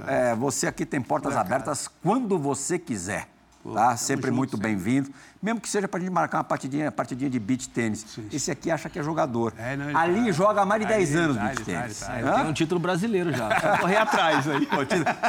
É, 0.06 0.34
você 0.34 0.66
aqui 0.66 0.84
tem 0.84 1.00
portas 1.00 1.34
abertas 1.34 1.88
quando 2.02 2.38
você 2.38 2.78
quiser. 2.78 3.26
Tá? 3.74 3.96
Sempre 3.96 4.30
muito 4.30 4.56
bem-vindo. 4.56 5.10
Mesmo 5.42 5.60
que 5.60 5.68
seja 5.68 5.88
para 5.88 5.98
a 5.98 6.00
gente 6.00 6.12
marcar 6.12 6.38
uma 6.38 6.44
partidinha, 6.44 6.92
partidinha 6.92 7.28
de 7.28 7.40
beach 7.40 7.68
tênis. 7.68 8.06
Esse 8.32 8.52
aqui 8.52 8.70
acha 8.70 8.88
que 8.88 8.96
é 8.96 9.02
jogador. 9.02 9.52
É, 9.58 9.76
não, 9.76 9.98
Ali 9.98 10.26
tá. 10.26 10.30
joga 10.30 10.62
há 10.62 10.64
mais 10.64 10.82
de 10.82 10.86
10 10.86 11.16
anos 11.16 11.36
tá, 11.36 11.42
beach 11.42 11.62
tênis. 11.64 11.98
Tá, 11.98 12.06
tá. 12.06 12.34
Tem 12.34 12.46
um 12.46 12.52
título 12.52 12.78
brasileiro 12.78 13.32
já. 13.32 13.48
Vou 13.48 13.78
correr 13.78 13.96
atrás 13.96 14.46
aí. 14.48 14.68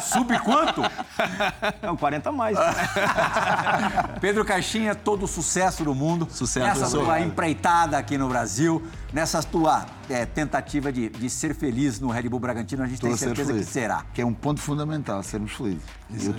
Sub 0.04 0.38
quanto? 0.42 0.82
Não, 1.82 1.98
40 1.98 2.32
mais. 2.32 2.56
Pedro 4.22 4.46
Caixinha, 4.46 4.94
todo 4.94 5.24
o 5.24 5.28
sucesso 5.28 5.84
do 5.84 5.96
mundo. 5.96 6.28
Sucesso. 6.30 6.68
Essa 6.68 6.86
sua 6.86 7.20
empreitada 7.20 7.98
aqui 7.98 8.16
no 8.16 8.30
Brasil. 8.30 8.84
nessa 9.12 9.42
tua 9.42 9.84
é, 10.10 10.26
tentativa 10.26 10.92
de, 10.92 11.10
de, 11.10 11.30
ser 11.30 11.56
feliz 11.56 12.00
no 12.00 12.10
Red 12.10 12.30
Bull 12.30 12.40
Bragantino. 12.40 12.84
A 12.84 12.88
gente 12.88 13.02
Tô 13.02 13.08
tem 13.08 13.18
certeza 13.18 13.54
que 13.54 13.64
será. 13.64 14.04
Que 14.14 14.22
é 14.22 14.26
um 14.26 14.34
ponto 14.34 14.62
fundamental, 14.62 15.24
sermos 15.24 15.54
felizes. 15.54 15.84
Isso. 16.10 16.28
Eu 16.28 16.32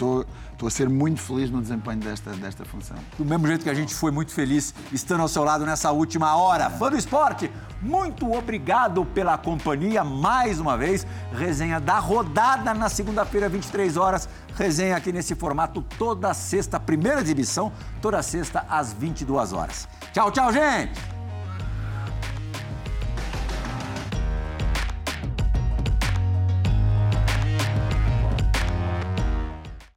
estou 0.53 0.69
a 0.69 0.71
ser 0.71 0.89
muito 0.89 1.21
feliz 1.21 1.51
no 1.51 1.61
desempenho 1.61 1.99
desta, 1.99 2.31
desta 2.33 2.65
função. 2.65 2.97
Do 3.19 3.25
mesmo 3.25 3.47
jeito 3.47 3.64
que 3.65 3.71
a 3.71 3.75
gente 3.75 3.95
foi 3.95 4.11
muito 4.11 4.33
feliz 4.33 4.75
estando 4.93 5.23
ao 5.23 5.29
seu 5.29 5.43
lado 5.43 5.65
nessa 5.65 5.91
última 5.91 6.37
hora. 6.37 6.69
Fã 6.69 6.91
do 6.91 6.99
esporte, 6.99 7.51
muito 7.81 8.31
obrigado 8.33 9.05
pela 9.07 9.37
companhia 9.37 10.05
mais 10.05 10.61
uma 10.61 10.77
vez. 10.77 11.07
Resenha 11.33 11.81
da 11.81 11.99
rodada 11.99 12.73
na 12.75 12.89
segunda-feira, 12.89 13.49
23 13.49 13.97
horas. 13.97 14.29
Resenha 14.55 14.97
aqui 14.97 15.13
nesse 15.13 15.35
formato 15.35 15.83
toda 15.99 16.33
sexta, 16.35 16.79
primeira 16.79 17.21
exibição, 17.21 17.73
toda 18.01 18.23
sexta 18.23 18.65
às 18.69 18.93
22 18.93 19.53
horas. 19.53 19.89
Tchau, 20.13 20.31
tchau, 20.31 20.53
gente! 20.53 21.14